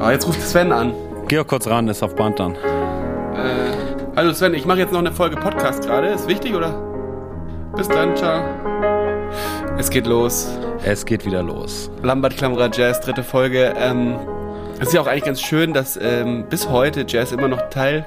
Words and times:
Ah, 0.00 0.12
jetzt 0.12 0.26
ruft 0.28 0.40
Sven 0.40 0.70
an. 0.72 0.92
Geh 1.26 1.40
auch 1.40 1.46
kurz 1.46 1.66
ran, 1.66 1.88
ist 1.88 2.02
auf 2.02 2.14
Band 2.14 2.38
dann. 2.38 2.54
Äh, 2.54 2.58
hallo 4.16 4.32
Sven, 4.32 4.54
ich 4.54 4.64
mache 4.64 4.78
jetzt 4.78 4.92
noch 4.92 5.00
eine 5.00 5.10
Folge 5.12 5.36
Podcast 5.36 5.82
gerade. 5.82 6.08
Ist 6.08 6.28
wichtig, 6.28 6.54
oder? 6.54 6.70
Bis 7.76 7.88
dann, 7.88 8.16
ciao. 8.16 8.40
Es 9.76 9.90
geht 9.90 10.06
los. 10.06 10.48
Es 10.84 11.04
geht 11.04 11.26
wieder 11.26 11.42
los. 11.42 11.90
Lambert 12.02 12.36
Klammerer 12.36 12.70
Jazz, 12.72 13.00
dritte 13.00 13.24
Folge. 13.24 13.74
Ähm, 13.76 14.16
es 14.78 14.88
ist 14.88 14.94
ja 14.94 15.00
auch 15.00 15.08
eigentlich 15.08 15.24
ganz 15.24 15.42
schön, 15.42 15.72
dass 15.72 15.98
ähm, 16.00 16.46
bis 16.48 16.68
heute 16.70 17.04
Jazz 17.06 17.32
immer 17.32 17.48
noch 17.48 17.68
Teil 17.68 18.06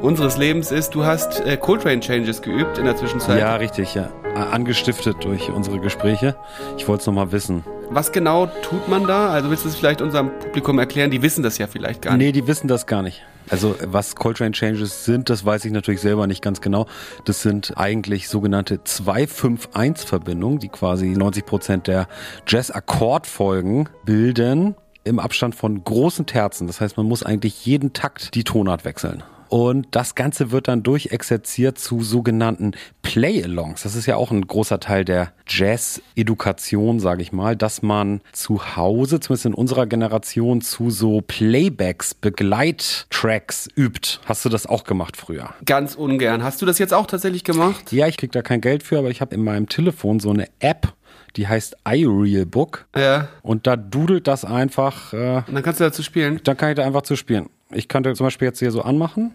unseres 0.00 0.36
Lebens 0.36 0.70
ist. 0.70 0.94
Du 0.94 1.04
hast 1.04 1.40
äh, 1.44 1.56
Coltrane 1.56 1.98
Changes 1.98 2.42
geübt 2.42 2.78
in 2.78 2.84
der 2.84 2.96
Zwischenzeit. 2.96 3.40
Ja, 3.40 3.56
richtig, 3.56 3.94
ja. 3.94 4.08
Angestiftet 4.52 5.16
durch 5.24 5.50
unsere 5.50 5.80
Gespräche. 5.80 6.36
Ich 6.76 6.86
wollte 6.86 7.00
es 7.00 7.06
nochmal 7.08 7.32
wissen. 7.32 7.64
Was 7.90 8.12
genau 8.12 8.46
tut 8.46 8.86
man 8.88 9.06
da? 9.06 9.30
Also 9.30 9.48
willst 9.50 9.64
du 9.64 9.68
es 9.70 9.76
vielleicht 9.76 10.02
unserem 10.02 10.30
Publikum 10.40 10.78
erklären? 10.78 11.10
Die 11.10 11.22
wissen 11.22 11.42
das 11.42 11.56
ja 11.56 11.66
vielleicht 11.66 12.02
gar 12.02 12.16
nicht. 12.16 12.26
Nee, 12.26 12.32
die 12.32 12.46
wissen 12.46 12.68
das 12.68 12.86
gar 12.86 13.02
nicht. 13.02 13.22
Also 13.48 13.76
was 13.82 14.14
Coltrane 14.14 14.52
Changes 14.52 15.06
sind, 15.06 15.30
das 15.30 15.44
weiß 15.46 15.64
ich 15.64 15.72
natürlich 15.72 16.02
selber 16.02 16.26
nicht 16.26 16.42
ganz 16.42 16.60
genau. 16.60 16.86
Das 17.24 17.40
sind 17.40 17.72
eigentlich 17.76 18.28
sogenannte 18.28 18.76
2-5-1-Verbindungen, 18.76 20.58
die 20.58 20.68
quasi 20.68 21.08
90 21.08 21.46
Prozent 21.46 21.86
der 21.86 22.08
Jazz-Akkordfolgen 22.46 23.88
bilden 24.04 24.74
im 25.04 25.18
Abstand 25.18 25.54
von 25.54 25.82
großen 25.82 26.26
Terzen. 26.26 26.66
Das 26.66 26.82
heißt, 26.82 26.98
man 26.98 27.06
muss 27.06 27.22
eigentlich 27.22 27.64
jeden 27.64 27.94
Takt 27.94 28.34
die 28.34 28.44
Tonart 28.44 28.84
wechseln. 28.84 29.22
Und 29.48 29.88
das 29.92 30.14
Ganze 30.14 30.50
wird 30.50 30.68
dann 30.68 30.82
durchexerziert 30.82 31.78
zu 31.78 32.02
sogenannten 32.02 32.72
Play-Alongs. 33.02 33.82
Das 33.82 33.94
ist 33.94 34.06
ja 34.06 34.16
auch 34.16 34.30
ein 34.30 34.46
großer 34.46 34.78
Teil 34.80 35.04
der 35.04 35.32
Jazz-Edukation, 35.46 37.00
sage 37.00 37.22
ich 37.22 37.32
mal, 37.32 37.56
dass 37.56 37.82
man 37.82 38.20
zu 38.32 38.76
Hause, 38.76 39.20
zumindest 39.20 39.46
in 39.46 39.54
unserer 39.54 39.86
Generation, 39.86 40.60
zu 40.60 40.90
so 40.90 41.22
Playbacks, 41.22 42.14
Begleittracks 42.14 43.68
übt. 43.76 44.20
Hast 44.26 44.44
du 44.44 44.48
das 44.48 44.66
auch 44.66 44.84
gemacht 44.84 45.16
früher? 45.16 45.50
Ganz 45.64 45.94
ungern. 45.94 46.42
Hast 46.42 46.60
du 46.62 46.66
das 46.66 46.78
jetzt 46.78 46.94
auch 46.94 47.06
tatsächlich 47.06 47.44
gemacht? 47.44 47.92
Ja, 47.92 48.06
ich 48.08 48.16
krieg 48.16 48.32
da 48.32 48.42
kein 48.42 48.60
Geld 48.60 48.82
für, 48.82 48.98
aber 48.98 49.10
ich 49.10 49.20
habe 49.20 49.34
in 49.34 49.42
meinem 49.42 49.68
Telefon 49.68 50.20
so 50.20 50.30
eine 50.30 50.46
App, 50.60 50.92
die 51.36 51.46
heißt 51.48 51.76
iReal 51.86 52.46
Book. 52.46 52.86
Ja. 52.96 53.28
Und 53.42 53.66
da 53.66 53.76
dudelt 53.76 54.26
das 54.26 54.44
einfach. 54.44 55.12
Äh, 55.12 55.42
Und 55.46 55.54
dann 55.54 55.62
kannst 55.62 55.80
du 55.80 55.84
dazu 55.84 56.02
spielen. 56.02 56.40
dann 56.44 56.56
kann 56.56 56.70
ich 56.70 56.76
da 56.76 56.84
einfach 56.84 57.02
zu 57.02 57.16
spielen. 57.16 57.48
Ich 57.72 57.88
könnte 57.88 58.14
zum 58.14 58.26
Beispiel 58.26 58.46
jetzt 58.46 58.58
hier 58.58 58.70
so 58.70 58.82
anmachen. 58.82 59.32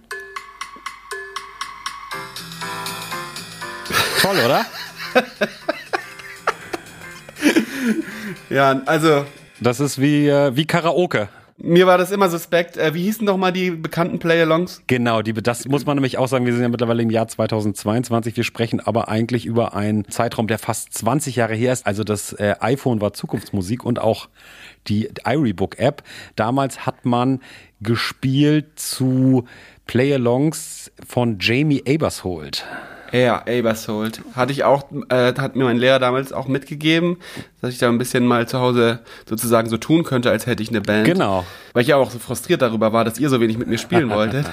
Toll, 4.22 4.38
oder? 4.45 4.66
Ja, 8.50 8.81
also 8.86 9.26
Das 9.61 9.80
ist 9.80 10.00
wie, 10.00 10.28
äh, 10.28 10.56
wie 10.56 10.66
Karaoke. 10.66 11.28
mir 11.58 11.88
war 11.88 11.98
das 11.98 12.11
immer 12.11 12.30
suspekt. 12.30 12.78
Äh, 12.78 12.94
wie 12.94 13.02
hießen 13.04 13.26
doch 13.26 13.36
mal 13.38 13.52
die 13.52 13.72
bekannten 13.72 14.20
Play-Alongs? 14.20 14.84
Genau, 14.86 15.23
die, 15.23 15.34
das 15.34 15.67
muss 15.67 15.88
man 15.88 15.95
nämlich 15.98 16.20
auch 16.20 16.28
sagen. 16.28 16.45
Wir 16.45 16.54
sind 16.54 16.61
ja 16.61 16.70
mittlerweile 16.70 17.02
im 17.02 17.09
Jahr 17.09 17.28
2022. 17.28 18.38
Wir 18.38 18.44
sprechen 18.44 18.80
aber 18.80 19.08
eigentlich 19.09 19.48
über 19.48 19.73
einen 19.73 20.08
Zeitraum, 20.08 20.48
der 20.48 20.59
fast 20.59 20.94
20 20.94 21.36
Jahre 21.36 21.56
her 21.56 21.73
ist. 21.73 21.88
Also 21.88 22.04
das 22.04 22.34
äh, 22.34 22.54
iPhone 22.59 23.02
war 23.02 23.14
Zukunftsmusik 23.14 23.84
und 23.84 23.98
auch 24.00 24.30
die 24.88 25.09
iRebook 25.26 25.80
App. 25.80 26.04
Damals 26.36 26.86
hat 26.86 27.06
man 27.06 27.39
gespielt 27.84 28.80
zu 28.80 29.45
Play-Alongs 29.86 30.92
von 31.06 31.38
Jamie 31.39 31.84
Abersholt. 31.88 32.66
Ja, 33.14 33.44
Abersold. 33.47 34.22
Hatte 34.36 34.52
ich 34.52 34.64
auch, 34.64 34.86
äh, 35.09 35.33
hat 35.38 35.56
mir 35.56 35.66
mein 35.66 35.78
Lehrer 35.78 36.00
damals 36.00 36.33
auch 36.33 36.47
mitgegeben, 36.47 37.17
dass 37.61 37.72
ich 37.72 37.78
da 37.78 37.88
ein 37.88 38.00
bisschen 38.00 38.25
mal 38.25 38.47
zu 38.47 38.59
Hause 38.59 39.00
sozusagen 39.30 39.70
so 39.70 39.78
tun 39.78 40.03
könnte, 40.03 40.31
als 40.31 40.47
hätte 40.47 40.64
ich 40.64 40.70
eine 40.70 40.81
Band. 40.81 41.05
Genau. 41.05 41.45
Weil 41.73 41.83
ich 41.83 41.89
ja 41.89 41.97
auch 41.97 42.09
so 42.09 42.17
frustriert 42.17 42.64
darüber 42.64 42.92
war, 42.92 43.05
dass 43.05 43.20
ihr 43.20 43.30
so 43.30 43.39
wenig 43.39 43.59
mit 43.59 43.67
mir 43.67 43.78
spielen 43.78 44.09
wolltet. 44.09 44.47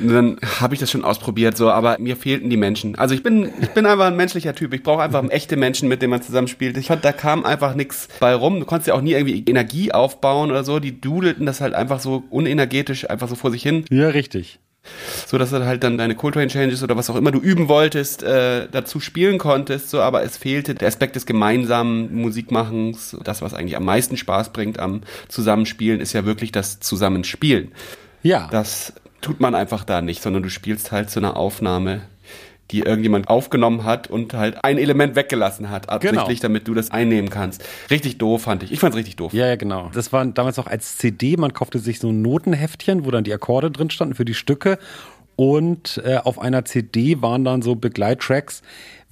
Und 0.00 0.08
dann 0.08 0.38
habe 0.60 0.72
ich 0.72 0.80
das 0.80 0.90
schon 0.90 1.04
ausprobiert, 1.04 1.58
so, 1.58 1.70
aber 1.70 1.98
mir 1.98 2.16
fehlten 2.16 2.48
die 2.48 2.56
Menschen. 2.56 2.98
Also 2.98 3.14
ich 3.14 3.22
bin, 3.22 3.52
ich 3.60 3.70
bin 3.70 3.84
einfach 3.84 4.06
ein 4.06 4.16
menschlicher 4.16 4.54
Typ. 4.54 4.72
Ich 4.72 4.82
brauche 4.82 5.02
einfach 5.02 5.22
echte 5.28 5.56
Menschen, 5.56 5.86
mit 5.86 6.00
denen 6.00 6.10
man 6.10 6.22
zusammenspielt. 6.22 6.78
Ich 6.78 6.86
fand, 6.86 7.04
da 7.04 7.12
kam 7.12 7.44
einfach 7.44 7.74
nichts 7.74 8.08
bei 8.18 8.34
rum. 8.34 8.60
Du 8.60 8.66
konntest 8.66 8.88
ja 8.88 8.94
auch 8.94 9.02
nie 9.02 9.12
irgendwie 9.12 9.44
Energie 9.46 9.92
aufbauen 9.92 10.50
oder 10.50 10.64
so. 10.64 10.80
Die 10.80 10.98
dudelten 11.02 11.44
das 11.44 11.60
halt 11.60 11.74
einfach 11.74 12.00
so 12.00 12.24
unenergetisch 12.30 13.10
einfach 13.10 13.28
so 13.28 13.34
vor 13.34 13.50
sich 13.50 13.62
hin 13.62 13.84
Ja, 13.90 14.08
richtig. 14.08 14.58
So 15.26 15.38
dass 15.38 15.50
du 15.50 15.64
halt 15.64 15.82
dann 15.82 15.98
deine 15.98 16.14
Coltrane 16.14 16.48
Changes 16.48 16.82
oder 16.82 16.96
was 16.96 17.10
auch 17.10 17.16
immer 17.16 17.30
du 17.30 17.38
üben 17.38 17.68
wolltest, 17.68 18.22
äh, 18.22 18.68
dazu 18.70 19.00
spielen 19.00 19.38
konntest, 19.38 19.90
so, 19.90 20.00
aber 20.00 20.22
es 20.22 20.36
fehlte 20.36 20.74
der 20.74 20.88
Aspekt 20.88 21.16
des 21.16 21.26
gemeinsamen 21.26 22.14
Musikmachens. 22.14 23.16
Das, 23.24 23.42
was 23.42 23.54
eigentlich 23.54 23.76
am 23.76 23.84
meisten 23.84 24.16
Spaß 24.16 24.52
bringt 24.52 24.78
am 24.78 25.02
Zusammenspielen, 25.28 26.00
ist 26.00 26.12
ja 26.12 26.24
wirklich 26.24 26.52
das 26.52 26.80
Zusammenspielen. 26.80 27.72
Ja. 28.22 28.48
Das 28.50 28.92
tut 29.20 29.40
man 29.40 29.54
einfach 29.54 29.84
da 29.84 30.00
nicht, 30.00 30.22
sondern 30.22 30.42
du 30.42 30.50
spielst 30.50 30.92
halt 30.92 31.10
zu 31.10 31.20
einer 31.20 31.36
Aufnahme, 31.36 32.02
die 32.70 32.80
irgendjemand 32.80 33.28
aufgenommen 33.28 33.84
hat 33.84 34.08
und 34.08 34.32
halt 34.32 34.64
ein 34.64 34.78
Element 34.78 35.16
weggelassen 35.16 35.70
hat, 35.70 35.88
absichtlich, 35.88 36.40
damit 36.40 36.66
du 36.66 36.74
das 36.74 36.90
einnehmen 36.90 37.30
kannst. 37.30 37.64
Richtig 37.90 38.18
doof 38.18 38.42
fand 38.42 38.62
ich. 38.62 38.72
Ich 38.72 38.80
fand's 38.80 38.96
richtig 38.96 39.16
doof. 39.16 39.32
Ja, 39.34 39.46
ja, 39.46 39.56
genau. 39.56 39.90
Das 39.92 40.12
war 40.12 40.24
damals 40.24 40.58
auch 40.58 40.66
als 40.66 40.96
CD. 40.96 41.36
Man 41.36 41.52
kaufte 41.52 41.78
sich 41.78 42.00
so 42.00 42.08
ein 42.08 42.22
Notenheftchen, 42.22 43.04
wo 43.04 43.10
dann 43.10 43.24
die 43.24 43.32
Akkorde 43.32 43.70
drin 43.70 43.90
standen 43.90 44.14
für 44.14 44.24
die 44.24 44.34
Stücke. 44.34 44.78
Und 45.36 46.00
äh, 46.04 46.18
auf 46.18 46.38
einer 46.38 46.64
CD 46.64 47.20
waren 47.20 47.44
dann 47.44 47.60
so 47.60 47.74
Begleittracks, 47.74 48.62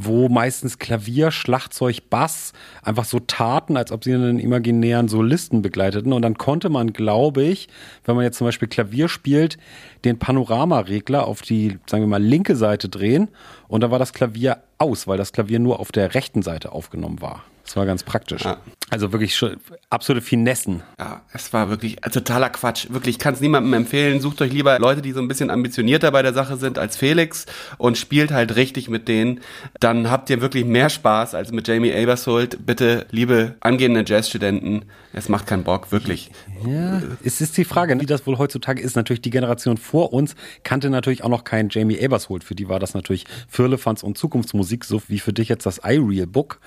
wo 0.04 0.28
meistens 0.28 0.78
Klavier, 0.78 1.30
Schlagzeug, 1.30 2.10
Bass 2.10 2.52
einfach 2.82 3.04
so 3.04 3.20
taten, 3.20 3.76
als 3.76 3.92
ob 3.92 4.04
sie 4.04 4.14
einen 4.14 4.38
imaginären 4.38 5.08
Solisten 5.08 5.62
begleiteten. 5.62 6.12
Und 6.12 6.22
dann 6.22 6.38
konnte 6.38 6.68
man, 6.68 6.92
glaube 6.92 7.42
ich, 7.42 7.68
wenn 8.04 8.16
man 8.16 8.24
jetzt 8.24 8.38
zum 8.38 8.46
Beispiel 8.46 8.68
Klavier 8.68 9.08
spielt, 9.08 9.58
den 10.04 10.18
Panoramaregler 10.18 11.26
auf 11.26 11.42
die, 11.42 11.78
sagen 11.86 12.02
wir 12.02 12.08
mal, 12.08 12.22
linke 12.22 12.56
Seite 12.56 12.88
drehen. 12.88 13.28
Und 13.68 13.82
da 13.82 13.90
war 13.90 13.98
das 13.98 14.12
Klavier 14.12 14.62
aus, 14.78 15.06
weil 15.06 15.18
das 15.18 15.32
Klavier 15.32 15.58
nur 15.58 15.80
auf 15.80 15.92
der 15.92 16.14
rechten 16.14 16.42
Seite 16.42 16.72
aufgenommen 16.72 17.20
war. 17.20 17.44
Das 17.72 17.78
war 17.78 17.86
ganz 17.86 18.02
praktisch. 18.02 18.44
Ja. 18.44 18.58
Also 18.90 19.12
wirklich 19.12 19.34
schon 19.34 19.56
absolute 19.88 20.22
Finessen. 20.22 20.82
Ja, 20.98 21.22
es 21.32 21.54
war 21.54 21.70
wirklich 21.70 22.04
äh, 22.04 22.10
totaler 22.10 22.50
Quatsch. 22.50 22.88
Wirklich, 22.90 23.16
ich 23.16 23.18
kann 23.18 23.32
es 23.32 23.40
niemandem 23.40 23.72
empfehlen. 23.72 24.20
Sucht 24.20 24.42
euch 24.42 24.52
lieber 24.52 24.78
Leute, 24.78 25.00
die 25.00 25.12
so 25.12 25.20
ein 25.20 25.28
bisschen 25.28 25.48
ambitionierter 25.48 26.10
bei 26.10 26.20
der 26.20 26.34
Sache 26.34 26.58
sind 26.58 26.78
als 26.78 26.98
Felix 26.98 27.46
und 27.78 27.96
spielt 27.96 28.30
halt 28.30 28.56
richtig 28.56 28.90
mit 28.90 29.08
denen. 29.08 29.40
Dann 29.80 30.10
habt 30.10 30.28
ihr 30.28 30.42
wirklich 30.42 30.66
mehr 30.66 30.90
Spaß 30.90 31.34
als 31.34 31.50
mit 31.50 31.66
Jamie 31.66 31.94
Abersold. 31.94 32.66
Bitte, 32.66 33.06
liebe 33.10 33.54
angehende 33.60 34.04
Jazzstudenten, 34.06 34.84
es 35.14 35.30
macht 35.30 35.46
keinen 35.46 35.64
Bock, 35.64 35.90
wirklich. 35.92 36.30
Ja, 36.66 37.00
es 37.24 37.40
ist 37.40 37.56
die 37.56 37.64
Frage, 37.64 37.98
wie 37.98 38.06
das 38.06 38.26
wohl 38.26 38.36
heutzutage 38.36 38.82
ist. 38.82 38.96
Natürlich 38.96 39.22
die 39.22 39.30
Generation 39.30 39.78
vor 39.78 40.12
uns 40.12 40.34
kannte 40.62 40.90
natürlich 40.90 41.24
auch 41.24 41.30
noch 41.30 41.44
keinen 41.44 41.70
Jamie 41.70 41.98
Abersholt. 42.04 42.44
Für 42.44 42.54
die 42.54 42.68
war 42.68 42.78
das 42.78 42.92
natürlich 42.92 43.24
Firlefanz 43.48 44.02
und 44.02 44.18
Zukunftsmusik, 44.18 44.84
so 44.84 45.00
wie 45.08 45.20
für 45.20 45.32
dich 45.32 45.48
jetzt 45.48 45.64
das 45.64 45.80
iReal 45.82 46.26
Book. 46.26 46.60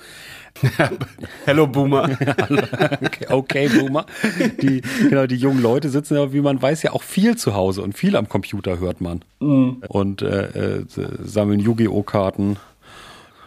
Hello 1.44 1.66
Boomer. 1.66 2.08
Okay, 3.06 3.26
okay, 3.30 3.68
Boomer. 3.68 4.06
Die, 4.60 4.82
genau, 5.08 5.26
die 5.26 5.36
jungen 5.36 5.60
Leute 5.60 5.88
sitzen 5.88 6.14
ja, 6.14 6.32
wie 6.32 6.40
man 6.40 6.60
weiß, 6.60 6.82
ja 6.82 6.92
auch 6.92 7.02
viel 7.02 7.36
zu 7.36 7.54
Hause 7.54 7.82
und 7.82 7.96
viel 7.96 8.16
am 8.16 8.28
Computer 8.28 8.78
hört 8.78 9.00
man. 9.00 9.22
Und 9.38 10.22
äh, 10.22 10.78
äh, 10.78 10.84
sammeln 11.22 11.60
Yu-Gi-Oh! 11.60 12.02
Karten, 12.02 12.56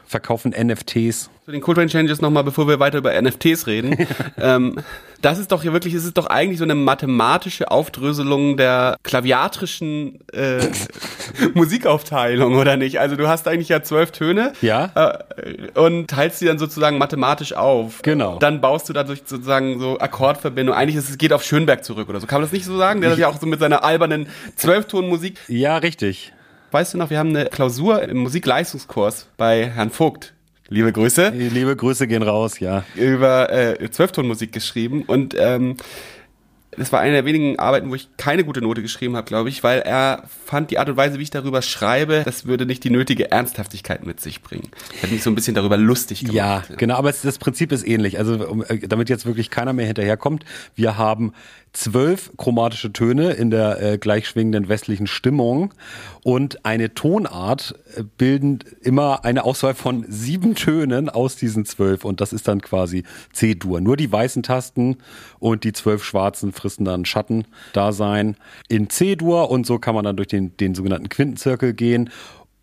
verkaufen 0.09 0.55
NFTs. 0.57 1.29
Zu 1.45 1.51
den 1.51 1.61
Coltrane 1.61 1.87
Changes 1.87 2.19
nochmal, 2.19 2.43
bevor 2.43 2.67
wir 2.67 2.79
weiter 2.79 2.97
über 2.97 3.19
NFTs 3.21 3.67
reden. 3.67 3.95
ähm, 4.41 4.75
das 5.21 5.37
ist 5.37 5.51
doch 5.51 5.61
hier 5.61 5.71
wirklich, 5.71 5.93
es 5.93 6.03
ist 6.03 6.17
doch 6.17 6.25
eigentlich 6.25 6.57
so 6.57 6.63
eine 6.63 6.73
mathematische 6.73 7.69
Aufdröselung 7.69 8.57
der 8.57 8.97
klaviatrischen 9.03 10.19
äh, 10.33 10.67
Musikaufteilung, 11.53 12.55
oder 12.55 12.75
nicht? 12.75 12.99
Also 12.99 13.15
du 13.15 13.27
hast 13.27 13.47
eigentlich 13.47 13.69
ja 13.69 13.83
zwölf 13.83 14.11
Töne 14.11 14.53
Ja. 14.61 14.91
äh, 14.95 15.79
und 15.79 16.07
teilst 16.09 16.39
sie 16.39 16.45
dann 16.45 16.57
sozusagen 16.57 16.97
mathematisch 16.97 17.53
auf. 17.53 18.01
Genau. 18.01 18.39
Dann 18.39 18.61
baust 18.61 18.89
du 18.89 18.93
dadurch 18.93 19.21
sozusagen 19.25 19.79
so 19.79 19.99
Akkordverbindungen. 19.99 20.79
Eigentlich 20.79 20.95
ist 20.95 21.09
es 21.09 21.19
geht 21.19 21.33
auf 21.33 21.43
Schönberg 21.43 21.83
zurück 21.83 22.09
oder 22.09 22.19
so. 22.19 22.25
Kann 22.25 22.41
man 22.41 22.45
das 22.45 22.51
nicht 22.53 22.65
so 22.65 22.77
sagen? 22.77 23.01
Der 23.01 23.11
hat 23.11 23.19
ja 23.19 23.27
auch 23.27 23.39
so 23.39 23.45
mit 23.45 23.59
seiner 23.59 23.83
albernen 23.83 24.27
Zwölftonmusik. 24.55 25.37
Ja, 25.47 25.77
richtig. 25.77 26.33
Weißt 26.71 26.93
du 26.93 26.97
noch, 26.99 27.09
wir 27.09 27.17
haben 27.17 27.29
eine 27.29 27.45
Klausur 27.45 28.03
im 28.03 28.17
Musikleistungskurs 28.17 29.27
bei 29.37 29.67
Herrn 29.69 29.89
Vogt. 29.89 30.33
Liebe 30.67 30.93
Grüße 30.93 31.29
Liebe 31.29 31.75
Grüße 31.75 32.07
gehen 32.07 32.21
raus, 32.21 32.59
ja. 32.59 32.83
über 32.95 33.51
äh, 33.51 33.89
Zwölftonmusik 33.89 34.51
geschrieben 34.51 35.01
und 35.07 35.35
ähm, 35.35 35.77
das 36.77 36.91
war 36.91 36.99
eine 36.99 37.13
der 37.13 37.25
wenigen 37.25 37.57
Arbeiten, 37.57 37.89
wo 37.89 37.95
ich 37.95 38.07
keine 38.17 38.43
gute 38.43 38.61
Note 38.61 38.83
geschrieben 38.83 39.15
habe, 39.15 39.25
glaube 39.25 39.49
ich, 39.49 39.63
weil 39.63 39.79
er 39.79 40.23
fand 40.45 40.69
die 40.69 40.77
Art 40.77 40.87
und 40.87 40.97
Weise, 40.97 41.17
wie 41.17 41.23
ich 41.23 41.31
darüber 41.31 41.63
schreibe, 41.63 42.21
das 42.23 42.45
würde 42.45 42.67
nicht 42.67 42.83
die 42.83 42.91
nötige 42.91 43.31
Ernsthaftigkeit 43.31 44.05
mit 44.05 44.19
sich 44.19 44.43
bringen. 44.43 44.69
Er 44.97 45.03
hat 45.03 45.11
mich 45.11 45.23
so 45.23 45.31
ein 45.31 45.35
bisschen 45.35 45.55
darüber 45.55 45.77
lustig 45.77 46.19
gemacht. 46.19 46.35
Ja, 46.35 46.63
genau, 46.77 46.95
aber 46.95 47.09
es, 47.09 47.23
das 47.23 47.39
Prinzip 47.39 47.71
ist 47.71 47.87
ähnlich. 47.87 48.19
Also 48.19 48.47
um, 48.47 48.63
äh, 48.63 48.87
damit 48.87 49.09
jetzt 49.09 49.25
wirklich 49.25 49.49
keiner 49.49 49.73
mehr 49.73 49.87
hinterherkommt, 49.87 50.45
wir 50.75 50.97
haben 50.97 51.33
zwölf 51.73 52.31
chromatische 52.37 52.91
Töne 52.91 53.31
in 53.31 53.51
der 53.51 53.81
äh, 53.81 53.97
gleichschwingenden 53.97 54.69
westlichen 54.69 55.07
Stimmung 55.07 55.73
und 56.23 56.65
eine 56.65 56.93
Tonart 56.93 57.75
äh, 57.95 58.03
bilden 58.17 58.59
immer 58.81 59.23
eine 59.23 59.43
Auswahl 59.43 59.75
von 59.75 60.05
sieben 60.07 60.55
Tönen 60.55 61.09
aus 61.09 61.35
diesen 61.35 61.65
zwölf 61.65 62.05
und 62.05 62.21
das 62.21 62.33
ist 62.33 62.47
dann 62.47 62.61
quasi 62.61 63.03
C-Dur. 63.33 63.81
Nur 63.81 63.97
die 63.97 64.11
weißen 64.11 64.43
Tasten 64.43 64.97
und 65.39 65.63
die 65.63 65.73
zwölf 65.73 66.03
schwarzen 66.03 66.53
Christen 66.53 66.85
dann 66.85 67.05
Schattendasein 67.05 68.35
in 68.67 68.89
C-Dur 68.89 69.51
und 69.51 69.65
so 69.65 69.79
kann 69.79 69.95
man 69.95 70.05
dann 70.05 70.17
durch 70.17 70.29
den, 70.29 70.57
den 70.57 70.75
sogenannten 70.75 71.09
Quintenzirkel 71.09 71.73
gehen. 71.73 72.09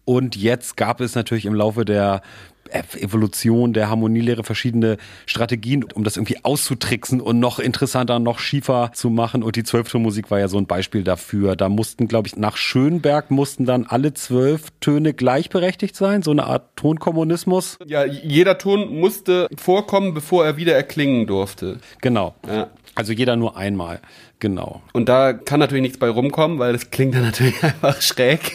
Und 0.04 0.36
jetzt 0.36 0.76
gab 0.76 1.00
es 1.00 1.16
natürlich 1.16 1.46
im 1.46 1.54
Laufe 1.54 1.84
der 1.84 2.22
Evolution 2.72 3.72
der 3.72 3.88
Harmonielehre 3.88 4.44
verschiedene 4.44 4.96
Strategien, 5.26 5.84
um 5.84 6.04
das 6.04 6.16
irgendwie 6.16 6.38
auszutricksen 6.42 7.20
und 7.20 7.38
noch 7.40 7.58
interessanter, 7.58 8.18
noch 8.18 8.38
schiefer 8.38 8.90
zu 8.94 9.10
machen. 9.10 9.42
Und 9.42 9.56
die 9.56 9.64
Zwölftonmusik 9.64 10.30
war 10.30 10.38
ja 10.38 10.48
so 10.48 10.58
ein 10.58 10.66
Beispiel 10.66 11.02
dafür. 11.02 11.56
Da 11.56 11.68
mussten, 11.68 12.08
glaube 12.08 12.28
ich, 12.28 12.36
nach 12.36 12.56
Schönberg 12.56 13.30
mussten 13.30 13.64
dann 13.64 13.86
alle 13.86 14.14
zwölf 14.14 14.70
Töne 14.80 15.14
gleichberechtigt 15.14 15.96
sein, 15.96 16.22
so 16.22 16.30
eine 16.30 16.44
Art 16.44 16.76
Tonkommunismus. 16.76 17.78
Ja, 17.86 18.04
jeder 18.04 18.58
Ton 18.58 18.98
musste 18.98 19.48
vorkommen, 19.56 20.14
bevor 20.14 20.44
er 20.44 20.56
wieder 20.56 20.74
erklingen 20.74 21.26
durfte. 21.26 21.78
Genau. 22.00 22.34
Ja. 22.46 22.68
Also 22.94 23.12
jeder 23.12 23.36
nur 23.36 23.56
einmal. 23.56 24.00
Genau. 24.38 24.82
Und 24.92 25.08
da 25.08 25.32
kann 25.32 25.60
natürlich 25.60 25.82
nichts 25.82 25.98
bei 25.98 26.08
rumkommen, 26.08 26.58
weil 26.58 26.72
das 26.72 26.90
klingt 26.90 27.14
dann 27.14 27.22
natürlich 27.22 27.62
einfach 27.62 28.00
schräg. 28.00 28.52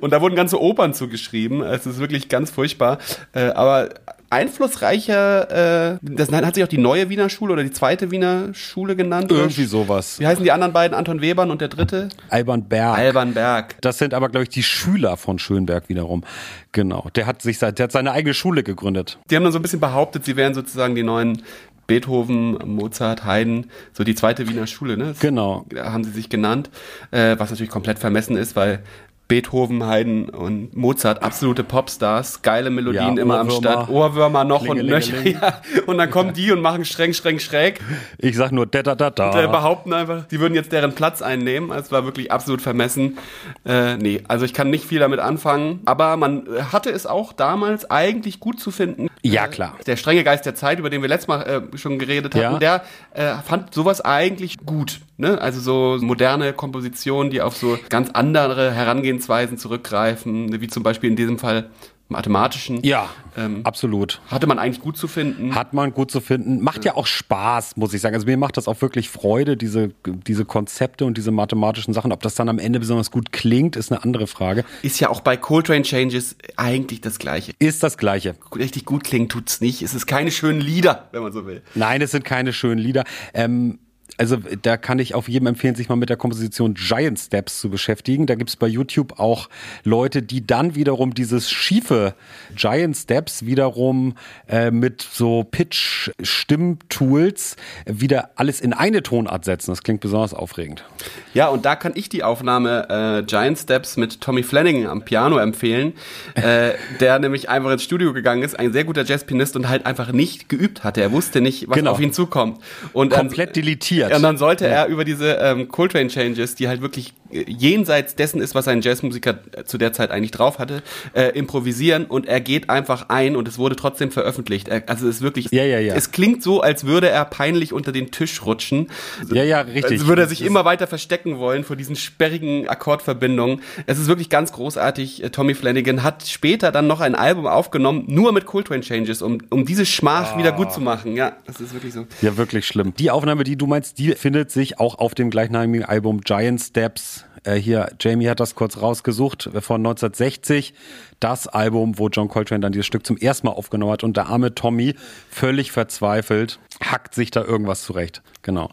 Und 0.00 0.12
da 0.12 0.20
wurden 0.20 0.34
ganze 0.34 0.60
Opern 0.60 0.94
zugeschrieben. 0.94 1.62
Es 1.62 1.86
ist 1.86 1.98
wirklich 1.98 2.28
ganz 2.28 2.50
furchtbar. 2.50 2.98
Äh, 3.32 3.50
aber 3.50 3.90
einflussreicher, 4.30 5.94
äh, 5.94 5.98
das 6.02 6.30
hat 6.32 6.54
sich 6.54 6.64
auch 6.64 6.68
die 6.68 6.78
neue 6.78 7.08
Wiener 7.08 7.28
Schule 7.28 7.52
oder 7.52 7.62
die 7.62 7.70
zweite 7.70 8.10
Wiener 8.10 8.52
Schule 8.52 8.96
genannt. 8.96 9.30
Irgendwie 9.30 9.64
sowas. 9.64 10.18
Wie 10.18 10.26
heißen 10.26 10.42
die 10.42 10.50
anderen 10.50 10.72
beiden? 10.72 10.96
Anton 10.96 11.20
Webern 11.20 11.50
und 11.50 11.60
der 11.60 11.68
dritte? 11.68 12.08
Alban 12.30 12.64
Berg. 12.68 12.98
Alban 12.98 13.34
Berg. 13.34 13.76
Das 13.80 13.98
sind 13.98 14.12
aber, 14.12 14.28
glaube 14.28 14.44
ich, 14.44 14.48
die 14.48 14.62
Schüler 14.62 15.16
von 15.16 15.38
Schönberg 15.38 15.88
wiederum. 15.88 16.24
Genau. 16.72 17.08
Der 17.14 17.26
hat 17.26 17.42
sich, 17.42 17.58
der 17.58 17.68
hat 17.68 17.92
seine 17.92 18.12
eigene 18.12 18.34
Schule 18.34 18.62
gegründet. 18.62 19.18
Die 19.30 19.36
haben 19.36 19.44
dann 19.44 19.52
so 19.52 19.58
ein 19.58 19.62
bisschen 19.62 19.80
behauptet, 19.80 20.24
sie 20.24 20.36
wären 20.36 20.54
sozusagen 20.54 20.94
die 20.94 21.04
neuen 21.04 21.42
Beethoven, 21.86 22.58
Mozart, 22.64 23.24
Haydn, 23.24 23.66
so 23.92 24.04
die 24.04 24.14
zweite 24.14 24.48
Wiener 24.48 24.66
Schule, 24.66 24.96
ne? 24.96 25.08
Das 25.08 25.20
genau. 25.20 25.66
Haben 25.76 26.04
sie 26.04 26.10
sich 26.10 26.28
genannt, 26.30 26.70
äh, 27.10 27.36
was 27.38 27.50
natürlich 27.50 27.70
komplett 27.70 27.98
vermessen 27.98 28.36
ist, 28.36 28.56
weil 28.56 28.82
Beethoven, 29.26 29.86
Haydn 29.86 30.28
und 30.28 30.76
Mozart, 30.76 31.22
absolute 31.22 31.64
Popstars, 31.64 32.42
geile 32.42 32.68
Melodien 32.68 33.16
ja, 33.16 33.22
immer 33.22 33.38
am 33.38 33.50
Start, 33.50 33.88
Ohrwürmer 33.88 34.44
noch 34.44 34.66
und 34.66 34.84
nöcher. 34.84 35.14
Ja. 35.24 35.62
Und 35.86 35.98
dann 35.98 36.10
kommen 36.10 36.34
die 36.34 36.52
und 36.52 36.60
machen 36.60 36.84
streng, 36.84 37.14
streng, 37.14 37.38
schräg. 37.38 37.80
Ich 38.18 38.36
sag 38.36 38.52
nur 38.52 38.66
da 38.66 38.82
da 38.82 38.94
da 38.94 39.10
da. 39.10 39.30
Und, 39.30 39.38
äh, 39.38 39.48
behaupten 39.48 39.92
einfach, 39.92 40.26
die 40.26 40.38
würden 40.38 40.54
jetzt 40.54 40.70
deren 40.70 40.94
Platz 40.94 41.22
einnehmen. 41.22 41.70
Es 41.72 41.90
war 41.90 42.04
wirklich 42.04 42.30
absolut 42.30 42.60
vermessen. 42.60 43.18
Äh, 43.64 43.96
nee, 43.96 44.22
also 44.28 44.44
ich 44.44 44.52
kann 44.52 44.70
nicht 44.70 44.84
viel 44.84 45.00
damit 45.00 45.20
anfangen. 45.20 45.80
Aber 45.86 46.16
man 46.16 46.46
hatte 46.72 46.90
es 46.90 47.06
auch 47.06 47.32
damals 47.32 47.90
eigentlich 47.90 48.38
gut 48.38 48.60
zu 48.60 48.70
finden. 48.70 49.08
Ja, 49.22 49.48
klar. 49.48 49.76
Der 49.86 49.96
strenge 49.96 50.22
Geist 50.22 50.44
der 50.44 50.54
Zeit, 50.54 50.78
über 50.78 50.90
den 50.90 51.00
wir 51.00 51.08
letztes 51.08 51.28
Mal 51.28 51.42
äh, 51.72 51.78
schon 51.78 51.98
geredet 51.98 52.34
hatten, 52.34 52.60
ja. 52.62 52.80
der 53.12 53.38
äh, 53.38 53.42
fand 53.42 53.72
sowas 53.72 54.02
eigentlich 54.02 54.58
gut. 54.66 55.00
Ne? 55.16 55.40
Also 55.40 55.60
so 55.60 56.04
moderne 56.04 56.52
Kompositionen, 56.52 57.30
die 57.30 57.40
auf 57.40 57.56
so 57.56 57.78
ganz 57.88 58.10
andere 58.10 58.72
Herangehensweisen 59.14 59.58
zurückgreifen, 59.58 60.60
wie 60.60 60.68
zum 60.68 60.82
Beispiel 60.82 61.10
in 61.10 61.16
diesem 61.16 61.38
Fall 61.38 61.70
mathematischen. 62.08 62.82
Ja, 62.82 63.08
ähm, 63.36 63.62
absolut. 63.64 64.20
Hatte 64.28 64.46
man 64.46 64.58
eigentlich 64.58 64.82
gut 64.82 64.98
zu 64.98 65.08
finden. 65.08 65.54
Hat 65.54 65.72
man 65.72 65.92
gut 65.92 66.10
zu 66.10 66.20
finden. 66.20 66.62
Macht 66.62 66.84
ja. 66.84 66.94
auch 66.96 67.06
Spaß, 67.06 67.76
muss 67.76 67.94
ich 67.94 68.02
sagen. 68.02 68.14
Also 68.14 68.26
mir 68.26 68.36
macht 68.36 68.58
das 68.58 68.68
auch 68.68 68.80
wirklich 68.82 69.08
Freude, 69.08 69.56
diese, 69.56 69.90
diese 70.04 70.44
Konzepte 70.44 71.06
und 71.06 71.16
diese 71.16 71.30
mathematischen 71.30 71.94
Sachen. 71.94 72.12
Ob 72.12 72.20
das 72.20 72.34
dann 72.34 72.50
am 72.50 72.58
Ende 72.58 72.78
besonders 72.78 73.10
gut 73.10 73.32
klingt, 73.32 73.74
ist 73.74 73.90
eine 73.90 74.04
andere 74.04 74.26
Frage. 74.26 74.64
Ist 74.82 75.00
ja 75.00 75.08
auch 75.08 75.22
bei 75.22 75.38
Coltrane 75.38 75.82
Changes 75.82 76.36
eigentlich 76.56 77.00
das 77.00 77.18
Gleiche. 77.18 77.52
Ist 77.58 77.82
das 77.82 77.96
Gleiche. 77.96 78.34
Richtig 78.54 78.84
gut 78.84 79.02
klingt 79.02 79.32
tut's 79.32 79.62
nicht. 79.62 79.80
Es 79.80 79.94
ist 79.94 80.06
keine 80.06 80.30
schönen 80.30 80.60
Lieder, 80.60 81.08
wenn 81.12 81.22
man 81.22 81.32
so 81.32 81.46
will. 81.46 81.62
Nein, 81.74 82.02
es 82.02 82.10
sind 82.10 82.24
keine 82.24 82.52
schönen 82.52 82.78
Lieder. 82.78 83.04
Ähm, 83.32 83.78
also 84.16 84.38
da 84.62 84.76
kann 84.76 84.98
ich 84.98 85.14
auf 85.14 85.28
jedem 85.28 85.46
empfehlen, 85.48 85.74
sich 85.74 85.88
mal 85.88 85.96
mit 85.96 86.08
der 86.08 86.16
Komposition 86.16 86.74
Giant 86.74 87.18
Steps 87.18 87.60
zu 87.60 87.68
beschäftigen. 87.70 88.26
Da 88.26 88.36
gibt's 88.36 88.56
bei 88.56 88.68
YouTube 88.68 89.18
auch 89.18 89.48
Leute, 89.82 90.22
die 90.22 90.46
dann 90.46 90.74
wiederum 90.74 91.14
dieses 91.14 91.50
schiefe 91.50 92.14
Giant 92.54 92.94
Steps 92.96 93.46
wiederum 93.46 94.14
äh, 94.48 94.70
mit 94.70 95.02
so 95.02 95.44
Pitch-Stimmtools 95.44 97.56
wieder 97.86 98.30
alles 98.36 98.60
in 98.60 98.72
eine 98.72 99.02
Tonart 99.02 99.44
setzen. 99.44 99.72
Das 99.72 99.82
klingt 99.82 100.00
besonders 100.00 100.32
aufregend. 100.32 100.84
Ja, 101.32 101.48
und 101.48 101.64
da 101.64 101.74
kann 101.74 101.92
ich 101.94 102.08
die 102.08 102.22
Aufnahme 102.22 103.20
äh, 103.20 103.24
Giant 103.24 103.58
Steps 103.58 103.96
mit 103.96 104.20
Tommy 104.20 104.44
Flanagan 104.44 104.86
am 104.86 105.04
Piano 105.04 105.38
empfehlen, 105.38 105.94
äh, 106.34 106.72
der 107.00 107.18
nämlich 107.18 107.48
einfach 107.48 107.72
ins 107.72 107.82
Studio 107.82 108.12
gegangen 108.12 108.42
ist, 108.42 108.56
ein 108.58 108.72
sehr 108.72 108.84
guter 108.84 109.04
Jazzpianist 109.04 109.56
und 109.56 109.68
halt 109.68 109.86
einfach 109.86 110.12
nicht 110.12 110.48
geübt 110.48 110.84
hatte. 110.84 111.00
Er 111.00 111.10
wusste 111.10 111.40
nicht, 111.40 111.68
was 111.68 111.76
genau. 111.76 111.90
auf 111.92 112.00
ihn 112.00 112.12
zukommt. 112.12 112.60
Und 112.92 113.12
komplett 113.12 113.56
deletiert 113.56 114.03
passiert. 114.04 114.16
Und 114.18 114.22
dann 114.22 114.36
sollte 114.36 114.66
er 114.66 114.86
über 114.86 115.04
diese 115.04 115.34
ähm, 115.34 115.68
Coltrane 115.68 116.08
Changes, 116.08 116.54
die 116.54 116.68
halt 116.68 116.80
wirklich 116.80 117.12
äh, 117.30 117.44
jenseits 117.48 118.14
dessen 118.14 118.40
ist, 118.40 118.54
was 118.54 118.68
ein 118.68 118.80
Jazzmusiker 118.80 119.38
äh, 119.52 119.64
zu 119.64 119.78
der 119.78 119.92
Zeit 119.92 120.10
eigentlich 120.10 120.30
drauf 120.30 120.58
hatte, 120.58 120.82
äh, 121.14 121.28
improvisieren 121.30 122.06
und 122.06 122.26
er 122.26 122.40
geht 122.40 122.70
einfach 122.70 123.08
ein 123.08 123.36
und 123.36 123.48
es 123.48 123.58
wurde 123.58 123.76
trotzdem 123.76 124.10
veröffentlicht. 124.10 124.68
Er, 124.68 124.84
also 124.86 125.08
es 125.08 125.16
ist 125.16 125.22
wirklich, 125.22 125.48
ja, 125.50 125.64
ja, 125.64 125.78
ja. 125.78 125.94
es 125.94 126.10
klingt 126.10 126.42
so, 126.42 126.60
als 126.60 126.84
würde 126.84 127.08
er 127.08 127.24
peinlich 127.24 127.72
unter 127.72 127.92
den 127.92 128.10
Tisch 128.10 128.44
rutschen. 128.44 128.88
Ja, 129.32 129.44
ja, 129.44 129.60
richtig. 129.60 130.00
Als 130.00 130.06
würde 130.06 130.22
er 130.22 130.28
sich 130.28 130.42
immer 130.42 130.64
weiter 130.64 130.86
verstecken 130.86 131.38
wollen 131.38 131.64
vor 131.64 131.76
diesen 131.76 131.96
sperrigen 131.96 132.68
Akkordverbindungen. 132.68 133.62
Es 133.86 133.98
ist 133.98 134.06
wirklich 134.06 134.30
ganz 134.30 134.52
großartig. 134.52 135.24
Äh, 135.24 135.30
Tommy 135.30 135.54
Flanagan 135.54 136.02
hat 136.02 136.26
später 136.26 136.72
dann 136.72 136.86
noch 136.86 137.00
ein 137.00 137.14
Album 137.14 137.46
aufgenommen, 137.46 138.04
nur 138.06 138.32
mit 138.32 138.46
Coltrane 138.46 138.82
Changes, 138.82 139.22
um, 139.22 139.38
um 139.50 139.64
diese 139.64 139.86
Schmach 139.86 140.34
oh. 140.34 140.38
wieder 140.38 140.52
gut 140.52 140.72
zu 140.72 140.80
machen. 140.80 141.16
Ja, 141.16 141.36
das 141.46 141.60
ist 141.60 141.72
wirklich 141.74 141.92
so. 141.92 142.06
Ja, 142.22 142.36
wirklich 142.36 142.66
schlimm. 142.66 142.94
Die 142.98 143.10
Aufnahme, 143.10 143.44
die 143.44 143.56
du 143.56 143.66
meinst, 143.66 143.93
die 143.98 144.12
findet 144.12 144.50
sich 144.50 144.78
auch 144.80 144.98
auf 144.98 145.14
dem 145.14 145.30
gleichnamigen 145.30 145.84
Album 145.84 146.20
Giant 146.20 146.60
Steps. 146.60 147.24
Äh, 147.44 147.54
hier, 147.54 147.90
Jamie 148.00 148.28
hat 148.28 148.40
das 148.40 148.54
kurz 148.54 148.80
rausgesucht, 148.80 149.50
von 149.60 149.80
1960 149.80 150.74
das 151.20 151.46
Album, 151.46 151.98
wo 151.98 152.08
John 152.08 152.28
Coltrane 152.28 152.60
dann 152.60 152.72
dieses 152.72 152.86
Stück 152.86 153.06
zum 153.06 153.16
ersten 153.16 153.46
Mal 153.46 153.52
aufgenommen 153.52 153.92
hat 153.92 154.04
und 154.04 154.16
der 154.16 154.26
arme 154.26 154.54
Tommy 154.54 154.94
völlig 155.30 155.72
verzweifelt 155.72 156.58
hackt 156.82 157.14
sich 157.14 157.30
da 157.30 157.42
irgendwas 157.42 157.82
zurecht. 157.82 158.22
Genau. 158.42 158.70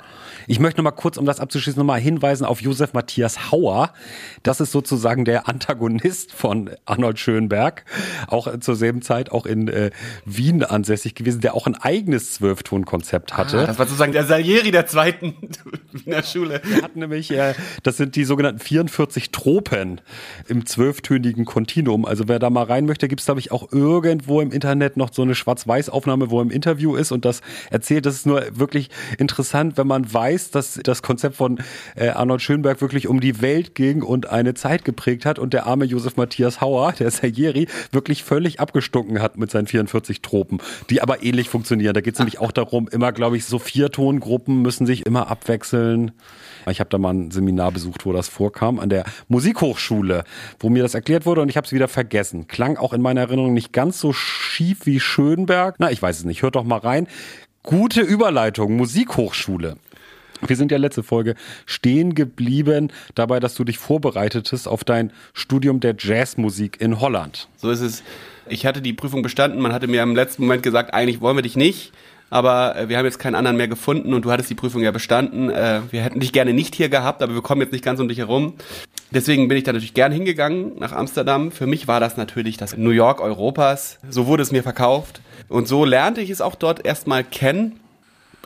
Ich 0.47 0.59
möchte 0.59 0.79
noch 0.79 0.83
mal 0.83 0.91
kurz, 0.91 1.17
um 1.17 1.25
das 1.25 1.39
abzuschließen, 1.39 1.79
noch 1.79 1.85
mal 1.85 1.99
hinweisen 1.99 2.45
auf 2.45 2.61
Josef 2.61 2.93
Matthias 2.93 3.51
Hauer. 3.51 3.93
Das 4.43 4.59
ist 4.59 4.71
sozusagen 4.71 5.23
der 5.23 5.47
Antagonist 5.47 6.33
von 6.33 6.71
Arnold 6.85 7.19
Schönberg, 7.19 7.85
auch 8.27 8.59
zur 8.59 8.75
selben 8.75 9.01
Zeit 9.01 9.31
auch 9.31 9.45
in 9.45 9.67
äh, 9.67 9.91
Wien 10.25 10.63
ansässig 10.63 11.15
gewesen, 11.15 11.41
der 11.41 11.53
auch 11.55 11.67
ein 11.67 11.75
eigenes 11.75 12.33
Zwölftonkonzept 12.33 13.37
hatte. 13.37 13.61
Ah, 13.61 13.67
das 13.67 13.79
war 13.79 13.85
sozusagen 13.85 14.11
der 14.11 14.25
Salieri 14.25 14.71
der 14.71 14.87
zweiten 14.87 15.35
Wiener 15.93 16.23
Schule. 16.23 16.61
Er 16.69 16.81
hat 16.81 16.95
nämlich, 16.95 17.31
äh, 17.31 17.53
das 17.83 17.97
sind 17.97 18.15
die 18.15 18.25
sogenannten 18.25 18.59
44 18.59 19.31
Tropen 19.31 20.01
im 20.47 20.65
zwölftönigen 20.65 21.45
Kontinuum. 21.45 22.05
Also 22.05 22.27
wer 22.27 22.39
da 22.41 22.49
mal 22.49 22.63
rein 22.63 22.85
möchte, 22.85 23.07
gibt 23.07 23.21
es, 23.21 23.25
glaube 23.25 23.39
ich, 23.39 23.51
auch 23.51 23.71
irgendwo 23.71 24.41
im 24.41 24.51
Internet 24.51 24.97
noch 24.97 25.13
so 25.13 25.21
eine 25.21 25.35
Schwarz-Weiß-Aufnahme, 25.35 26.29
wo 26.29 26.39
er 26.39 26.43
im 26.43 26.51
Interview 26.51 26.95
ist 26.95 27.11
und 27.11 27.25
das 27.25 27.41
erzählt. 27.69 28.05
Das 28.05 28.15
ist 28.15 28.25
nur 28.25 28.43
wirklich 28.51 28.89
interessant, 29.17 29.77
wenn 29.77 29.87
man 29.87 30.11
weiß, 30.11 30.51
dass 30.51 30.79
das 30.83 31.01
Konzept 31.01 31.35
von 31.35 31.59
äh, 31.95 32.09
Arnold 32.09 32.41
Schönberg 32.41 32.81
wirklich 32.81 33.07
um 33.07 33.19
die 33.19 33.41
Welt 33.41 33.75
ging 33.75 34.01
und 34.01 34.29
eine 34.29 34.53
Zeit 34.53 34.83
geprägt 34.83 35.25
hat 35.25 35.39
und 35.39 35.53
der 35.53 35.67
arme 35.67 35.85
Josef 35.85 36.17
Matthias 36.17 36.61
Hauer, 36.61 36.93
der 36.93 37.11
Salieri, 37.11 37.67
wirklich 37.91 38.23
völlig 38.23 38.59
abgestunken 38.59 39.21
hat 39.21 39.37
mit 39.37 39.51
seinen 39.51 39.67
44 39.67 40.21
Tropen, 40.21 40.59
die 40.89 41.01
aber 41.01 41.23
ähnlich 41.23 41.49
funktionieren. 41.49 41.93
Da 41.93 42.01
geht 42.01 42.15
es 42.15 42.19
nämlich 42.19 42.39
auch 42.39 42.51
darum, 42.51 42.87
immer, 42.89 43.11
glaube 43.11 43.37
ich, 43.37 43.45
so 43.45 43.59
vier 43.59 43.91
Tongruppen 43.91 44.61
müssen 44.61 44.85
sich 44.85 45.05
immer 45.05 45.29
abwechseln. 45.29 46.11
Ich 46.69 46.79
habe 46.79 46.89
da 46.89 46.97
mal 46.97 47.13
ein 47.13 47.31
Seminar 47.31 47.71
besucht, 47.71 48.05
wo 48.05 48.13
das 48.13 48.27
vorkam, 48.27 48.79
an 48.79 48.89
der 48.89 49.05
Musikhochschule, 49.27 50.23
wo 50.59 50.69
mir 50.69 50.83
das 50.83 50.93
erklärt 50.93 51.25
wurde 51.25 51.41
und 51.41 51.49
ich 51.49 51.57
habe 51.57 51.65
es 51.65 51.73
wieder 51.73 51.87
vergessen. 51.87 52.47
Klang 52.47 52.77
auch 52.77 52.93
in 52.93 53.01
meiner 53.01 53.21
Erinnerung 53.21 53.53
nicht 53.53 53.73
ganz 53.73 53.99
so 53.99 54.13
schief 54.13 54.85
wie 54.85 54.99
Schönberg. 54.99 55.75
Na, 55.79 55.91
ich 55.91 56.01
weiß 56.01 56.19
es 56.19 56.25
nicht. 56.25 56.43
Hört 56.43 56.55
doch 56.55 56.63
mal 56.63 56.79
rein. 56.79 57.07
Gute 57.63 58.01
Überleitung, 58.01 58.75
Musikhochschule. 58.75 59.77
Wir 60.45 60.55
sind 60.55 60.71
ja 60.71 60.77
letzte 60.77 61.03
Folge 61.03 61.35
stehen 61.67 62.15
geblieben 62.15 62.91
dabei, 63.13 63.39
dass 63.39 63.53
du 63.53 63.63
dich 63.63 63.77
vorbereitetest 63.77 64.67
auf 64.67 64.83
dein 64.83 65.11
Studium 65.33 65.79
der 65.79 65.95
Jazzmusik 65.97 66.81
in 66.81 66.99
Holland. 66.99 67.47
So 67.57 67.69
ist 67.69 67.81
es. 67.81 68.03
Ich 68.49 68.65
hatte 68.65 68.81
die 68.81 68.93
Prüfung 68.93 69.21
bestanden. 69.21 69.61
Man 69.61 69.71
hatte 69.71 69.87
mir 69.87 70.01
im 70.01 70.15
letzten 70.15 70.43
Moment 70.43 70.63
gesagt, 70.63 70.93
eigentlich 70.93 71.21
wollen 71.21 71.37
wir 71.37 71.43
dich 71.43 71.55
nicht 71.55 71.93
aber 72.31 72.75
äh, 72.77 72.89
wir 72.89 72.97
haben 72.97 73.05
jetzt 73.05 73.19
keinen 73.19 73.35
anderen 73.35 73.57
mehr 73.57 73.67
gefunden 73.67 74.13
und 74.15 74.25
du 74.25 74.31
hattest 74.31 74.49
die 74.49 74.55
Prüfung 74.55 74.81
ja 74.81 74.89
bestanden. 74.91 75.51
Äh, 75.51 75.81
wir 75.91 76.01
hätten 76.01 76.21
dich 76.21 76.31
gerne 76.31 76.53
nicht 76.53 76.73
hier 76.73 76.89
gehabt, 76.89 77.21
aber 77.21 77.35
wir 77.35 77.41
kommen 77.41 77.61
jetzt 77.61 77.73
nicht 77.73 77.83
ganz 77.83 77.99
um 77.99 78.07
dich 78.07 78.17
herum. 78.17 78.55
Deswegen 79.11 79.49
bin 79.49 79.57
ich 79.57 79.65
da 79.65 79.73
natürlich 79.73 79.93
gern 79.93 80.13
hingeganang 80.13 80.79
nach 80.79 80.93
Amsterdam. 80.93 81.51
Für 81.51 81.67
mich 81.67 81.89
war 81.89 81.99
das 81.99 82.15
natürlich 82.15 82.55
das 82.55 82.77
New 82.77 82.91
York 82.91 83.19
Europas. 83.19 83.99
So 84.09 84.25
wurde 84.25 84.43
es 84.43 84.51
mir 84.51 84.63
verkauft. 84.63 85.21
Und 85.49 85.67
so 85.67 85.83
lernte 85.83 86.21
ich 86.21 86.29
es 86.29 86.39
auch 86.39 86.55
dort 86.55 86.85
erstmal 86.85 87.25
kennen. 87.25 87.81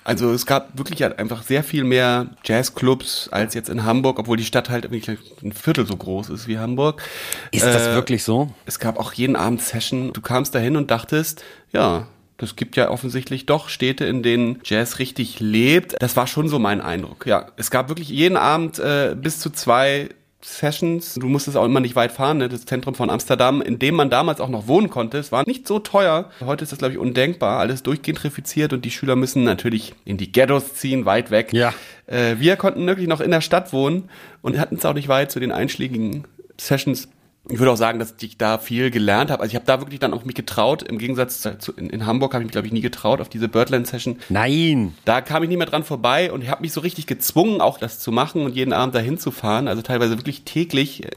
Also 0.04 0.32
es 0.32 0.48
gab 0.48 0.78
wirklich 0.78 1.04
halt 1.04 1.20
einfach 1.20 1.44
sehr 1.44 1.64
viel 1.64 1.84
mehr 1.84 2.28
Jazzclubs 2.44 3.30
als 3.32 3.54
jetzt 3.54 3.70
in 3.70 3.86
Hamburg, 3.86 4.18
obwohl 4.18 4.38
die 4.38 4.46
Stadt 4.46 4.72
halt 4.72 4.92
ein 4.92 5.52
Viertel 5.52 5.86
so 5.86 5.96
groß 5.96 6.30
ist 6.30 6.48
wie 6.48 6.58
Hamburg. 6.58 7.04
Ist 7.52 7.66
das 7.66 7.88
äh, 7.88 7.94
wirklich 7.94 8.24
so? 8.24 8.50
Es 8.66 8.80
gab 8.80 9.00
auch 9.00 9.14
jeden 9.14 9.36
Abend 9.36 9.62
Session. 9.62 10.14
Du 10.14 10.22
kamst 10.22 10.56
dahin 10.56 10.76
und 10.76 10.90
dachtest, 10.90 11.44
ja, 11.72 12.08
das 12.38 12.56
gibt 12.56 12.76
ja 12.76 12.90
offensichtlich 12.90 13.46
doch 13.46 13.70
Städte, 13.70 14.06
in 14.06 14.22
denen 14.22 14.60
Jazz 14.64 15.00
richtig 15.00 15.40
lebt. 15.40 15.96
Das 16.00 16.18
war 16.18 16.28
schon 16.28 16.50
so 16.50 16.60
mein 16.60 16.82
Eindruck. 16.82 17.26
Ja, 17.26 17.48
es 17.56 17.72
gab 17.72 17.90
wirklich 17.90 18.10
jeden 18.10 18.38
Abend 18.38 18.80
äh, 18.80 19.16
bis 19.18 19.40
zu 19.40 19.50
zwei 19.50 20.10
Sessions. 20.46 21.16
Du 21.16 21.28
musstest 21.28 21.58
auch 21.58 21.66
immer 21.66 21.80
nicht 21.80 21.96
weit 21.96 22.12
fahren, 22.12 22.38
ne? 22.38 22.50
das 22.50 22.66
Zentrum 22.66 22.94
von 22.94 23.10
Amsterdam, 23.10 23.62
in 23.62 23.80
dem 23.80 23.96
man 23.96 24.10
damals 24.10 24.40
auch 24.40 24.50
noch 24.50 24.68
wohnen 24.68 24.90
konnte. 24.90 25.18
Es 25.18 25.32
war 25.32 25.44
nicht 25.48 25.68
so 25.68 25.80
teuer. 25.80 26.30
Heute 26.42 26.64
ist 26.64 26.72
das, 26.72 26.80
glaube 26.80 26.94
ich, 26.94 27.00
undenkbar. 27.00 27.60
Alles 27.60 27.84
durchgentrifiziert 27.84 28.72
und 28.72 28.86
die 28.86 28.92
Schüler 28.92 29.16
müssen 29.16 29.44
natürlich 29.44 29.94
in 30.06 30.18
die 30.18 30.32
Ghettos 30.32 30.76
ziehen, 30.76 31.06
weit 31.06 31.32
weg. 31.32 31.52
Ja. 31.52 31.74
Äh, 32.06 32.36
wir 32.38 32.58
konnten 32.58 32.86
wirklich 32.86 33.08
noch 33.08 33.22
in 33.22 33.32
der 33.32 33.42
Stadt 33.42 33.74
wohnen 33.74 34.10
und 34.42 34.60
hatten 34.60 34.76
es 34.76 34.86
auch 34.86 34.94
nicht 34.94 35.08
weit 35.08 35.32
zu 35.32 35.40
den 35.40 35.52
einschlägigen 35.52 36.26
Sessions 36.60 37.10
ich 37.48 37.60
würde 37.60 37.72
auch 37.72 37.78
sagen, 37.78 38.00
dass 38.00 38.16
ich 38.22 38.38
da 38.38 38.58
viel 38.58 38.90
gelernt 38.90 39.30
habe. 39.30 39.42
Also 39.42 39.52
ich 39.52 39.56
habe 39.56 39.66
da 39.66 39.80
wirklich 39.80 40.00
dann 40.00 40.14
auch 40.14 40.26
mich 40.26 40.36
getraut. 40.36 40.82
Im 40.82 40.98
Gegensatz 40.98 41.42
zu 41.42 41.74
in, 41.74 41.90
in 41.92 42.06
Hamburg 42.06 42.34
habe 42.34 42.44
ich 42.44 42.48
mich, 42.48 42.52
glaube 42.54 42.68
ich, 42.68 42.74
nie 42.74 42.82
getraut 42.82 43.22
auf 43.22 43.30
diese 43.30 43.48
Birdland-Session. 43.48 44.20
Nein. 44.30 44.96
Da 45.06 45.22
kam 45.22 45.44
ich 45.44 45.50
nie 45.50 45.58
mehr 45.58 45.68
dran 45.68 45.84
vorbei 45.84 46.32
und 46.32 46.44
ich 46.44 46.50
habe 46.50 46.62
mich 46.62 46.74
so 46.74 46.82
richtig 46.82 47.06
gezwungen, 47.06 47.62
auch 47.62 47.78
das 47.78 48.00
zu 48.00 48.12
machen 48.12 48.46
und 48.46 48.56
jeden 48.56 48.74
Abend 48.74 48.96
dahin 48.96 49.20
zu 49.20 49.30
fahren. 49.30 49.68
Also 49.68 49.84
teilweise 49.84 50.18
wirklich 50.18 50.44
täglich, 50.44 51.08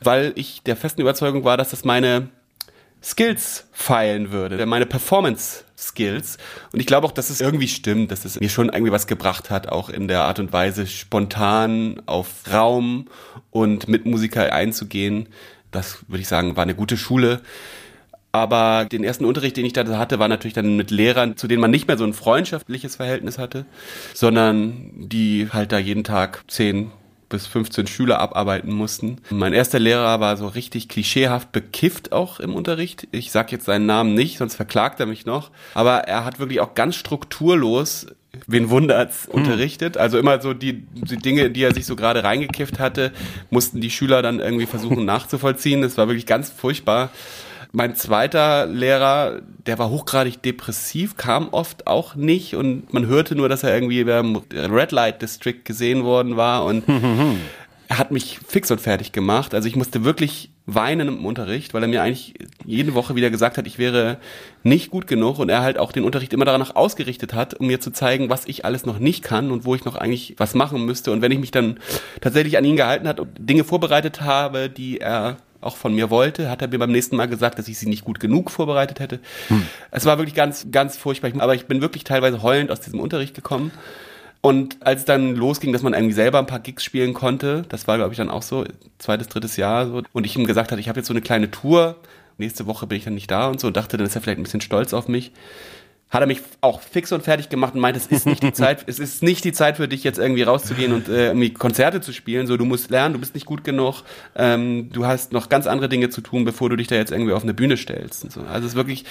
weil 0.00 0.32
ich 0.36 0.62
der 0.62 0.76
festen 0.76 1.00
Überzeugung 1.00 1.42
war, 1.42 1.56
dass 1.56 1.70
das 1.70 1.84
meine 1.84 2.28
Skills 3.02 3.66
feilen 3.72 4.30
würde, 4.30 4.64
meine 4.66 4.86
Performance 4.86 5.64
Skills. 5.76 6.38
Und 6.72 6.80
ich 6.80 6.86
glaube 6.86 7.06
auch, 7.06 7.12
dass 7.12 7.28
es 7.28 7.40
irgendwie 7.40 7.68
stimmt, 7.68 8.10
dass 8.10 8.24
es 8.24 8.40
mir 8.40 8.48
schon 8.48 8.68
irgendwie 8.68 8.92
was 8.92 9.06
gebracht 9.06 9.50
hat, 9.50 9.68
auch 9.68 9.90
in 9.90 10.08
der 10.08 10.22
Art 10.22 10.38
und 10.38 10.52
Weise 10.52 10.86
spontan 10.86 12.00
auf 12.06 12.28
Raum 12.50 13.08
und 13.50 13.86
mit 13.88 14.06
Musiker 14.06 14.52
einzugehen 14.52 15.28
das 15.76 16.04
würde 16.08 16.22
ich 16.22 16.28
sagen, 16.28 16.56
war 16.56 16.62
eine 16.62 16.74
gute 16.74 16.96
Schule. 16.96 17.40
Aber 18.32 18.84
den 18.84 19.04
ersten 19.04 19.24
Unterricht, 19.24 19.56
den 19.56 19.64
ich 19.64 19.72
da 19.72 19.86
hatte, 19.96 20.18
war 20.18 20.28
natürlich 20.28 20.52
dann 20.54 20.76
mit 20.76 20.90
Lehrern, 20.90 21.36
zu 21.36 21.46
denen 21.46 21.60
man 21.60 21.70
nicht 21.70 21.88
mehr 21.88 21.96
so 21.96 22.04
ein 22.04 22.12
freundschaftliches 22.12 22.96
Verhältnis 22.96 23.38
hatte, 23.38 23.64
sondern 24.12 24.90
die 24.94 25.48
halt 25.52 25.72
da 25.72 25.78
jeden 25.78 26.04
Tag 26.04 26.44
zehn 26.48 26.90
bis 27.28 27.46
15 27.46 27.86
Schüler 27.86 28.20
abarbeiten 28.20 28.72
mussten. 28.72 29.18
Mein 29.30 29.52
erster 29.52 29.78
Lehrer 29.78 30.20
war 30.20 30.36
so 30.36 30.46
richtig 30.46 30.88
klischeehaft 30.88 31.50
bekifft 31.50 32.12
auch 32.12 32.38
im 32.38 32.54
Unterricht. 32.54 33.08
Ich 33.10 33.32
sag 33.32 33.50
jetzt 33.52 33.64
seinen 33.64 33.86
Namen 33.86 34.14
nicht, 34.14 34.38
sonst 34.38 34.54
verklagt 34.54 35.00
er 35.00 35.06
mich 35.06 35.26
noch. 35.26 35.50
Aber 35.74 36.00
er 36.00 36.24
hat 36.24 36.38
wirklich 36.38 36.60
auch 36.60 36.74
ganz 36.74 36.94
strukturlos 36.94 38.06
wen 38.46 38.70
wundert's, 38.70 39.26
hm. 39.26 39.34
unterrichtet. 39.34 39.96
Also 39.96 40.18
immer 40.18 40.40
so 40.40 40.54
die, 40.54 40.84
die 40.94 41.16
Dinge, 41.16 41.50
die 41.50 41.62
er 41.62 41.74
sich 41.74 41.86
so 41.86 41.96
gerade 41.96 42.24
reingekifft 42.24 42.78
hatte, 42.78 43.12
mussten 43.50 43.80
die 43.80 43.90
Schüler 43.90 44.22
dann 44.22 44.40
irgendwie 44.40 44.66
versuchen 44.66 45.04
nachzuvollziehen. 45.06 45.82
Das 45.82 45.98
war 45.98 46.08
wirklich 46.08 46.26
ganz 46.26 46.50
furchtbar. 46.50 47.10
Mein 47.72 47.94
zweiter 47.94 48.66
Lehrer, 48.66 49.42
der 49.66 49.78
war 49.78 49.90
hochgradig 49.90 50.40
depressiv, 50.42 51.16
kam 51.16 51.48
oft 51.50 51.86
auch 51.86 52.14
nicht 52.14 52.54
und 52.54 52.92
man 52.92 53.06
hörte 53.06 53.34
nur, 53.34 53.48
dass 53.48 53.64
er 53.64 53.74
irgendwie 53.74 54.04
beim 54.04 54.40
Red 54.52 54.92
Light 54.92 55.20
District 55.20 55.62
gesehen 55.64 56.04
worden 56.04 56.36
war 56.36 56.64
und 56.64 56.84
er 57.88 57.98
hat 57.98 58.12
mich 58.12 58.38
fix 58.46 58.70
und 58.70 58.80
fertig 58.80 59.12
gemacht. 59.12 59.54
Also 59.54 59.68
ich 59.68 59.76
musste 59.76 60.04
wirklich 60.04 60.50
weinen 60.66 61.06
im 61.06 61.24
Unterricht, 61.24 61.74
weil 61.74 61.82
er 61.82 61.88
mir 61.88 62.02
eigentlich 62.02 62.34
jede 62.64 62.94
Woche 62.94 63.14
wieder 63.14 63.30
gesagt 63.30 63.56
hat, 63.56 63.66
ich 63.68 63.78
wäre 63.78 64.18
nicht 64.64 64.90
gut 64.90 65.06
genug 65.06 65.38
und 65.38 65.48
er 65.48 65.62
halt 65.62 65.78
auch 65.78 65.92
den 65.92 66.02
Unterricht 66.02 66.32
immer 66.32 66.44
danach 66.44 66.74
ausgerichtet 66.74 67.34
hat, 67.34 67.54
um 67.54 67.68
mir 67.68 67.80
zu 67.80 67.92
zeigen, 67.92 68.28
was 68.30 68.46
ich 68.46 68.64
alles 68.64 68.84
noch 68.84 68.98
nicht 68.98 69.22
kann 69.22 69.52
und 69.52 69.64
wo 69.64 69.76
ich 69.76 69.84
noch 69.84 69.94
eigentlich 69.94 70.34
was 70.38 70.54
machen 70.54 70.84
müsste. 70.84 71.12
Und 71.12 71.22
wenn 71.22 71.30
ich 71.30 71.38
mich 71.38 71.52
dann 71.52 71.78
tatsächlich 72.20 72.58
an 72.58 72.64
ihn 72.64 72.76
gehalten 72.76 73.06
hat 73.06 73.20
und 73.20 73.30
Dinge 73.38 73.62
vorbereitet 73.62 74.22
habe, 74.22 74.68
die 74.68 74.98
er 74.98 75.36
auch 75.60 75.76
von 75.76 75.94
mir 75.94 76.10
wollte, 76.10 76.50
hat 76.50 76.62
er 76.62 76.68
mir 76.68 76.78
beim 76.78 76.92
nächsten 76.92 77.16
Mal 77.16 77.26
gesagt, 77.26 77.58
dass 77.58 77.68
ich 77.68 77.78
sie 77.78 77.88
nicht 77.88 78.04
gut 78.04 78.20
genug 78.20 78.50
vorbereitet 78.50 79.00
hätte. 79.00 79.20
Hm. 79.48 79.66
Es 79.90 80.04
war 80.04 80.18
wirklich 80.18 80.34
ganz, 80.34 80.66
ganz 80.72 80.96
furchtbar. 80.96 81.30
Aber 81.38 81.54
ich 81.54 81.66
bin 81.66 81.80
wirklich 81.80 82.04
teilweise 82.04 82.42
heulend 82.42 82.70
aus 82.70 82.80
diesem 82.80 83.00
Unterricht 83.00 83.34
gekommen. 83.34 83.70
Und 84.46 84.76
als 84.86 85.00
es 85.00 85.04
dann 85.06 85.34
losging, 85.34 85.72
dass 85.72 85.82
man 85.82 85.92
irgendwie 85.92 86.14
selber 86.14 86.38
ein 86.38 86.46
paar 86.46 86.60
Gigs 86.60 86.84
spielen 86.84 87.14
konnte, 87.14 87.64
das 87.68 87.88
war, 87.88 87.96
glaube 87.96 88.12
ich, 88.12 88.16
dann 88.16 88.30
auch 88.30 88.42
so, 88.42 88.64
zweites, 88.98 89.26
drittes 89.26 89.56
Jahr 89.56 89.88
so, 89.88 90.02
und 90.12 90.24
ich 90.24 90.36
ihm 90.36 90.46
gesagt 90.46 90.70
hatte, 90.70 90.80
ich 90.80 90.88
habe 90.88 91.00
jetzt 91.00 91.08
so 91.08 91.12
eine 91.12 91.20
kleine 91.20 91.50
Tour, 91.50 91.96
nächste 92.38 92.68
Woche 92.68 92.86
bin 92.86 92.96
ich 92.96 93.02
dann 93.02 93.14
nicht 93.14 93.28
da 93.28 93.48
und 93.48 93.58
so, 93.58 93.66
und 93.66 93.76
dachte, 93.76 93.96
dann 93.96 94.06
ist 94.06 94.14
er 94.14 94.20
vielleicht 94.22 94.38
ein 94.38 94.44
bisschen 94.44 94.60
stolz 94.60 94.94
auf 94.94 95.08
mich 95.08 95.32
hat 96.08 96.20
er 96.20 96.28
mich 96.28 96.40
auch 96.60 96.80
fix 96.80 97.10
und 97.10 97.24
fertig 97.24 97.48
gemacht 97.48 97.74
und 97.74 97.80
meint, 97.80 97.96
es 97.96 98.06
ist 98.06 98.26
nicht 98.26 98.42
die 98.42 98.52
Zeit, 98.54 98.84
es 98.86 99.00
ist 99.00 99.24
nicht 99.24 99.44
die 99.44 99.52
Zeit 99.52 99.76
für 99.76 99.88
dich 99.88 100.04
jetzt 100.04 100.18
irgendwie 100.18 100.42
rauszugehen 100.42 100.92
und 100.92 101.08
äh, 101.08 101.26
irgendwie 101.28 101.52
Konzerte 101.52 102.00
zu 102.00 102.12
spielen. 102.12 102.46
So, 102.46 102.56
du 102.56 102.64
musst 102.64 102.90
lernen, 102.90 103.14
du 103.14 103.20
bist 103.20 103.34
nicht 103.34 103.44
gut 103.44 103.64
genug, 103.64 104.02
ähm, 104.36 104.90
du 104.92 105.04
hast 105.04 105.32
noch 105.32 105.48
ganz 105.48 105.66
andere 105.66 105.88
Dinge 105.88 106.08
zu 106.08 106.20
tun, 106.20 106.44
bevor 106.44 106.70
du 106.70 106.76
dich 106.76 106.86
da 106.86 106.94
jetzt 106.94 107.10
irgendwie 107.10 107.32
auf 107.32 107.42
eine 107.42 107.54
Bühne 107.54 107.76
stellst. 107.76 108.24
Und 108.24 108.32
so. 108.32 108.40
Also 108.42 108.60
es 108.60 108.72
ist 108.72 108.74
wirklich 108.76 109.04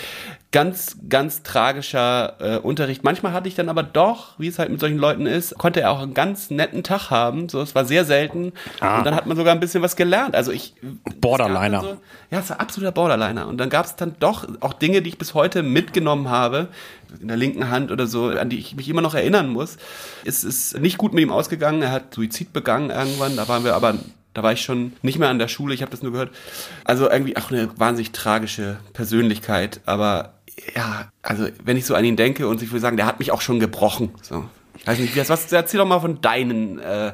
ganz, 0.51 0.97
ganz 1.09 1.43
tragischer 1.43 2.35
äh, 2.39 2.57
Unterricht. 2.59 3.03
Manchmal 3.03 3.33
hatte 3.33 3.49
ich 3.49 3.55
dann 3.55 3.67
aber 3.67 3.83
doch, 3.83 4.39
wie 4.39 4.47
es 4.47 4.57
halt 4.57 4.69
mit 4.69 4.79
solchen 4.79 4.97
Leuten 4.97 5.25
ist, 5.25 5.57
konnte 5.57 5.81
er 5.81 5.91
auch 5.91 5.99
einen 5.99 6.13
ganz 6.13 6.49
netten 6.49 6.81
Tag 6.81 7.09
haben. 7.09 7.49
So, 7.49 7.61
es 7.61 7.75
war 7.75 7.83
sehr 7.83 8.05
selten. 8.05 8.53
Ah. 8.79 8.99
Und 8.99 9.05
dann 9.05 9.15
hat 9.15 9.25
man 9.25 9.35
sogar 9.35 9.53
ein 9.53 9.59
bisschen 9.59 9.81
was 9.81 9.97
gelernt. 9.97 10.33
Also 10.33 10.53
ich 10.53 10.75
Borderliner. 11.19 11.81
So, 11.81 11.97
ja, 12.31 12.39
es 12.39 12.49
war 12.49 12.61
absoluter 12.61 12.93
Borderliner. 12.93 13.47
Und 13.49 13.57
dann 13.57 13.69
gab 13.69 13.85
es 13.85 13.97
dann 13.97 14.15
doch 14.21 14.47
auch 14.61 14.73
Dinge, 14.73 15.01
die 15.01 15.09
ich 15.09 15.17
bis 15.17 15.33
heute 15.33 15.61
mitgenommen 15.61 16.29
habe, 16.29 16.69
in 17.19 17.27
der 17.27 17.37
linken 17.37 17.69
Hand 17.69 17.91
oder 17.91 18.07
so, 18.07 18.27
an 18.27 18.49
die 18.49 18.59
ich 18.59 18.75
mich 18.75 18.89
immer 18.89 19.01
noch 19.01 19.15
erinnern 19.15 19.49
muss. 19.49 19.77
Es 20.25 20.43
ist 20.43 20.79
nicht 20.79 20.97
gut 20.97 21.13
mit 21.13 21.23
ihm 21.23 21.31
ausgegangen. 21.31 21.81
Er 21.81 21.91
hat 21.91 22.13
Suizid 22.13 22.53
begangen 22.53 22.89
irgendwann. 22.89 23.35
Da 23.35 23.47
waren 23.47 23.63
wir 23.63 23.75
aber 23.75 23.95
da 24.35 24.43
war 24.43 24.51
ich 24.51 24.61
schon 24.61 24.93
nicht 25.01 25.17
mehr 25.17 25.29
an 25.29 25.39
der 25.39 25.47
Schule, 25.47 25.73
ich 25.73 25.81
habe 25.81 25.91
das 25.91 26.03
nur 26.03 26.11
gehört. 26.11 26.29
Also 26.83 27.09
irgendwie 27.09 27.37
auch 27.37 27.51
eine 27.51 27.69
wahnsinnig 27.79 28.11
tragische 28.11 28.77
Persönlichkeit. 28.91 29.79
Aber 29.85 30.33
ja, 30.75 31.09
also 31.21 31.47
wenn 31.63 31.77
ich 31.77 31.85
so 31.85 31.95
an 31.95 32.03
ihn 32.03 32.17
denke 32.17 32.47
und 32.47 32.61
ich 32.61 32.69
würde 32.69 32.81
sagen, 32.81 32.97
der 32.97 33.05
hat 33.05 33.19
mich 33.19 33.31
auch 33.31 33.41
schon 33.41 33.59
gebrochen. 33.59 34.09
So. 34.21 34.45
Weiß 34.85 34.99
nicht, 34.99 35.17
was, 35.29 35.51
erzähl 35.51 35.79
doch 35.79 35.87
mal 35.87 35.99
von 35.99 36.21
deinen 36.21 36.79
äh, 36.79 37.13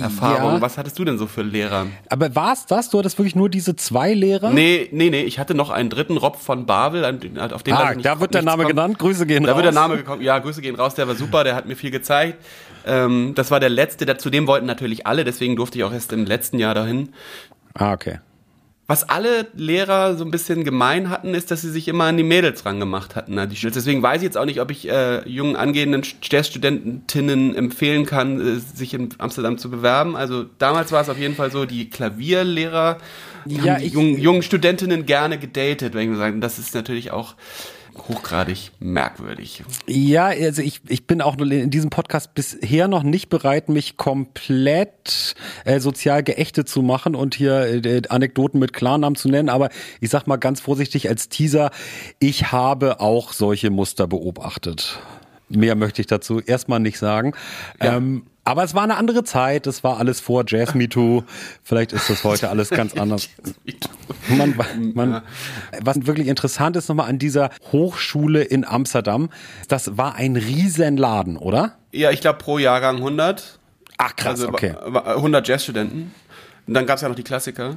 Erfahrungen. 0.00 0.56
Ja. 0.56 0.60
Was 0.60 0.76
hattest 0.76 0.98
du 0.98 1.04
denn 1.04 1.18
so 1.18 1.28
für 1.28 1.42
Lehrer? 1.42 1.86
Aber 2.08 2.34
war 2.34 2.52
es 2.52 2.66
das? 2.66 2.90
Du 2.90 2.98
hattest 2.98 3.16
wirklich 3.16 3.36
nur 3.36 3.48
diese 3.48 3.76
zwei 3.76 4.12
Lehrer? 4.12 4.50
Nee, 4.50 4.88
nee, 4.90 5.08
nee. 5.08 5.22
Ich 5.22 5.38
hatte 5.38 5.54
noch 5.54 5.70
einen 5.70 5.88
dritten, 5.88 6.16
Rob 6.16 6.36
von 6.36 6.66
Bavel, 6.66 7.04
auf 7.04 7.18
den 7.20 7.38
ah, 7.38 7.94
da 7.94 8.20
wird 8.20 8.34
der 8.34 8.42
Name 8.42 8.64
kommt. 8.64 8.74
genannt. 8.74 8.98
Grüße 8.98 9.24
gehen 9.26 9.44
da 9.44 9.52
raus. 9.52 9.58
Da 9.58 9.64
wird 9.64 9.74
der 9.74 9.80
Name 9.80 9.96
gekommen. 9.96 10.22
Ja, 10.22 10.38
Grüße 10.40 10.60
gehen 10.60 10.74
raus. 10.74 10.94
Der 10.94 11.06
war 11.06 11.14
super. 11.14 11.44
Der 11.44 11.54
hat 11.54 11.66
mir 11.66 11.76
viel 11.76 11.92
gezeigt. 11.92 12.38
Ähm, 12.84 13.34
das 13.36 13.52
war 13.52 13.60
der 13.60 13.70
letzte. 13.70 14.04
Der, 14.04 14.18
zu 14.18 14.28
dem 14.28 14.48
wollten 14.48 14.66
natürlich 14.66 15.06
alle. 15.06 15.22
Deswegen 15.24 15.54
durfte 15.54 15.78
ich 15.78 15.84
auch 15.84 15.92
erst 15.92 16.12
im 16.12 16.26
letzten 16.26 16.58
Jahr 16.58 16.74
dahin. 16.74 17.10
Ah, 17.74 17.92
okay. 17.92 18.18
Was 18.92 19.08
alle 19.08 19.46
Lehrer 19.54 20.18
so 20.18 20.24
ein 20.26 20.30
bisschen 20.30 20.64
gemein 20.64 21.08
hatten, 21.08 21.32
ist, 21.32 21.50
dass 21.50 21.62
sie 21.62 21.70
sich 21.70 21.88
immer 21.88 22.04
an 22.04 22.18
die 22.18 22.24
Mädels 22.24 22.66
rangemacht 22.66 23.16
hatten. 23.16 23.38
An 23.38 23.48
die 23.48 23.58
Deswegen 23.58 24.02
weiß 24.02 24.18
ich 24.18 24.24
jetzt 24.24 24.36
auch 24.36 24.44
nicht, 24.44 24.60
ob 24.60 24.70
ich 24.70 24.86
äh, 24.86 25.26
jungen 25.26 25.56
angehenden 25.56 26.02
Jazzstudentinnen 26.20 27.56
empfehlen 27.56 28.04
kann, 28.04 28.38
äh, 28.38 28.58
sich 28.58 28.92
in 28.92 29.08
Amsterdam 29.16 29.56
zu 29.56 29.70
bewerben. 29.70 30.14
Also 30.14 30.44
damals 30.58 30.92
war 30.92 31.00
es 31.00 31.08
auf 31.08 31.16
jeden 31.16 31.36
Fall 31.36 31.50
so, 31.50 31.64
die 31.64 31.88
Klavierlehrer 31.88 32.98
die 33.46 33.56
ja, 33.56 33.76
haben 33.76 33.80
die 33.80 33.88
jungen, 33.88 34.18
jungen 34.18 34.42
Studentinnen 34.42 35.06
gerne 35.06 35.38
gedatet, 35.38 35.94
wenn 35.94 36.02
ich 36.02 36.08
mal 36.10 36.18
sagen. 36.18 36.42
Das 36.42 36.58
ist 36.58 36.74
natürlich 36.74 37.12
auch 37.12 37.34
hochgradig 37.96 38.70
merkwürdig. 38.80 39.64
Ja, 39.86 40.26
also 40.26 40.62
ich, 40.62 40.80
ich 40.88 41.06
bin 41.06 41.20
auch 41.20 41.38
in 41.38 41.70
diesem 41.70 41.90
Podcast 41.90 42.34
bisher 42.34 42.88
noch 42.88 43.02
nicht 43.02 43.28
bereit, 43.28 43.68
mich 43.68 43.96
komplett 43.96 45.34
äh, 45.64 45.80
sozial 45.80 46.22
geächtet 46.22 46.68
zu 46.68 46.82
machen 46.82 47.14
und 47.14 47.34
hier 47.34 47.84
äh, 47.84 48.02
Anekdoten 48.08 48.58
mit 48.58 48.72
Klarnamen 48.72 49.16
zu 49.16 49.28
nennen, 49.28 49.48
aber 49.48 49.68
ich 50.00 50.10
sag 50.10 50.26
mal 50.26 50.36
ganz 50.36 50.60
vorsichtig 50.60 51.08
als 51.08 51.28
Teaser, 51.28 51.70
ich 52.18 52.52
habe 52.52 53.00
auch 53.00 53.32
solche 53.32 53.70
Muster 53.70 54.06
beobachtet. 54.06 54.98
Mehr 55.48 55.74
möchte 55.74 56.00
ich 56.00 56.06
dazu 56.06 56.40
erstmal 56.40 56.80
nicht 56.80 56.98
sagen. 56.98 57.34
Ja. 57.82 57.96
Ähm, 57.96 58.24
aber 58.44 58.64
es 58.64 58.74
war 58.74 58.82
eine 58.82 58.96
andere 58.96 59.22
Zeit, 59.24 59.66
es 59.66 59.84
war 59.84 59.98
alles 59.98 60.20
vor 60.20 60.44
Jazz 60.46 60.74
Me 60.74 60.88
Too. 60.88 61.22
Vielleicht 61.62 61.92
ist 61.92 62.10
das 62.10 62.24
heute 62.24 62.50
alles 62.50 62.70
ganz 62.70 62.94
anders. 62.96 63.28
man, 64.28 64.54
man, 64.94 65.22
was 65.80 66.06
wirklich 66.06 66.26
interessant 66.26 66.76
ist 66.76 66.88
nochmal 66.88 67.08
an 67.08 67.18
dieser 67.18 67.50
Hochschule 67.70 68.42
in 68.42 68.64
Amsterdam, 68.64 69.30
das 69.68 69.96
war 69.96 70.16
ein 70.16 70.36
Riesenladen, 70.36 71.36
oder? 71.36 71.76
Ja, 71.92 72.10
ich 72.10 72.20
glaube 72.20 72.38
pro 72.38 72.58
Jahrgang 72.58 72.96
100. 72.96 73.58
Ach 73.98 74.16
krass, 74.16 74.40
also 74.40 74.48
okay. 74.48 74.74
100 74.76 75.46
Jazzstudenten. 75.46 76.12
Und 76.66 76.74
dann 76.74 76.86
gab 76.86 76.96
es 76.96 77.02
ja 77.02 77.08
noch 77.08 77.16
die 77.16 77.24
Klassiker. 77.24 77.76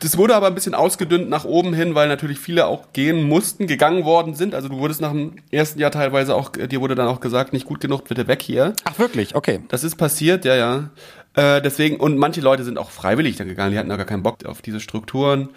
Das 0.00 0.16
wurde 0.16 0.34
aber 0.34 0.46
ein 0.46 0.54
bisschen 0.54 0.74
ausgedünnt 0.74 1.28
nach 1.28 1.44
oben 1.44 1.74
hin, 1.74 1.94
weil 1.94 2.08
natürlich 2.08 2.38
viele 2.38 2.66
auch 2.66 2.92
gehen 2.94 3.22
mussten, 3.22 3.66
gegangen 3.66 4.04
worden 4.04 4.34
sind. 4.34 4.54
Also 4.54 4.68
du 4.68 4.78
wurdest 4.78 5.02
nach 5.02 5.12
dem 5.12 5.34
ersten 5.50 5.78
Jahr 5.78 5.90
teilweise 5.90 6.34
auch, 6.34 6.50
dir 6.50 6.80
wurde 6.80 6.94
dann 6.94 7.06
auch 7.06 7.20
gesagt, 7.20 7.52
nicht 7.52 7.66
gut 7.66 7.80
genug, 7.80 8.08
bitte 8.08 8.26
weg 8.26 8.40
hier. 8.42 8.72
Ach 8.84 8.98
wirklich, 8.98 9.34
okay. 9.34 9.60
Das 9.68 9.84
ist 9.84 9.96
passiert, 9.96 10.46
ja, 10.46 10.56
ja. 10.56 10.90
Äh, 11.34 11.60
deswegen, 11.60 11.98
und 11.98 12.16
manche 12.16 12.40
Leute 12.40 12.64
sind 12.64 12.78
auch 12.78 12.90
freiwillig 12.90 13.36
dann 13.36 13.46
gegangen, 13.46 13.72
die 13.72 13.78
hatten 13.78 13.90
da 13.90 13.96
gar 13.96 14.06
keinen 14.06 14.22
Bock 14.22 14.44
auf 14.46 14.62
diese 14.62 14.80
Strukturen. 14.80 15.50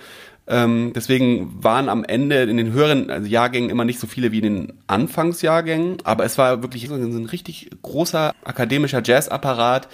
Ähm, 0.46 0.92
deswegen 0.94 1.64
waren 1.64 1.88
am 1.88 2.04
Ende 2.04 2.44
in 2.44 2.58
den 2.58 2.74
höheren 2.74 3.10
also 3.10 3.28
Jahrgängen 3.28 3.70
immer 3.70 3.86
nicht 3.86 4.00
so 4.00 4.08
viele 4.08 4.34
wie 4.34 4.40
in 4.40 4.44
den 4.44 4.74
Anfangsjahrgängen, 4.88 6.00
aber 6.04 6.26
es 6.26 6.38
war 6.38 6.62
wirklich 6.62 6.90
so 6.90 6.96
ein 6.96 7.26
richtig 7.28 7.70
großer 7.82 8.34
akademischer 8.44 9.02
Jazzapparat, 9.04 9.88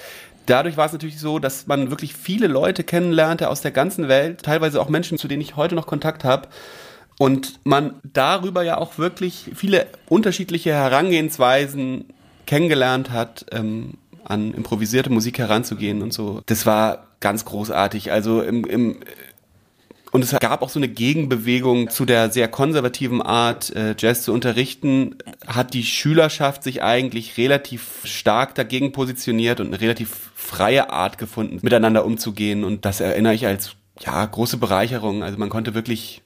dadurch 0.50 0.77
war 0.77 0.86
es 0.86 0.94
natürlich 0.94 1.20
so, 1.20 1.39
dass 1.39 1.68
man 1.68 1.89
wirklich 1.89 2.13
viele 2.13 2.48
Leute 2.48 2.84
kennenlernte 2.84 3.50
aus 3.50 3.62
der 3.62 3.72
ganzen 3.72 4.08
Welt, 4.08 4.44
teilweise 4.44 4.82
auch 4.82 4.89
Menschen, 4.89 5.18
zu 5.18 5.27
denen 5.27 5.41
ich 5.41 5.56
heute 5.56 5.75
noch 5.75 5.88
Kontakt 5.88 6.24
habe. 6.24 6.48
Und 7.18 7.60
man 7.65 7.96
darüber 8.03 8.63
ja 8.63 8.77
auch 8.77 8.98
wirklich 8.98 9.51
viele 9.53 9.88
unterschiedliche 10.08 10.72
Herangehensweisen 10.72 12.06
kennengelernt 12.46 13.12
hat, 13.12 13.46
ähm, 13.51 13.96
an 14.24 14.53
improvisierte 14.53 15.10
Musik 15.10 15.38
heranzugehen 15.39 16.01
und 16.01 16.13
so. 16.13 16.41
Das 16.46 16.65
war 16.65 17.08
ganz 17.20 17.46
großartig. 17.46 18.12
Also 18.12 18.41
im, 18.41 18.63
im 18.65 18.98
und 20.12 20.24
es 20.24 20.32
gab 20.39 20.62
auch 20.62 20.70
so 20.70 20.80
eine 20.80 20.88
Gegenbewegung 20.88 21.89
zu 21.89 22.06
der 22.06 22.32
sehr 22.32 22.48
konservativen 22.48 23.22
Art, 23.22 23.75
äh, 23.75 23.96
Jazz 23.98 24.24
zu 24.24 24.34
unterrichten, 24.34 25.18
hat 25.46 25.74
die 25.74 25.84
Schülerschaft 25.84 26.63
sich 26.63 26.82
eigentlich 26.82 27.38
relativ 27.38 28.01
stark 28.06 28.56
dagegen 28.56 28.92
positioniert 28.92 29.60
und 29.60 29.68
eine 29.68 29.82
relativ 29.82 30.32
freie 30.36 30.89
Art 30.89 31.18
gefunden, 31.18 31.60
miteinander 31.62 32.06
umzugehen. 32.06 32.63
Und 32.63 32.86
das 32.86 33.01
erinnere 33.01 33.36
ich 33.36 33.46
als 33.46 33.75
ja 34.00 34.25
große 34.25 34.58
Bereicherung. 34.58 35.24
Also 35.24 35.38
man 35.38 35.50
konnte 35.50 35.74
wirklich 35.75 36.24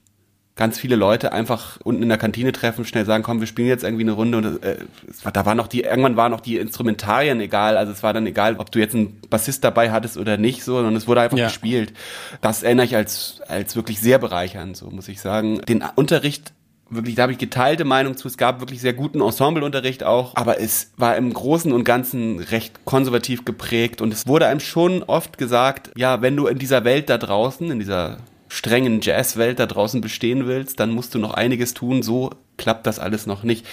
ganz 0.56 0.78
viele 0.78 0.94
Leute 0.94 1.32
einfach 1.32 1.78
unten 1.82 2.02
in 2.02 2.08
der 2.08 2.18
Kantine 2.18 2.52
treffen, 2.52 2.84
schnell 2.84 3.04
sagen, 3.04 3.24
komm, 3.24 3.40
wir 3.40 3.46
spielen 3.46 3.66
jetzt 3.66 3.82
irgendwie 3.82 4.04
eine 4.04 4.12
Runde 4.12 4.38
und 4.38 4.62
äh, 4.62 4.76
war, 5.22 5.32
da 5.32 5.44
waren 5.46 5.56
noch 5.56 5.66
die, 5.66 5.82
irgendwann 5.82 6.16
waren 6.16 6.30
noch 6.30 6.40
die 6.40 6.58
Instrumentarien 6.58 7.40
egal, 7.40 7.76
also 7.76 7.92
es 7.92 8.02
war 8.04 8.12
dann 8.12 8.26
egal, 8.26 8.56
ob 8.58 8.70
du 8.70 8.78
jetzt 8.78 8.94
einen 8.94 9.20
Bassist 9.28 9.64
dabei 9.64 9.90
hattest 9.90 10.16
oder 10.16 10.36
nicht, 10.36 10.62
so, 10.62 10.76
sondern 10.76 10.94
es 10.94 11.08
wurde 11.08 11.22
einfach 11.22 11.38
ja. 11.38 11.46
gespielt. 11.46 11.92
Das 12.40 12.62
erinnere 12.62 12.86
ich 12.86 12.94
als, 12.94 13.40
als 13.48 13.74
wirklich 13.74 14.00
sehr 14.00 14.18
bereichernd, 14.18 14.76
so 14.76 14.90
muss 14.90 15.08
ich 15.08 15.20
sagen. 15.20 15.60
Den 15.62 15.82
Unterricht 15.96 16.52
wirklich, 16.88 17.16
da 17.16 17.22
habe 17.22 17.32
ich 17.32 17.38
geteilte 17.38 17.84
Meinung 17.84 18.16
zu. 18.16 18.28
Es 18.28 18.36
gab 18.36 18.60
wirklich 18.60 18.80
sehr 18.80 18.92
guten 18.92 19.20
Ensembleunterricht 19.20 20.04
auch, 20.04 20.36
aber 20.36 20.60
es 20.60 20.92
war 20.96 21.16
im 21.16 21.32
Großen 21.32 21.72
und 21.72 21.82
Ganzen 21.82 22.38
recht 22.38 22.84
konservativ 22.84 23.44
geprägt 23.44 24.00
und 24.00 24.12
es 24.12 24.28
wurde 24.28 24.46
einem 24.46 24.60
schon 24.60 25.02
oft 25.02 25.38
gesagt, 25.38 25.90
ja, 25.96 26.22
wenn 26.22 26.36
du 26.36 26.46
in 26.46 26.58
dieser 26.58 26.84
Welt 26.84 27.10
da 27.10 27.18
draußen, 27.18 27.70
in 27.70 27.78
dieser 27.78 28.18
strengen 28.54 29.00
Jazzwelt 29.00 29.58
da 29.58 29.66
draußen 29.66 30.00
bestehen 30.00 30.46
willst, 30.46 30.78
dann 30.78 30.90
musst 30.90 31.14
du 31.14 31.18
noch 31.18 31.34
einiges 31.34 31.74
tun. 31.74 32.02
So 32.04 32.30
klappt 32.56 32.86
das 32.86 33.00
alles 33.00 33.26
noch 33.26 33.42
nicht. 33.42 33.66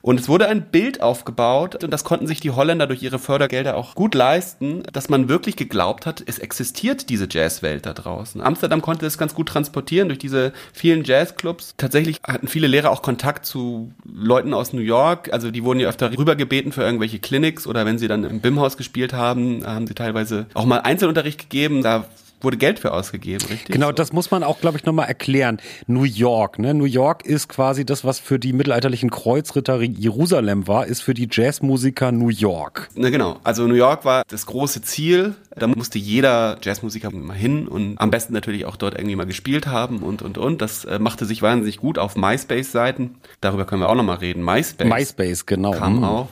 Und 0.00 0.20
es 0.20 0.28
wurde 0.28 0.46
ein 0.46 0.62
Bild 0.62 1.02
aufgebaut 1.02 1.82
und 1.82 1.90
das 1.90 2.04
konnten 2.04 2.28
sich 2.28 2.38
die 2.38 2.52
Holländer 2.52 2.86
durch 2.86 3.02
ihre 3.02 3.18
Fördergelder 3.18 3.76
auch 3.76 3.96
gut 3.96 4.14
leisten, 4.14 4.84
dass 4.92 5.08
man 5.08 5.28
wirklich 5.28 5.56
geglaubt 5.56 6.06
hat, 6.06 6.22
es 6.24 6.38
existiert 6.38 7.10
diese 7.10 7.26
Jazzwelt 7.28 7.84
da 7.84 7.94
draußen. 7.94 8.40
Amsterdam 8.40 8.80
konnte 8.80 9.06
es 9.06 9.18
ganz 9.18 9.34
gut 9.34 9.48
transportieren 9.48 10.06
durch 10.06 10.20
diese 10.20 10.52
vielen 10.72 11.02
Jazzclubs. 11.02 11.74
Tatsächlich 11.76 12.20
hatten 12.22 12.46
viele 12.46 12.68
Lehrer 12.68 12.90
auch 12.90 13.02
Kontakt 13.02 13.44
zu 13.44 13.90
Leuten 14.04 14.54
aus 14.54 14.72
New 14.72 14.82
York. 14.82 15.32
Also 15.32 15.50
die 15.50 15.64
wurden 15.64 15.80
ja 15.80 15.88
öfter 15.88 16.16
rübergebeten 16.16 16.70
für 16.70 16.82
irgendwelche 16.82 17.18
Clinics 17.18 17.66
oder 17.66 17.84
wenn 17.84 17.98
sie 17.98 18.06
dann 18.06 18.22
im 18.22 18.40
BIM-Haus 18.40 18.76
gespielt 18.76 19.12
haben, 19.12 19.66
haben 19.66 19.88
sie 19.88 19.94
teilweise 19.94 20.46
auch 20.54 20.64
mal 20.64 20.78
Einzelunterricht 20.78 21.40
gegeben. 21.40 21.82
Da 21.82 22.04
wurde 22.40 22.56
Geld 22.56 22.78
für 22.78 22.92
ausgegeben, 22.92 23.44
richtig? 23.48 23.74
Genau, 23.74 23.92
das 23.92 24.12
muss 24.12 24.30
man 24.30 24.42
auch, 24.42 24.60
glaube 24.60 24.78
ich, 24.78 24.84
nochmal 24.84 25.08
erklären. 25.08 25.58
New 25.86 26.04
York, 26.04 26.58
ne? 26.58 26.74
New 26.74 26.84
York 26.84 27.24
ist 27.24 27.48
quasi 27.48 27.84
das, 27.84 28.04
was 28.04 28.18
für 28.18 28.38
die 28.38 28.52
mittelalterlichen 28.52 29.10
Kreuzritter 29.10 29.80
Jerusalem 29.80 30.66
war, 30.66 30.86
ist 30.86 31.02
für 31.02 31.14
die 31.14 31.28
Jazzmusiker 31.30 32.12
New 32.12 32.28
York. 32.28 32.88
Ne, 32.94 33.10
genau. 33.10 33.38
Also 33.44 33.66
New 33.66 33.74
York 33.74 34.04
war 34.04 34.22
das 34.28 34.46
große 34.46 34.82
Ziel. 34.82 35.34
Da 35.56 35.66
musste 35.66 35.98
jeder 35.98 36.58
Jazzmusiker 36.62 37.10
mal 37.10 37.36
hin 37.36 37.66
und 37.66 37.98
am 37.98 38.10
besten 38.10 38.32
natürlich 38.32 38.64
auch 38.64 38.76
dort 38.76 38.94
irgendwie 38.94 39.16
mal 39.16 39.26
gespielt 39.26 39.66
haben 39.66 39.98
und, 39.98 40.22
und, 40.22 40.38
und. 40.38 40.62
Das 40.62 40.84
äh, 40.84 40.98
machte 40.98 41.24
sich 41.24 41.42
wahnsinnig 41.42 41.78
gut 41.78 41.98
auf 41.98 42.16
MySpace-Seiten. 42.16 43.16
Darüber 43.40 43.64
können 43.64 43.82
wir 43.82 43.88
auch 43.88 43.94
nochmal 43.94 44.18
reden. 44.18 44.44
MySpace. 44.44 44.88
MySpace, 44.88 45.46
genau. 45.46 45.72
Kam 45.72 45.96
mhm. 45.96 46.04
auch. 46.04 46.28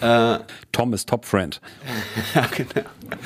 Äh, 0.00 0.38
Tom 0.72 0.92
ist 0.92 1.08
Top 1.08 1.24
Friend. 1.24 1.60
ja, 2.34 2.46
genau. 2.54 2.86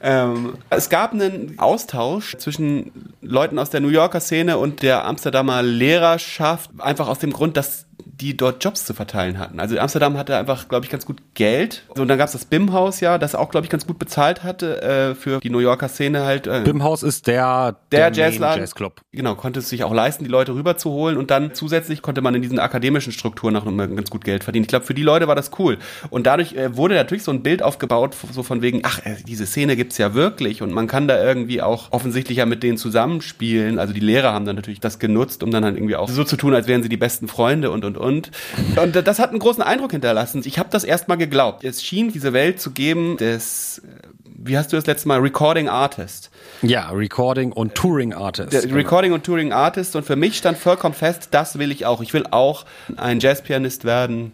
Ähm, 0.00 0.54
es 0.70 0.90
gab 0.90 1.12
einen 1.12 1.58
Austausch 1.58 2.36
zwischen 2.38 3.14
Leuten 3.20 3.58
aus 3.58 3.70
der 3.70 3.80
New 3.80 3.88
Yorker 3.88 4.20
Szene 4.20 4.58
und 4.58 4.82
der 4.82 5.04
Amsterdamer 5.04 5.62
Lehrerschaft, 5.62 6.70
einfach 6.78 7.08
aus 7.08 7.18
dem 7.18 7.32
Grund, 7.32 7.56
dass 7.56 7.86
die 8.06 8.36
dort 8.36 8.62
Jobs 8.62 8.84
zu 8.84 8.94
verteilen 8.94 9.38
hatten. 9.38 9.60
Also 9.60 9.78
Amsterdam 9.78 10.16
hatte 10.16 10.36
einfach, 10.36 10.68
glaube 10.68 10.84
ich, 10.84 10.90
ganz 10.90 11.06
gut 11.06 11.18
Geld. 11.34 11.84
Und 11.88 12.08
dann 12.08 12.18
gab 12.18 12.26
es 12.26 12.32
das 12.32 12.44
BIM-Haus 12.44 13.00
ja, 13.00 13.18
das 13.18 13.34
auch, 13.34 13.50
glaube 13.50 13.66
ich, 13.66 13.70
ganz 13.70 13.86
gut 13.86 13.98
bezahlt 13.98 14.42
hatte 14.42 14.82
äh, 14.82 15.14
für 15.14 15.40
die 15.40 15.50
New 15.50 15.58
Yorker 15.58 15.88
Szene 15.88 16.24
halt. 16.24 16.46
Äh, 16.46 16.62
BIM-Haus 16.64 17.02
ist 17.02 17.26
der, 17.26 17.76
der, 17.92 18.10
der 18.10 18.30
Jazzladen. 18.30 18.60
Jazzclub. 18.60 19.00
Genau, 19.12 19.34
konnte 19.34 19.60
es 19.60 19.68
sich 19.68 19.84
auch 19.84 19.92
leisten, 19.92 20.24
die 20.24 20.30
Leute 20.30 20.54
rüberzuholen 20.54 21.16
und 21.16 21.30
dann 21.30 21.54
zusätzlich 21.54 22.02
konnte 22.02 22.22
man 22.22 22.34
in 22.34 22.42
diesen 22.42 22.58
akademischen 22.58 23.12
Strukturen 23.12 23.54
noch 23.54 23.64
ganz 23.64 24.10
gut 24.10 24.24
Geld 24.24 24.44
verdienen. 24.44 24.64
Ich 24.64 24.68
glaube, 24.68 24.84
für 24.84 24.94
die 24.94 25.02
Leute 25.02 25.28
war 25.28 25.34
das 25.34 25.50
cool. 25.58 25.78
Und 26.10 26.26
dadurch 26.26 26.54
äh, 26.54 26.76
wurde 26.76 26.94
natürlich 26.94 27.24
so 27.24 27.30
ein 27.30 27.42
Bild 27.42 27.62
aufgebaut, 27.62 28.16
so 28.32 28.42
von 28.42 28.62
wegen, 28.62 28.80
ach, 28.84 28.98
äh, 29.04 29.16
diese 29.26 29.46
Szene 29.46 29.76
gibt's 29.76 29.98
ja 29.98 30.14
wirklich 30.14 30.62
und 30.62 30.72
man 30.72 30.86
kann 30.86 31.08
da 31.08 31.22
irgendwie 31.22 31.62
auch 31.62 31.92
offensichtlich 31.92 32.38
ja 32.38 32.46
mit 32.46 32.62
denen 32.62 32.78
zusammenspielen. 32.78 33.78
Also 33.78 33.92
die 33.92 34.00
Lehrer 34.00 34.32
haben 34.32 34.44
dann 34.44 34.56
natürlich 34.56 34.80
das 34.80 34.98
genutzt, 34.98 35.42
um 35.42 35.50
dann 35.50 35.64
halt 35.64 35.76
irgendwie 35.76 35.96
auch 35.96 36.08
so 36.08 36.24
zu 36.24 36.36
tun, 36.36 36.54
als 36.54 36.66
wären 36.66 36.82
sie 36.82 36.88
die 36.88 36.96
besten 36.96 37.28
Freunde 37.28 37.70
und 37.70 37.84
und 37.84 37.91
und 37.96 38.12
und. 38.12 38.30
Und 38.78 39.06
das 39.06 39.18
hat 39.18 39.30
einen 39.30 39.38
großen 39.38 39.62
Eindruck 39.62 39.92
hinterlassen. 39.92 40.42
Ich 40.44 40.58
habe 40.58 40.68
das 40.70 40.84
erstmal 40.84 41.18
geglaubt. 41.18 41.64
Es 41.64 41.82
schien 41.82 42.12
diese 42.12 42.32
Welt 42.32 42.60
zu 42.60 42.72
geben 42.72 43.16
des, 43.16 43.78
äh, 43.78 44.08
wie 44.24 44.56
hast 44.56 44.72
du 44.72 44.76
das 44.76 44.86
letzte 44.86 45.08
Mal, 45.08 45.20
Recording 45.20 45.68
Artist. 45.68 46.30
Ja, 46.62 46.90
Recording 46.90 47.52
und 47.52 47.74
Touring 47.74 48.12
Artist. 48.12 48.52
Der 48.52 48.74
Recording 48.74 49.12
und 49.12 49.24
Touring 49.24 49.52
Artist. 49.52 49.96
Und 49.96 50.04
für 50.04 50.16
mich 50.16 50.36
stand 50.36 50.58
vollkommen 50.58 50.94
fest, 50.94 51.28
das 51.30 51.58
will 51.58 51.72
ich 51.72 51.86
auch. 51.86 52.00
Ich 52.00 52.12
will 52.12 52.26
auch 52.30 52.64
ein 52.96 53.20
Jazzpianist 53.20 53.84
werden, 53.84 54.32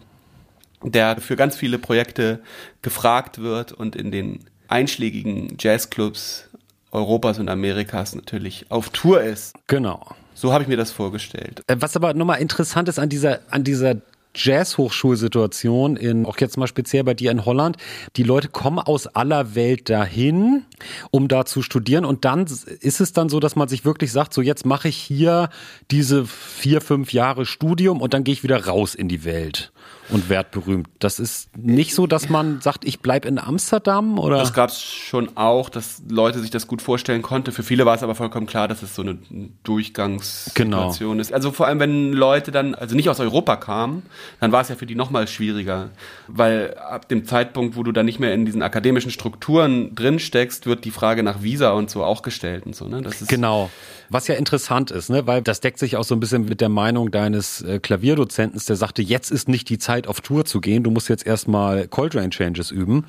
der 0.83 1.19
für 1.19 1.35
ganz 1.35 1.55
viele 1.55 1.77
Projekte 1.77 2.39
gefragt 2.81 3.41
wird 3.41 3.71
und 3.71 3.95
in 3.95 4.11
den 4.11 4.45
einschlägigen 4.67 5.57
Jazzclubs 5.59 6.49
Europas 6.91 7.37
und 7.39 7.49
Amerikas 7.49 8.15
natürlich 8.15 8.65
auf 8.69 8.89
Tour 8.89 9.21
ist. 9.21 9.53
Genau. 9.67 10.15
So 10.39 10.53
habe 10.53 10.63
ich 10.63 10.69
mir 10.69 10.77
das 10.77 10.91
vorgestellt. 10.91 11.63
Äh, 11.67 11.75
was 11.79 11.97
aber 11.97 12.13
nochmal 12.13 12.39
interessant 12.39 12.87
ist 12.87 12.97
an 12.97 13.09
dieser, 13.09 13.39
an 13.49 13.65
dieser 13.65 13.95
Jazz-Hochschulsituation 14.33 15.97
in, 15.97 16.25
auch 16.25 16.37
jetzt 16.37 16.55
mal 16.55 16.67
speziell 16.67 17.03
bei 17.03 17.13
dir 17.13 17.29
in 17.31 17.43
Holland. 17.43 17.75
Die 18.15 18.23
Leute 18.23 18.47
kommen 18.47 18.79
aus 18.79 19.05
aller 19.05 19.53
Welt 19.53 19.89
dahin, 19.89 20.63
um 21.11 21.27
da 21.27 21.43
zu 21.43 21.61
studieren. 21.61 22.05
Und 22.05 22.23
dann 22.23 22.45
ist 22.79 23.01
es 23.01 23.11
dann 23.11 23.27
so, 23.27 23.41
dass 23.41 23.57
man 23.57 23.67
sich 23.67 23.83
wirklich 23.83 24.13
sagt, 24.13 24.33
so 24.33 24.41
jetzt 24.41 24.65
mache 24.65 24.87
ich 24.87 24.95
hier 24.95 25.49
diese 25.91 26.25
vier, 26.25 26.79
fünf 26.79 27.11
Jahre 27.11 27.45
Studium 27.45 27.99
und 27.99 28.13
dann 28.13 28.23
gehe 28.23 28.31
ich 28.31 28.43
wieder 28.43 28.65
raus 28.65 28.95
in 28.95 29.09
die 29.09 29.25
Welt 29.25 29.73
und 30.09 30.29
wertberühmt. 30.29 30.87
Das 30.99 31.19
ist 31.19 31.55
nicht 31.57 31.93
so, 31.93 32.07
dass 32.07 32.29
man 32.29 32.61
sagt, 32.61 32.85
ich 32.85 32.99
bleibe 32.99 33.27
in 33.27 33.39
Amsterdam 33.39 34.19
oder? 34.19 34.37
Das 34.37 34.53
gab 34.53 34.69
es 34.69 34.81
schon 34.81 35.37
auch, 35.37 35.69
dass 35.69 36.01
Leute 36.09 36.39
sich 36.39 36.49
das 36.49 36.67
gut 36.67 36.81
vorstellen 36.81 37.21
konnten. 37.21 37.51
Für 37.51 37.63
viele 37.63 37.85
war 37.85 37.95
es 37.95 38.03
aber 38.03 38.15
vollkommen 38.15 38.47
klar, 38.47 38.67
dass 38.67 38.81
es 38.81 38.95
so 38.95 39.01
eine 39.01 39.17
Durchgangssituation 39.63 41.11
genau. 41.11 41.21
ist. 41.21 41.33
Also 41.33 41.51
vor 41.51 41.67
allem, 41.67 41.79
wenn 41.79 42.13
Leute 42.13 42.51
dann, 42.51 42.75
also 42.75 42.95
nicht 42.95 43.09
aus 43.09 43.19
Europa 43.19 43.55
kamen, 43.55 44.03
dann 44.39 44.51
war 44.51 44.61
es 44.61 44.69
ja 44.69 44.75
für 44.75 44.85
die 44.85 44.95
nochmal 44.95 45.27
schwieriger. 45.27 45.89
Weil 46.27 46.75
ab 46.77 47.07
dem 47.07 47.25
Zeitpunkt, 47.25 47.75
wo 47.75 47.83
du 47.83 47.91
dann 47.91 48.05
nicht 48.05 48.19
mehr 48.19 48.33
in 48.33 48.45
diesen 48.45 48.61
akademischen 48.61 49.11
Strukturen 49.11 49.95
drin 49.95 50.19
steckst, 50.19 50.65
wird 50.65 50.85
die 50.85 50.91
Frage 50.91 51.23
nach 51.23 51.43
Visa 51.43 51.71
und 51.71 51.89
so 51.89 52.03
auch 52.03 52.21
gestellt 52.21 52.65
und 52.65 52.75
so. 52.75 52.87
Ne? 52.87 53.01
Das 53.01 53.21
ist 53.21 53.27
genau. 53.29 53.69
Was 54.11 54.27
ja 54.27 54.35
interessant 54.35 54.89
ist, 54.89 55.09
ne? 55.09 55.27
weil 55.27 55.43
das 55.43 55.59
deckt 55.59 55.77
sich 55.77 55.95
auch 55.95 56.03
so 56.03 56.15
ein 56.15 56.19
bisschen 56.19 56.45
mit 56.45 56.61
der 56.61 56.69
Meinung 56.69 57.11
deines 57.11 57.61
äh, 57.61 57.79
Klavierdozenten, 57.79 58.59
der 58.67 58.75
sagte, 58.75 59.03
jetzt 59.03 59.31
ist 59.31 59.47
nicht 59.47 59.69
die 59.69 59.77
Zeit 59.77 59.98
auf 60.07 60.21
Tour 60.21 60.45
zu 60.45 60.61
gehen, 60.61 60.83
du 60.83 60.91
musst 60.91 61.09
jetzt 61.09 61.25
erstmal 61.25 61.87
Coltrane 61.87 62.29
Changes 62.29 62.71
üben. 62.71 63.05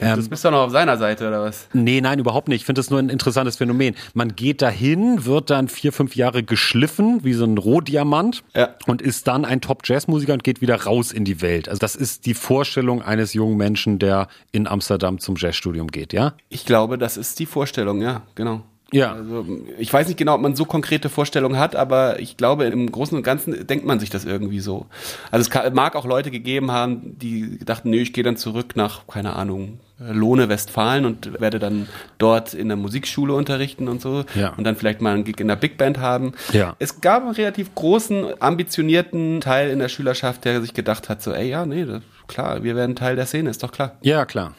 Ähm, 0.00 0.16
das 0.16 0.28
bist 0.28 0.44
du 0.44 0.50
noch 0.50 0.64
auf 0.64 0.70
seiner 0.70 0.96
Seite 0.96 1.28
oder 1.28 1.42
was? 1.42 1.68
Nee, 1.72 2.00
nein, 2.00 2.18
überhaupt 2.18 2.48
nicht. 2.48 2.62
Ich 2.62 2.66
finde 2.66 2.80
das 2.80 2.90
nur 2.90 2.98
ein 2.98 3.08
interessantes 3.08 3.56
Phänomen. 3.56 3.94
Man 4.14 4.34
geht 4.34 4.62
dahin, 4.62 5.24
wird 5.24 5.50
dann 5.50 5.68
vier, 5.68 5.92
fünf 5.92 6.16
Jahre 6.16 6.42
geschliffen, 6.42 7.24
wie 7.24 7.32
so 7.32 7.44
ein 7.44 7.58
Rohdiamant 7.58 8.42
ja. 8.54 8.70
und 8.86 9.02
ist 9.02 9.26
dann 9.26 9.44
ein 9.44 9.60
Top-Jazz-Musiker 9.60 10.32
und 10.32 10.44
geht 10.44 10.60
wieder 10.60 10.82
raus 10.82 11.12
in 11.12 11.24
die 11.24 11.42
Welt. 11.42 11.68
Also 11.68 11.78
das 11.78 11.96
ist 11.96 12.26
die 12.26 12.34
Vorstellung 12.34 13.02
eines 13.02 13.34
jungen 13.34 13.56
Menschen, 13.56 13.98
der 13.98 14.28
in 14.52 14.66
Amsterdam 14.66 15.18
zum 15.18 15.36
Jazzstudium 15.36 15.88
geht, 15.88 16.12
ja? 16.12 16.34
Ich 16.48 16.64
glaube, 16.64 16.98
das 16.98 17.16
ist 17.16 17.38
die 17.38 17.46
Vorstellung, 17.46 18.00
ja, 18.00 18.22
genau. 18.34 18.62
Ja. 18.94 19.12
Also, 19.14 19.44
ich 19.76 19.92
weiß 19.92 20.06
nicht 20.06 20.16
genau, 20.16 20.36
ob 20.36 20.40
man 20.40 20.54
so 20.54 20.64
konkrete 20.64 21.08
Vorstellungen 21.08 21.58
hat, 21.58 21.74
aber 21.74 22.20
ich 22.20 22.36
glaube, 22.36 22.64
im 22.66 22.90
Großen 22.92 23.16
und 23.16 23.24
Ganzen 23.24 23.66
denkt 23.66 23.84
man 23.84 23.98
sich 23.98 24.08
das 24.08 24.24
irgendwie 24.24 24.60
so. 24.60 24.86
Also 25.32 25.42
es 25.42 25.50
kann, 25.50 25.74
mag 25.74 25.96
auch 25.96 26.06
Leute 26.06 26.30
gegeben 26.30 26.70
haben, 26.70 27.18
die 27.18 27.58
dachten, 27.58 27.90
nö, 27.90 27.96
ich 27.96 28.12
gehe 28.12 28.22
dann 28.22 28.36
zurück 28.36 28.76
nach, 28.76 29.08
keine 29.08 29.34
Ahnung, 29.34 29.80
Lohne 29.98 30.48
Westfalen 30.48 31.06
und 31.06 31.40
werde 31.40 31.58
dann 31.58 31.88
dort 32.18 32.54
in 32.54 32.68
der 32.68 32.76
Musikschule 32.76 33.34
unterrichten 33.34 33.88
und 33.88 34.00
so 34.00 34.24
ja. 34.34 34.52
und 34.56 34.64
dann 34.64 34.76
vielleicht 34.76 35.00
mal 35.00 35.14
einen 35.14 35.24
Gig 35.24 35.40
in 35.40 35.48
der 35.48 35.56
Big 35.56 35.76
Band 35.76 35.98
haben. 35.98 36.32
Ja. 36.52 36.76
Es 36.78 37.00
gab 37.00 37.24
einen 37.24 37.32
relativ 37.32 37.74
großen, 37.74 38.40
ambitionierten 38.40 39.40
Teil 39.40 39.70
in 39.70 39.80
der 39.80 39.88
Schülerschaft, 39.88 40.44
der 40.44 40.60
sich 40.60 40.72
gedacht 40.72 41.08
hat, 41.08 41.20
so, 41.20 41.32
ey, 41.32 41.48
ja, 41.48 41.66
nee, 41.66 41.84
das, 41.84 42.02
klar, 42.28 42.62
wir 42.62 42.76
werden 42.76 42.94
Teil 42.94 43.16
der 43.16 43.26
Szene, 43.26 43.50
ist 43.50 43.62
doch 43.62 43.72
klar. 43.72 43.96
Ja, 44.02 44.24
klar. 44.24 44.54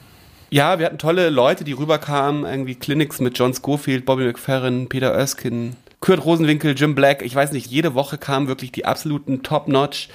Ja, 0.49 0.79
wir 0.79 0.85
hatten 0.85 0.97
tolle 0.97 1.29
Leute, 1.29 1.63
die 1.63 1.73
rüberkamen, 1.73 2.45
irgendwie 2.45 2.75
Clinics 2.75 3.19
mit 3.19 3.37
John 3.37 3.53
Schofield, 3.53 4.05
Bobby 4.05 4.25
McFerrin, 4.25 4.87
Peter 4.87 5.11
Erskine, 5.11 5.73
Kurt 5.99 6.23
Rosenwinkel, 6.23 6.75
Jim 6.77 6.95
Black. 6.95 7.23
Ich 7.23 7.35
weiß 7.35 7.51
nicht, 7.51 7.71
jede 7.71 7.95
Woche 7.95 8.17
kamen 8.17 8.47
wirklich 8.47 8.71
die 8.71 8.85
absoluten 8.85 9.43
Top-Notch 9.43 10.09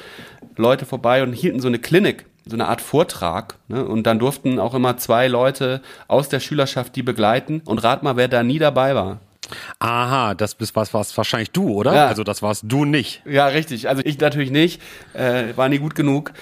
Leute 0.57 0.87
vorbei 0.87 1.23
und 1.23 1.33
hielten 1.33 1.61
so 1.61 1.69
eine 1.69 1.79
Klinik, 1.79 2.27
so 2.47 2.55
eine 2.55 2.69
Art 2.69 2.81
Vortrag. 2.81 3.57
Ne? 3.69 3.85
Und 3.85 4.07
dann 4.07 4.19
durften 4.19 4.59
auch 4.61 4.75
immer 4.75 4.97
zwei 4.99 5.27
Leute 5.27 5.83
aus 6.07 6.29
der 6.29 6.41
Schülerschaft 6.41 6.95
die 6.97 7.03
begleiten. 7.03 7.63
Und 7.65 7.83
rat 7.83 8.03
mal, 8.03 8.17
wer 8.17 8.29
da 8.29 8.43
nie 8.43 8.59
dabei 8.59 8.95
war. 8.95 9.19
Aha, 9.79 10.35
das 10.35 10.55
bist 10.55 10.77
was 10.77 10.95
warst 10.95 11.17
wahrscheinlich 11.17 11.51
du, 11.51 11.71
oder? 11.71 11.95
Ja. 11.95 12.07
Also 12.07 12.23
das 12.23 12.43
warst 12.43 12.65
du 12.67 12.85
nicht. 12.85 13.23
Ja, 13.27 13.47
richtig. 13.47 13.89
Also 13.89 14.03
ich 14.05 14.21
natürlich 14.21 14.51
nicht. 14.51 14.81
Äh, 15.13 15.57
war 15.57 15.69
nie 15.69 15.79
gut 15.79 15.95
genug. 15.95 16.33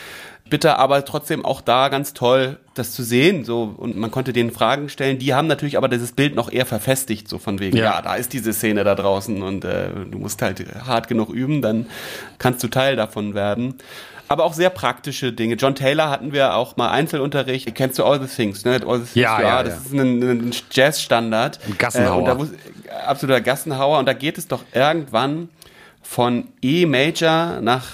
Bitte, 0.50 0.78
aber 0.78 1.04
trotzdem 1.04 1.44
auch 1.44 1.61
da 1.61 1.88
ganz 1.88 2.14
toll, 2.14 2.58
das 2.74 2.92
zu 2.92 3.02
sehen. 3.02 3.44
So 3.44 3.74
und 3.76 3.96
man 3.96 4.11
konnte 4.11 4.32
denen 4.32 4.50
Fragen 4.50 4.88
stellen. 4.88 5.18
Die 5.18 5.34
haben 5.34 5.46
natürlich 5.46 5.76
aber 5.76 5.88
dieses 5.88 6.12
Bild 6.12 6.34
noch 6.34 6.50
eher 6.50 6.66
verfestigt, 6.66 7.28
so 7.28 7.38
von 7.38 7.58
wegen. 7.58 7.76
Ja. 7.76 7.84
Ja, 7.84 8.02
da 8.02 8.14
ist 8.14 8.32
diese 8.32 8.52
Szene 8.52 8.84
da 8.84 8.94
draußen 8.94 9.42
und 9.42 9.64
äh, 9.64 9.90
du 10.11 10.18
musst 10.18 10.40
halt 10.42 10.64
hart 10.87 11.08
genug 11.08 11.30
üben, 11.30 11.62
dann 11.62 11.87
kannst 12.38 12.62
du 12.62 12.68
Teil 12.68 12.96
davon 12.96 13.34
werden. 13.34 13.74
Aber 14.30 14.44
auch 14.44 14.52
sehr 14.52 14.68
praktische 14.68 15.32
Dinge. 15.32 15.54
John 15.54 15.74
Taylor 15.74 16.11
hatten 16.11 16.32
wir 16.32 16.54
auch 16.54 16.76
mal 16.76 16.90
Einzelunterricht. 16.90 17.74
Kennst 17.74 17.98
du 17.98 18.04
All 18.04 18.20
the 18.20 18.26
Things, 18.26 18.64
ne? 18.64 18.72
All 18.87 18.98
the 18.98 19.04
Things, 19.04 19.14
Ja, 19.14 19.40
ja, 19.40 19.62
das 19.62 19.74
ja. 19.74 19.80
ist 19.80 19.92
ein, 19.94 20.22
ein 20.22 20.54
Jazzstandard. 20.70 21.58
Ein 21.66 21.78
Gassenhauer. 21.78 22.28
Äh, 22.28 22.34
muss, 22.34 22.48
absoluter 23.06 23.40
Gassenhauer. 23.40 23.98
Und 23.98 24.06
da 24.06 24.12
geht 24.12 24.37
es 24.37 24.46
doch 24.46 24.64
irgendwann 24.74 25.48
von 26.02 26.48
E 26.61 26.84
Major 26.84 27.61
nach 27.62 27.87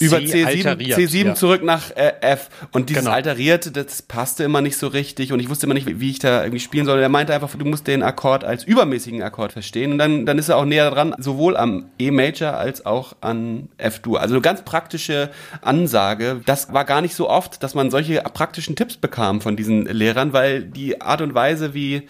über 0.00 0.18
C7, 0.18 0.46
alteriert, 0.46 0.98
C7 0.98 1.24
ja. 1.24 1.34
zurück 1.34 1.62
nach 1.62 1.90
äh, 1.96 2.12
F. 2.20 2.48
Und 2.72 2.90
dieses 2.90 3.04
Genau. 3.04 3.14
Alterierte, 3.14 3.70
das 3.70 4.02
passte 4.02 4.44
immer 4.44 4.60
nicht 4.60 4.76
so 4.76 4.88
richtig. 4.88 5.32
Und 5.32 5.40
ich 5.40 5.48
wusste 5.48 5.66
immer 5.66 5.74
nicht, 5.74 5.86
wie, 5.86 6.00
wie 6.00 6.10
ich 6.10 6.18
da 6.18 6.42
irgendwie 6.42 6.60
spielen 6.60 6.86
soll. 6.86 7.00
Er 7.00 7.08
meinte 7.08 7.34
einfach, 7.34 7.50
du 7.56 7.64
musst 7.64 7.86
den 7.86 8.02
Akkord 8.02 8.44
als 8.44 8.64
übermäßigen 8.64 9.22
Akkord 9.22 9.52
verstehen. 9.52 9.92
Und 9.92 9.98
dann, 9.98 10.26
dann 10.26 10.38
ist 10.38 10.48
er 10.48 10.56
auch 10.56 10.64
näher 10.64 10.90
dran, 10.90 11.14
sowohl 11.18 11.56
am 11.56 11.86
E-Major 11.98 12.54
als 12.54 12.86
auch 12.86 13.14
an 13.20 13.68
F-Dur. 13.78 14.20
Also 14.20 14.34
eine 14.34 14.42
ganz 14.42 14.62
praktische 14.62 15.30
Ansage. 15.62 16.40
Das 16.46 16.72
war 16.72 16.84
gar 16.84 17.00
nicht 17.00 17.14
so 17.14 17.28
oft, 17.28 17.62
dass 17.62 17.74
man 17.74 17.90
solche 17.90 18.22
praktischen 18.22 18.76
Tipps 18.76 18.96
bekam 18.96 19.40
von 19.40 19.56
diesen 19.56 19.86
Lehrern, 19.86 20.32
weil 20.32 20.62
die 20.62 21.00
Art 21.00 21.20
und 21.20 21.34
Weise, 21.34 21.74
wie 21.74 22.08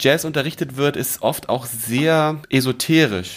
Jazz 0.00 0.24
unterrichtet 0.24 0.76
wird, 0.76 0.96
ist 0.96 1.22
oft 1.22 1.48
auch 1.48 1.66
sehr 1.66 2.40
esoterisch. 2.48 3.32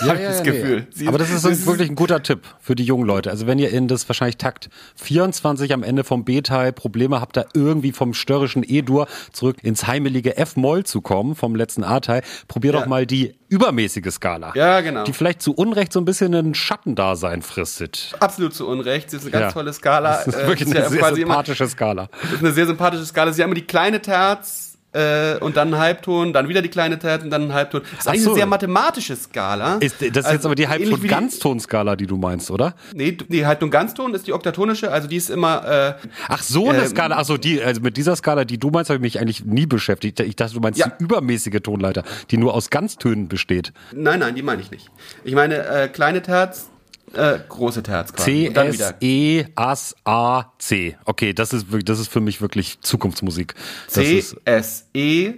hab 0.00 0.16
ich 0.16 0.22
das 0.22 0.42
nee. 0.42 0.50
Gefühl. 0.50 0.86
Sie- 0.90 1.06
Aber 1.08 1.16
das 1.18 1.30
ist 1.30 1.44
es 1.44 1.64
wirklich 1.66 1.88
ein 1.88 1.94
guter 1.94 2.22
Tipp 2.22 2.40
für 2.60 2.74
die 2.74 2.84
jungen 2.84 3.06
Leute. 3.06 3.30
Also 3.30 3.46
wenn 3.46 3.58
ihr 3.58 3.70
in 3.70 3.88
das 3.88 4.08
wahrscheinlich 4.08 4.36
Takt 4.36 4.68
24 4.96 5.72
am 5.72 5.82
Ende 5.82 6.04
vom 6.04 6.24
B-Teil 6.24 6.72
Probleme 6.72 7.20
habt, 7.20 7.36
da 7.36 7.44
irgendwie 7.54 7.92
vom 7.92 8.14
störrischen 8.14 8.64
E-Dur 8.66 9.06
zurück 9.32 9.58
ins 9.62 9.86
heimelige 9.86 10.36
F-Moll 10.36 10.84
zu 10.84 11.00
kommen, 11.00 11.34
vom 11.34 11.54
letzten 11.54 11.84
A-Teil, 11.84 12.22
probier 12.48 12.72
Ja. 12.74 12.80
doch 12.80 12.86
mal 12.86 13.06
die 13.06 13.34
übermäßige 13.48 14.10
Skala. 14.10 14.52
Ja, 14.54 14.80
genau. 14.80 15.04
Die 15.04 15.12
vielleicht 15.12 15.40
zu 15.40 15.54
Unrecht 15.54 15.92
so 15.92 16.00
ein 16.00 16.04
bisschen 16.04 16.34
ein 16.34 16.54
Schattendasein 16.54 17.42
fristet. 17.42 18.14
Absolut 18.20 18.54
zu 18.54 18.66
Unrecht. 18.68 19.06
Das 19.06 19.14
ist 19.14 19.22
eine 19.22 19.30
ganz 19.30 19.42
Ja. 19.44 19.52
tolle 19.52 19.72
Skala. 19.72 20.16
Das 20.18 20.26
ist 20.26 20.34
Äh, 20.34 20.46
wirklich 20.48 20.68
ist 20.68 20.74
eine 20.76 20.84
ja 20.84 20.90
sehr 20.90 20.98
quasi 20.98 21.22
immer- 21.22 21.32
sympathische 21.34 21.68
Skala. 21.68 22.08
Das 22.22 22.32
ist 22.32 22.38
eine 22.40 22.52
sehr 22.52 22.66
sympathische 22.66 23.06
Skala. 23.06 23.32
Sie 23.32 23.42
haben 23.42 23.48
immer 23.50 23.54
die 23.60 23.66
kleine 23.66 24.02
Terz 24.02 24.67
äh, 24.92 25.36
und 25.38 25.56
dann 25.56 25.74
ein 25.74 25.78
Halbton, 25.80 26.32
dann 26.32 26.48
wieder 26.48 26.62
die 26.62 26.68
kleine 26.70 26.98
Terz 26.98 27.22
und 27.22 27.30
dann 27.30 27.42
ein 27.44 27.52
Halbton. 27.52 27.82
Das 27.90 28.00
ist 28.00 28.08
eigentlich 28.08 28.22
so. 28.22 28.30
eine 28.30 28.36
sehr 28.38 28.46
mathematische 28.46 29.14
Skala. 29.16 29.74
Ist, 29.80 29.96
das 30.00 30.08
ist 30.08 30.14
jetzt 30.16 30.26
Also 30.26 30.48
aber 30.48 30.54
die 30.54 30.62
ähnlich 30.62 30.78
Halbton 30.80 30.98
wie 31.02 31.08
die- 31.08 31.14
Ganztonskala, 31.14 31.96
die 31.96 32.06
du 32.06 32.16
meinst, 32.16 32.50
oder? 32.50 32.74
Nee, 32.94 33.12
die 33.12 33.44
Halbton 33.46 33.70
Ganzton 33.70 34.14
ist 34.14 34.26
die 34.26 34.32
oktatonische, 34.32 34.90
also 34.90 35.06
die 35.08 35.16
ist 35.16 35.30
immer 35.30 35.96
äh, 35.98 36.06
Ach 36.28 36.42
so, 36.42 36.70
eine 36.70 36.80
Ähm, 36.82 36.88
Skala. 36.88 37.16
Ach 37.18 37.24
so, 37.24 37.36
die, 37.36 37.62
also 37.62 37.80
mit 37.80 37.96
dieser 37.96 38.16
Skala, 38.16 38.44
die 38.44 38.58
du 38.58 38.70
meinst, 38.70 38.90
habe 38.90 38.96
ich 38.96 39.02
mich 39.14 39.20
eigentlich 39.20 39.44
nie 39.44 39.66
beschäftigt. 39.66 40.20
Ich 40.20 40.36
dachte, 40.36 40.54
du 40.54 40.60
meinst 40.60 40.78
Ja. 40.80 40.88
die 40.98 41.04
übermäßige 41.04 41.60
Tonleiter, 41.62 42.02
die 42.30 42.38
nur 42.38 42.54
aus 42.54 42.70
Ganztönen 42.70 43.28
besteht. 43.28 43.72
Nein, 43.92 44.20
nein, 44.20 44.34
die 44.34 44.42
meine 44.42 44.62
ich 44.62 44.70
nicht. 44.70 44.90
Ich 45.24 45.34
meine 45.34 45.66
äh, 45.66 45.88
kleine 45.88 46.22
Terz, 46.22 46.70
äh, 47.14 47.38
große 47.48 47.82
Terz 47.82 48.12
quasi. 48.12 48.50
C, 48.52 48.60
S, 48.60 48.94
E, 49.00 49.44
As, 49.54 49.96
A, 50.04 50.52
C. 50.58 50.96
Okay, 51.04 51.32
das 51.32 51.52
ist, 51.52 51.66
das 51.84 51.98
ist 51.98 52.08
für 52.08 52.20
mich 52.20 52.40
wirklich 52.40 52.80
Zukunftsmusik. 52.80 53.54
Das 53.86 53.94
C, 53.94 54.24
S, 54.44 54.86
E, 54.94 55.34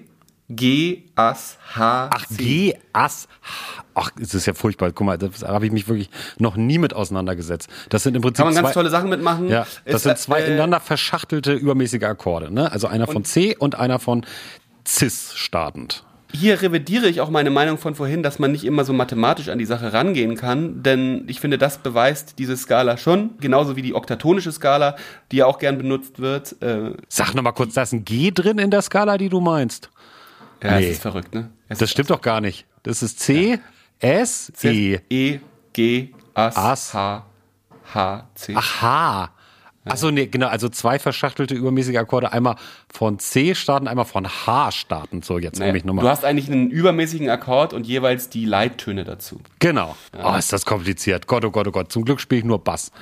G, 0.48 1.04
As, 1.14 1.58
H, 1.76 2.10
ach, 2.12 2.26
C. 2.26 2.36
G, 2.36 2.74
As, 2.92 3.28
H. 3.40 3.84
Ach, 3.94 4.10
es 4.20 4.34
ist 4.34 4.46
ja 4.46 4.54
furchtbar. 4.54 4.90
Guck 4.92 5.06
mal, 5.06 5.18
da 5.18 5.28
habe 5.46 5.66
ich 5.66 5.72
mich 5.72 5.88
wirklich 5.88 6.10
noch 6.38 6.56
nie 6.56 6.78
mit 6.78 6.94
auseinandergesetzt. 6.94 7.68
Das 7.88 8.02
sind 8.02 8.16
im 8.16 8.22
Prinzip 8.22 8.44
Kann 8.44 8.54
man 8.54 8.62
ganz 8.62 8.68
zwei, 8.68 8.74
tolle 8.74 8.90
Sachen 8.90 9.10
mitmachen. 9.10 9.48
Ja, 9.48 9.66
das 9.84 9.96
Ist, 9.96 10.02
sind 10.04 10.18
zwei 10.18 10.40
äh, 10.40 10.46
ineinander 10.46 10.80
verschachtelte 10.80 11.52
übermäßige 11.52 12.02
Akkorde. 12.02 12.52
Ne? 12.52 12.70
Also 12.72 12.86
einer 12.86 13.06
von 13.06 13.24
C 13.24 13.56
und 13.56 13.76
einer 13.76 13.98
von 13.98 14.24
Cis 14.86 15.34
startend. 15.34 16.04
Hier 16.32 16.62
revidiere 16.62 17.08
ich 17.08 17.20
auch 17.20 17.30
meine 17.30 17.50
Meinung 17.50 17.76
von 17.78 17.94
vorhin, 17.94 18.22
dass 18.22 18.38
man 18.38 18.52
nicht 18.52 18.64
immer 18.64 18.84
so 18.84 18.92
mathematisch 18.92 19.48
an 19.48 19.58
die 19.58 19.64
Sache 19.64 19.92
rangehen 19.92 20.36
kann, 20.36 20.82
denn 20.82 21.24
ich 21.26 21.40
finde, 21.40 21.58
das 21.58 21.78
beweist 21.78 22.38
diese 22.38 22.56
Skala 22.56 22.96
schon, 22.96 23.36
genauso 23.40 23.74
wie 23.76 23.82
die 23.82 23.94
oktatonische 23.94 24.52
Skala, 24.52 24.96
die 25.32 25.38
ja 25.38 25.46
auch 25.46 25.58
gern 25.58 25.76
benutzt 25.78 26.20
wird. 26.20 26.60
Äh, 26.62 26.92
Sag 27.08 27.34
noch 27.34 27.42
mal 27.42 27.52
kurz, 27.52 27.74
da 27.74 27.82
ist 27.82 27.92
ein 27.92 28.04
G 28.04 28.30
drin 28.30 28.58
in 28.58 28.70
der 28.70 28.82
Skala, 28.82 29.18
die 29.18 29.28
du 29.28 29.40
meinst. 29.40 29.90
ja, 30.62 30.78
Nee. 30.78 30.86
es 30.86 30.92
ist 30.92 31.02
verrückt, 31.02 31.34
ne? 31.34 31.50
Es 31.68 31.78
Das 31.78 31.90
stimmt 31.90 32.10
doch 32.10 32.20
gar 32.20 32.40
nicht. 32.40 32.64
Das 32.84 33.02
ist 33.02 33.18
C, 33.20 33.58
S, 33.98 34.52
E. 34.62 34.98
E, 35.10 35.40
G, 35.72 36.10
As, 36.34 36.56
As. 36.56 36.94
H, 36.94 37.26
H, 37.92 38.28
C. 38.34 38.54
Ach, 38.56 38.82
H. 38.82 39.30
Achso, 39.86 40.10
nee, 40.10 40.26
genau, 40.26 40.48
also 40.48 40.68
zwei 40.68 40.98
verschachtelte 40.98 41.54
übermäßige 41.54 41.96
Akkorde, 41.96 42.32
einmal 42.32 42.56
von 42.92 43.18
C 43.18 43.54
starten, 43.54 43.88
einmal 43.88 44.04
von 44.04 44.28
H 44.28 44.72
starten. 44.72 45.22
So, 45.22 45.38
jetzt 45.38 45.58
Naja, 45.58 45.68
nämlich 45.68 45.84
nochmal. 45.84 46.04
du 46.04 46.10
hast 46.10 46.24
eigentlich 46.24 46.50
einen 46.50 46.70
übermäßigen 46.70 47.30
Akkord 47.30 47.72
und 47.72 47.86
jeweils 47.86 48.28
die 48.28 48.44
Leittöne 48.44 49.04
dazu. 49.04 49.40
Genau. 49.58 49.96
Oh, 50.22 50.34
ist 50.36 50.52
das 50.52 50.66
kompliziert. 50.66 51.26
Gott, 51.26 51.46
oh 51.46 51.50
Gott, 51.50 51.66
oh 51.66 51.70
Gott. 51.70 51.90
Zum 51.90 52.04
Glück 52.04 52.20
spiele 52.20 52.40
ich 52.40 52.44
nur 52.44 52.58
Bass. 52.62 52.92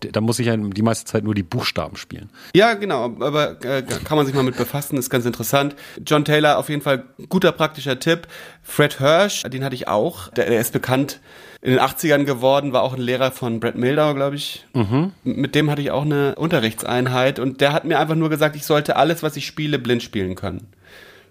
Da 0.00 0.20
muss 0.20 0.38
ich 0.38 0.46
ja 0.46 0.56
die 0.56 0.82
meiste 0.82 1.04
Zeit 1.04 1.24
nur 1.24 1.34
die 1.34 1.42
Buchstaben 1.42 1.96
spielen. 1.96 2.28
Ja, 2.54 2.74
genau, 2.74 3.04
aber 3.20 3.62
äh, 3.64 3.82
kann 3.82 4.16
man 4.16 4.26
sich 4.26 4.34
mal 4.34 4.42
mit 4.42 4.56
befassen, 4.56 4.96
ist 4.98 5.10
ganz 5.10 5.24
interessant. 5.24 5.74
John 6.06 6.24
Taylor 6.24 6.58
auf 6.58 6.68
jeden 6.68 6.82
Fall 6.82 7.04
guter 7.28 7.52
praktischer 7.52 7.98
Tipp. 7.98 8.26
Fred 8.62 8.98
Hirsch, 8.98 9.42
den 9.44 9.64
hatte 9.64 9.74
ich 9.74 9.88
auch. 9.88 10.28
Der, 10.32 10.46
der 10.50 10.60
ist 10.60 10.72
bekannt 10.72 11.20
in 11.62 11.70
den 11.72 11.80
80ern 11.80 12.24
geworden, 12.24 12.72
war 12.72 12.82
auch 12.82 12.94
ein 12.94 13.00
Lehrer 13.00 13.32
von 13.32 13.58
Brad 13.60 13.76
Mildau, 13.76 14.14
glaube 14.14 14.36
ich. 14.36 14.64
M- 14.74 15.12
Mit 15.24 15.54
dem 15.54 15.70
hatte 15.70 15.80
ich 15.82 15.90
auch 15.90 16.02
eine 16.02 16.34
Unterrichtseinheit 16.36 17.38
und 17.38 17.60
der 17.60 17.72
hat 17.72 17.84
mir 17.84 17.98
einfach 17.98 18.14
nur 18.14 18.28
gesagt, 18.28 18.54
ich 18.56 18.64
sollte 18.64 18.96
alles, 18.96 19.22
was 19.22 19.36
ich 19.36 19.46
spiele, 19.46 19.78
blind 19.78 20.02
spielen 20.02 20.34
können. 20.34 20.68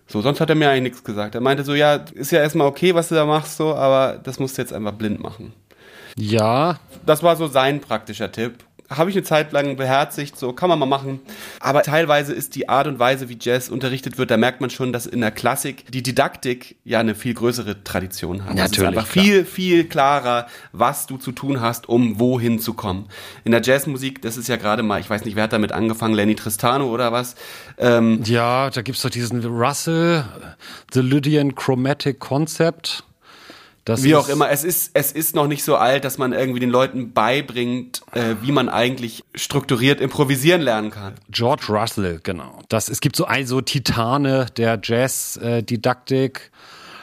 So, 0.07 0.21
sonst 0.21 0.39
hat 0.41 0.49
er 0.49 0.55
mir 0.55 0.69
eigentlich 0.69 0.83
nichts 0.93 1.03
gesagt. 1.03 1.35
Er 1.35 1.41
meinte 1.41 1.63
so, 1.63 1.73
ja, 1.73 1.95
ist 2.13 2.31
ja 2.31 2.39
erstmal 2.39 2.67
okay, 2.67 2.93
was 2.95 3.07
du 3.09 3.15
da 3.15 3.25
machst, 3.25 3.57
so, 3.57 3.73
aber 3.75 4.19
das 4.23 4.39
musst 4.39 4.57
du 4.57 4.61
jetzt 4.61 4.73
einfach 4.73 4.91
blind 4.93 5.21
machen. 5.21 5.53
Ja, 6.17 6.79
Das 7.05 7.23
war 7.23 7.35
so 7.35 7.47
sein 7.47 7.81
praktischer 7.81 8.31
Tipp. 8.31 8.53
Habe 8.87 9.09
ich 9.09 9.15
eine 9.15 9.23
Zeit 9.23 9.51
lang 9.51 9.77
beherzigt, 9.77 10.37
so 10.37 10.53
kann 10.53 10.69
man 10.69 10.77
mal 10.77 10.85
machen. 10.85 11.19
Aber 11.59 11.81
teilweise 11.81 12.33
ist 12.33 12.53
die 12.53 12.69
Art 12.69 12.85
und 12.85 12.99
Weise, 12.99 13.29
wie 13.29 13.37
Jazz 13.41 13.69
unterrichtet 13.69 14.19
wird, 14.19 14.29
da 14.29 14.37
merkt 14.37 14.61
man 14.61 14.69
schon, 14.69 14.93
dass 14.93 15.07
in 15.07 15.21
der 15.21 15.31
Klassik 15.31 15.91
die 15.91 16.03
Didaktik 16.03 16.75
ja 16.83 16.99
eine 16.99 17.15
viel 17.15 17.33
größere 17.33 17.83
Tradition 17.83 18.43
hat. 18.45 18.51
es 18.51 18.55
ist 18.57 18.61
Natürlich, 18.61 18.87
einfach 18.89 19.11
klar. 19.11 19.25
viel, 19.25 19.43
viel 19.45 19.83
klarer, 19.85 20.45
was 20.71 21.07
du 21.07 21.17
zu 21.17 21.31
tun 21.31 21.61
hast, 21.61 21.89
um 21.89 22.19
wohin 22.19 22.59
zu 22.59 22.75
kommen. 22.75 23.07
In 23.43 23.51
der 23.53 23.63
Jazzmusik, 23.63 24.21
das 24.21 24.37
ist 24.37 24.47
ja 24.49 24.55
gerade 24.55 24.83
mal, 24.83 24.99
ich 24.99 25.09
weiß 25.09 25.25
nicht, 25.25 25.35
wer 25.35 25.45
hat 25.45 25.53
damit 25.53 25.71
angefangen, 25.71 26.13
Lenny 26.13 26.35
Tristano 26.35 26.85
oder 26.93 27.11
was? 27.11 27.33
Ähm, 27.79 28.21
ja, 28.23 28.69
da 28.69 28.83
gibt's 28.83 29.01
doch 29.01 29.09
diesen 29.09 29.43
Russell, 29.43 30.25
The 30.93 31.01
Lydian 31.01 31.55
Chromatic 31.55 32.19
Concept. 32.19 33.03
Das 33.85 34.01
Wie 34.01 34.15
auch 34.15 34.29
immer, 34.29 34.49
es 34.49 34.63
ist, 34.63 34.91
es 34.95 35.11
ist 35.11 35.35
noch 35.35 35.45
nicht 35.45 35.63
so 35.63 35.75
alt, 35.75 36.05
dass 36.05 36.17
man 36.17 36.33
irgendwie 36.33 36.59
den 36.59 36.71
Leuten 36.71 37.13
beibringt, 37.13 38.01
äh, 38.13 38.33
wie 38.41 38.51
man 38.51 38.67
eigentlich 38.67 39.23
strukturiert 39.35 40.01
improvisieren 40.01 40.61
lernen 40.61 40.89
kann. 40.89 41.13
George 41.29 41.65
Russell, 41.69 42.19
genau. 42.23 42.59
Das, 42.67 42.89
es 42.89 42.99
gibt 42.99 43.15
so 43.15 43.25
ein, 43.25 43.45
so 43.45 43.61
Titane 43.61 44.47
der 44.57 44.79
Jazz-Didaktik. 44.81 46.51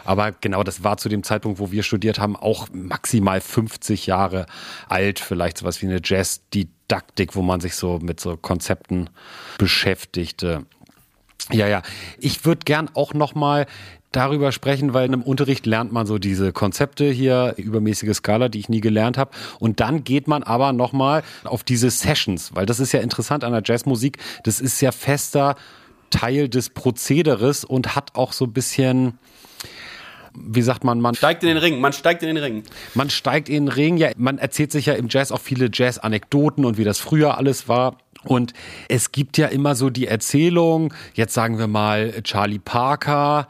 Aber 0.04 0.32
genau, 0.32 0.64
das 0.64 0.82
war 0.82 0.96
zu 0.96 1.08
dem 1.08 1.22
Zeitpunkt, 1.22 1.60
wo 1.60 1.70
wir 1.70 1.84
studiert 1.84 2.18
haben, 2.18 2.34
auch 2.34 2.66
maximal 2.72 3.40
50 3.40 4.06
Jahre 4.06 4.46
alt. 4.88 5.20
Vielleicht 5.20 5.58
sowas 5.58 5.80
wie 5.82 5.86
eine 5.86 6.00
Jazz-Didaktik, 6.02 7.36
wo 7.36 7.42
man 7.42 7.60
sich 7.60 7.76
so 7.76 8.00
mit 8.02 8.18
so 8.18 8.36
Konzepten 8.36 9.08
beschäftigte. 9.56 10.66
Ja, 11.52 11.68
ja. 11.68 11.82
Ich 12.18 12.44
würde 12.44 12.62
gern 12.64 12.90
auch 12.94 13.14
noch 13.14 13.36
mal 13.36 13.66
darüber 14.12 14.52
sprechen, 14.52 14.94
weil 14.94 15.06
in 15.06 15.14
einem 15.14 15.22
Unterricht 15.22 15.66
lernt 15.66 15.92
man 15.92 16.06
so 16.06 16.18
diese 16.18 16.52
Konzepte 16.52 17.10
hier, 17.10 17.54
übermäßige 17.56 18.14
Skala, 18.14 18.48
die 18.48 18.58
ich 18.58 18.68
nie 18.68 18.80
gelernt 18.80 19.18
habe. 19.18 19.30
Und 19.58 19.80
dann 19.80 20.04
geht 20.04 20.28
man 20.28 20.42
aber 20.42 20.72
noch 20.72 20.92
mal 20.92 21.22
auf 21.44 21.64
diese 21.64 21.90
Sessions, 21.90 22.54
weil 22.54 22.66
das 22.66 22.80
ist 22.80 22.92
ja 22.92 23.00
interessant 23.00 23.44
an 23.44 23.52
der 23.52 23.62
Jazzmusik. 23.64 24.18
Das 24.44 24.60
ist 24.60 24.80
ja 24.80 24.92
fester 24.92 25.56
Teil 26.10 26.48
des 26.48 26.70
Prozederes 26.70 27.64
und 27.64 27.96
hat 27.96 28.14
auch 28.14 28.32
so 28.32 28.44
ein 28.44 28.52
bisschen, 28.52 29.18
wie 30.34 30.62
sagt 30.62 30.84
man, 30.84 31.00
man 31.00 31.14
Steigt 31.14 31.42
in 31.42 31.48
den 31.48 31.58
Ring, 31.58 31.80
man 31.80 31.92
steigt 31.92 32.22
in 32.22 32.28
den 32.28 32.36
Ring. 32.36 32.62
man 32.94 33.10
steigt 33.10 33.48
in 33.48 33.66
den 33.66 33.68
Ring, 33.68 33.96
ja, 33.96 34.10
man 34.16 34.38
erzählt 34.38 34.70
sich 34.70 34.86
ja 34.86 34.94
im 34.94 35.08
Jazz 35.08 35.32
auch 35.32 35.40
viele 35.40 35.70
Jazz-Anekdoten 35.72 36.64
und 36.64 36.78
wie 36.78 36.84
das 36.84 37.00
früher 37.00 37.38
alles 37.38 37.66
war. 37.66 37.96
Und 38.24 38.52
es 38.88 39.10
gibt 39.10 39.36
ja 39.36 39.48
immer 39.48 39.74
so 39.74 39.90
die 39.90 40.06
Erzählung, 40.06 40.94
jetzt 41.14 41.34
sagen 41.34 41.58
wir 41.58 41.66
mal 41.66 42.22
Charlie 42.22 42.60
Parker, 42.60 43.48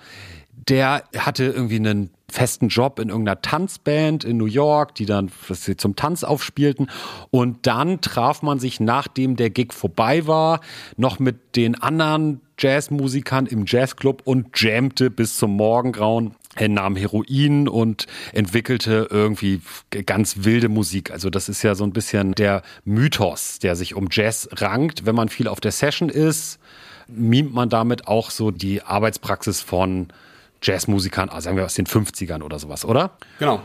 der 0.69 1.05
hatte 1.17 1.45
irgendwie 1.45 1.77
einen 1.77 2.11
festen 2.31 2.69
Job 2.69 2.99
in 2.99 3.11
irgendeiner 3.11 3.43
Tanzband 3.43 4.25
in 4.25 4.39
New 4.39 4.47
York, 4.47 4.95
die 4.95 5.07
dann 5.07 5.31
was 5.49 5.65
sie 5.65 5.77
zum 5.77 5.97
Tanz 5.97 6.25
aufspielten. 6.25 6.91
Und 7.31 7.67
dann 7.67 8.01
traf 8.01 8.43
man 8.43 8.59
sich, 8.59 8.81
nachdem 8.81 9.37
der 9.37 9.51
Gig 9.51 9.73
vorbei 9.73 10.27
war, 10.27 10.61
noch 10.97 11.19
mit 11.19 11.57
den 11.57 11.81
anderen 11.81 12.41
Jazzmusikern 12.59 13.47
im 13.47 13.65
Jazzclub 13.67 14.23
und 14.25 14.49
jammte 14.59 15.11
bis 15.11 15.37
zum 15.37 15.57
Morgengrauen. 15.57 16.35
Er 16.55 16.69
nahm 16.69 16.97
Heroin 16.97 17.67
und 17.67 18.07
entwickelte 18.33 19.09
irgendwie 19.11 19.63
ganz 19.91 20.45
wilde 20.45 20.69
Musik. 20.69 21.11
Also 21.11 21.31
das 21.31 21.49
ist 21.49 21.63
ja 21.63 21.75
so 21.75 21.85
ein 21.85 21.93
bisschen 21.93 22.33
der 22.33 22.63
Mythos, 22.85 23.59
der 23.59 23.75
sich 23.75 23.95
um 23.95 24.09
Jazz 24.11 24.49
rankt. 24.53 25.07
Wenn 25.07 25.15
man 25.15 25.29
viel 25.29 25.49
auf 25.49 25.61
der 25.61 25.73
Session 25.73 26.09
ist, 26.09 26.59
mimt 27.09 27.55
man 27.55 27.69
damit 27.69 28.07
auch 28.07 28.31
so 28.31 28.51
die 28.51 28.83
Arbeitspraxis 28.83 29.61
von 29.63 30.09
Jazzmusikern, 30.63 31.29
also 31.29 31.45
sagen 31.47 31.57
wir 31.57 31.65
aus 31.65 31.75
den 31.75 31.87
50ern 31.87 32.43
oder 32.43 32.59
sowas, 32.59 32.85
oder? 32.85 33.11
Genau. 33.39 33.63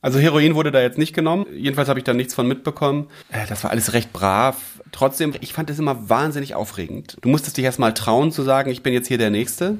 Also 0.00 0.18
Heroin 0.18 0.54
wurde 0.54 0.70
da 0.70 0.82
jetzt 0.82 0.98
nicht 0.98 1.14
genommen. 1.14 1.46
Jedenfalls 1.54 1.88
habe 1.88 1.98
ich 1.98 2.04
da 2.04 2.12
nichts 2.12 2.34
von 2.34 2.46
mitbekommen. 2.46 3.08
Äh, 3.30 3.46
das 3.48 3.64
war 3.64 3.70
alles 3.70 3.94
recht 3.94 4.12
brav. 4.12 4.56
Trotzdem, 4.92 5.32
ich 5.40 5.54
fand 5.54 5.70
es 5.70 5.78
immer 5.78 6.10
wahnsinnig 6.10 6.54
aufregend. 6.54 7.16
Du 7.22 7.30
musstest 7.30 7.56
dich 7.56 7.64
erstmal 7.64 7.94
trauen 7.94 8.30
zu 8.30 8.42
sagen, 8.42 8.70
ich 8.70 8.82
bin 8.82 8.92
jetzt 8.92 9.08
hier 9.08 9.16
der 9.16 9.30
Nächste. 9.30 9.78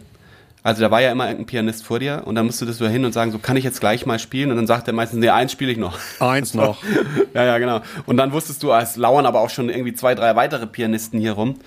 Also 0.65 0.83
da 0.83 0.91
war 0.91 1.01
ja 1.01 1.13
immer 1.13 1.25
ein 1.25 1.47
Pianist 1.47 1.87
vor 1.87 2.01
dir 2.01 2.23
und 2.25 2.35
dann 2.35 2.47
musst 2.47 2.61
du 2.61 2.67
das 2.67 2.79
so 2.79 2.89
hin 2.89 3.05
und 3.05 3.13
sagen, 3.13 3.31
so 3.31 3.39
kann 3.39 3.57
ich 3.57 3.63
jetzt 3.63 3.79
gleich 3.79 4.07
mal 4.07 4.19
spielen 4.19 4.51
und 4.51 4.57
dann 4.57 4.67
sagt 4.67 4.89
er 4.89 4.95
meistens, 4.95 5.21
nee, 5.21 5.29
eins 5.29 5.53
spiele 5.53 5.71
ich 5.71 5.79
noch. 5.79 5.97
Eins 6.19 6.55
noch. 6.55 6.83
ja, 7.35 7.45
ja, 7.45 7.59
genau. 7.59 7.81
Und 8.07 8.17
dann 8.17 8.33
wusstest 8.33 8.65
du, 8.65 8.73
es 8.73 8.97
lauern 8.97 9.27
aber 9.27 9.41
auch 9.41 9.51
schon 9.51 9.69
irgendwie 9.69 9.95
zwei, 9.95 10.17
drei 10.17 10.35
weitere 10.35 10.67
Pianisten 10.67 11.21
hier 11.21 11.33
rum. 11.33 11.61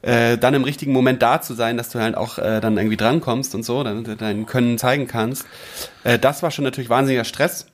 Äh, 0.00 0.38
dann 0.38 0.54
im 0.54 0.64
richtigen 0.64 0.92
Moment 0.92 1.20
da 1.20 1.42
zu 1.42 1.52
sein, 1.52 1.76
dass 1.76 1.90
du 1.90 2.00
halt 2.00 2.16
auch 2.16 2.38
äh, 2.38 2.60
dann 2.60 2.78
irgendwie 2.78 2.96
drankommst 2.96 3.54
und 3.54 3.64
so, 3.64 3.82
dann 3.82 4.16
dein 4.16 4.46
Können 4.46 4.78
zeigen 4.78 5.06
kannst. 5.06 5.44
Äh, 6.04 6.18
das 6.18 6.42
war 6.42 6.50
schon 6.50 6.64
natürlich 6.64 6.88
wahnsinniger 6.88 7.24
Stress 7.24 7.66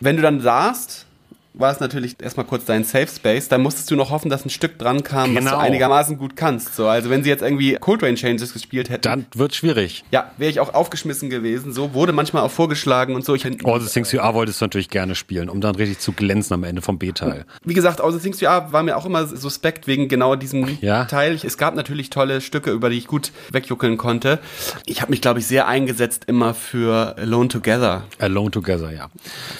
wenn 0.00 0.16
du 0.16 0.22
dann 0.22 0.40
saßt, 0.40 1.06
war 1.52 1.72
es 1.72 1.80
natürlich 1.80 2.16
erstmal 2.22 2.46
kurz 2.46 2.64
dein 2.64 2.84
Safe 2.84 3.08
Space, 3.08 3.48
dann 3.48 3.62
musstest 3.62 3.90
du 3.90 3.96
noch 3.96 4.10
hoffen, 4.10 4.30
dass 4.30 4.44
ein 4.44 4.50
Stück 4.50 4.78
dran 4.78 5.02
kam, 5.02 5.30
genau. 5.30 5.36
was 5.36 5.44
du 5.44 5.50
genau. 5.50 5.62
einigermaßen 5.62 6.18
gut 6.18 6.36
kannst. 6.36 6.76
So, 6.76 6.86
also 6.86 7.10
wenn 7.10 7.24
sie 7.24 7.28
jetzt 7.28 7.42
irgendwie 7.42 7.74
Coltrane 7.74 8.14
Changes 8.14 8.52
gespielt 8.52 8.88
hätten. 8.88 9.02
Dann 9.02 9.26
wird 9.34 9.54
schwierig. 9.54 10.04
Ja, 10.10 10.30
wäre 10.36 10.50
ich 10.50 10.60
auch 10.60 10.74
aufgeschmissen 10.74 11.28
gewesen. 11.28 11.72
So 11.72 11.92
wurde 11.94 12.12
manchmal 12.12 12.42
auch 12.42 12.50
vorgeschlagen 12.50 13.14
und 13.14 13.24
so. 13.24 13.34
Ich, 13.34 13.44
All 13.64 13.80
the 13.80 13.88
Things 13.88 14.12
You 14.12 14.20
Are 14.20 14.34
wolltest 14.34 14.60
du 14.60 14.64
natürlich 14.64 14.90
gerne 14.90 15.14
spielen, 15.14 15.48
um 15.48 15.60
dann 15.60 15.74
richtig 15.74 15.98
zu 15.98 16.12
glänzen 16.12 16.54
am 16.54 16.64
Ende 16.64 16.82
vom 16.82 16.98
B-Teil. 16.98 17.46
Wie 17.64 17.74
gesagt, 17.74 18.00
All 18.00 18.12
the 18.12 18.20
Things 18.20 18.40
You 18.40 18.48
Are 18.48 18.72
war 18.72 18.82
mir 18.82 18.96
auch 18.96 19.06
immer 19.06 19.26
suspekt 19.26 19.86
wegen 19.86 20.08
genau 20.08 20.36
diesem 20.36 20.78
ja? 20.80 21.04
Teil. 21.06 21.38
Es 21.42 21.58
gab 21.58 21.74
natürlich 21.74 22.10
tolle 22.10 22.40
Stücke, 22.40 22.70
über 22.70 22.90
die 22.90 22.98
ich 22.98 23.06
gut 23.06 23.32
wegjuckeln 23.50 23.96
konnte. 23.96 24.38
Ich 24.86 25.02
habe 25.02 25.10
mich, 25.10 25.20
glaube 25.20 25.40
ich, 25.40 25.46
sehr 25.46 25.66
eingesetzt 25.66 26.24
immer 26.26 26.54
für 26.54 27.16
Alone 27.18 27.48
Together. 27.48 28.04
Alone 28.18 28.50
Together, 28.50 28.92
ja. 28.92 29.10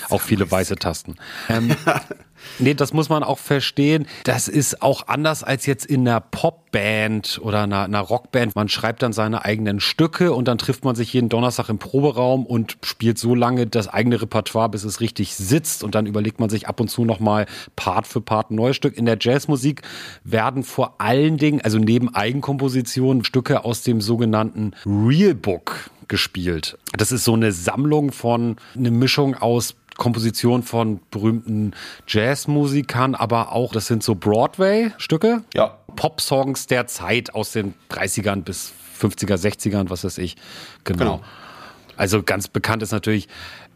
Auch 0.09 0.21
viele 0.21 0.51
weiße 0.51 0.77
Tasten. 0.77 1.17
Ähm, 1.49 1.75
Nee, 2.59 2.75
das 2.75 2.93
muss 2.93 3.09
man 3.09 3.23
auch 3.23 3.39
verstehen. 3.39 4.07
Das 4.25 4.49
ist 4.49 4.83
auch 4.83 5.09
anders 5.09 5.45
als 5.45 5.67
jetzt 5.67 5.87
in 5.87 6.07
einer 6.07 6.21
Popband 6.21 7.41
oder 7.43 7.63
einer, 7.63 7.85
einer 7.85 8.01
Rockband. 8.01 8.55
Man 8.55 8.69
schreibt 8.69 9.03
dann 9.03 9.13
seine 9.13 9.45
eigenen 9.45 9.81
Stücke 9.81 10.33
und 10.33 10.49
dann 10.49 10.59
trifft 10.59 10.85
man 10.85 10.95
sich 10.95 11.13
jeden 11.13 11.29
Donnerstag 11.29 11.69
im 11.69 11.79
Proberaum 11.79 12.47
und 12.47 12.79
spielt 12.83 13.19
so 13.19 13.35
lange 13.35 13.67
das 13.67 13.89
eigene 13.89 14.21
Repertoire, 14.21 14.69
bis 14.69 14.85
es 14.85 15.01
richtig 15.01 15.35
sitzt. 15.35 15.85
Und 15.85 15.95
dann 15.95 16.07
überlegt 16.07 16.41
man 16.41 16.51
sich 16.51 16.69
ab 16.69 16.81
und 16.81 16.89
zu 16.89 17.05
nochmal 17.05 17.47
Part 17.77 18.07
für 18.07 18.21
Part 18.21 18.51
ein 18.51 18.57
neues 18.57 18.77
Stück. 18.77 18.97
In 18.97 19.07
der 19.07 19.19
Jazzmusik 19.21 19.83
werden 20.25 20.63
vor 20.63 20.97
allen 20.99 21.37
Dingen, 21.37 21.61
also 21.61 21.79
neben 21.79 22.15
Eigenkompositionen, 22.15 23.25
Stücke 23.25 23.65
aus 23.65 23.83
dem 23.83 24.01
sogenannten 24.01 24.73
Real 24.87 25.35
Book 25.35 25.91
gespielt. 26.11 26.77
Das 26.99 27.13
ist 27.13 27.25
so 27.25 27.33
eine 27.35 27.53
Sammlung 27.53 28.13
von, 28.13 28.57
eine 28.77 28.91
Mischung 28.91 29.37
aus 29.37 29.75
Komposition 30.01 30.63
von 30.63 30.99
berühmten 31.11 31.73
Jazzmusikern, 32.09 33.15
aber 33.15 33.53
auch, 33.53 33.73
das 33.73 33.87
sind 33.87 34.03
so 34.03 34.15
Broadway-Stücke. 34.15 35.45
Ja. 35.55 35.77
Pop-Songs 35.95 36.67
der 36.67 36.87
Zeit 36.87 37.35
aus 37.35 37.53
den 37.53 37.75
30ern 37.91 38.43
bis 38.43 38.73
50er, 38.99 39.37
60ern, 39.37 39.91
was 39.91 40.03
weiß 40.03 40.17
ich. 40.19 40.37
Genau. 40.85 40.99
genau. 40.99 41.21
Also 42.01 42.23
ganz 42.23 42.49
bekannt 42.49 42.83
ist 42.83 42.93
natürlich 42.93 43.29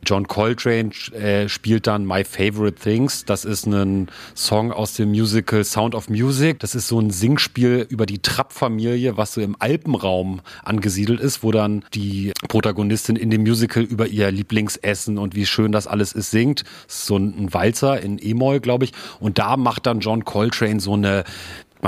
John 0.07 0.27
Coltrane 0.27 0.91
äh, 1.13 1.47
spielt 1.47 1.87
dann 1.87 2.07
My 2.07 2.25
Favorite 2.25 2.81
Things. 2.81 3.27
Das 3.27 3.45
ist 3.45 3.67
ein 3.67 4.09
Song 4.35 4.73
aus 4.73 4.95
dem 4.95 5.11
Musical 5.11 5.63
Sound 5.63 5.95
of 5.95 6.09
Music. 6.09 6.59
Das 6.61 6.75
ist 6.75 6.89
so 6.89 6.99
ein 6.99 7.11
Singspiel 7.11 7.87
über 7.87 8.07
die 8.07 8.21
Trapp-Familie, 8.21 9.19
was 9.19 9.35
so 9.35 9.43
im 9.43 9.57
Alpenraum 9.59 10.41
angesiedelt 10.63 11.21
ist, 11.21 11.43
wo 11.43 11.53
dann 11.53 11.85
die 11.93 12.33
Protagonistin 12.49 13.17
in 13.17 13.29
dem 13.29 13.43
Musical 13.43 13.83
über 13.83 14.07
ihr 14.07 14.31
Lieblingsessen 14.31 15.19
und 15.19 15.35
wie 15.35 15.45
schön 15.45 15.71
das 15.71 15.87
alles 15.87 16.13
ist 16.13 16.31
singt. 16.31 16.65
So 16.89 17.19
ein 17.19 17.53
Walzer 17.53 18.01
in 18.01 18.19
E-Moll, 18.19 18.61
glaube 18.61 18.87
ich. 18.87 18.93
Und 19.21 19.39
da 19.39 19.59
macht 19.59 19.85
dann 19.85 20.01
John 20.01 20.25
Coltrane 20.25 20.81
so 20.81 20.95
eine 20.95 21.25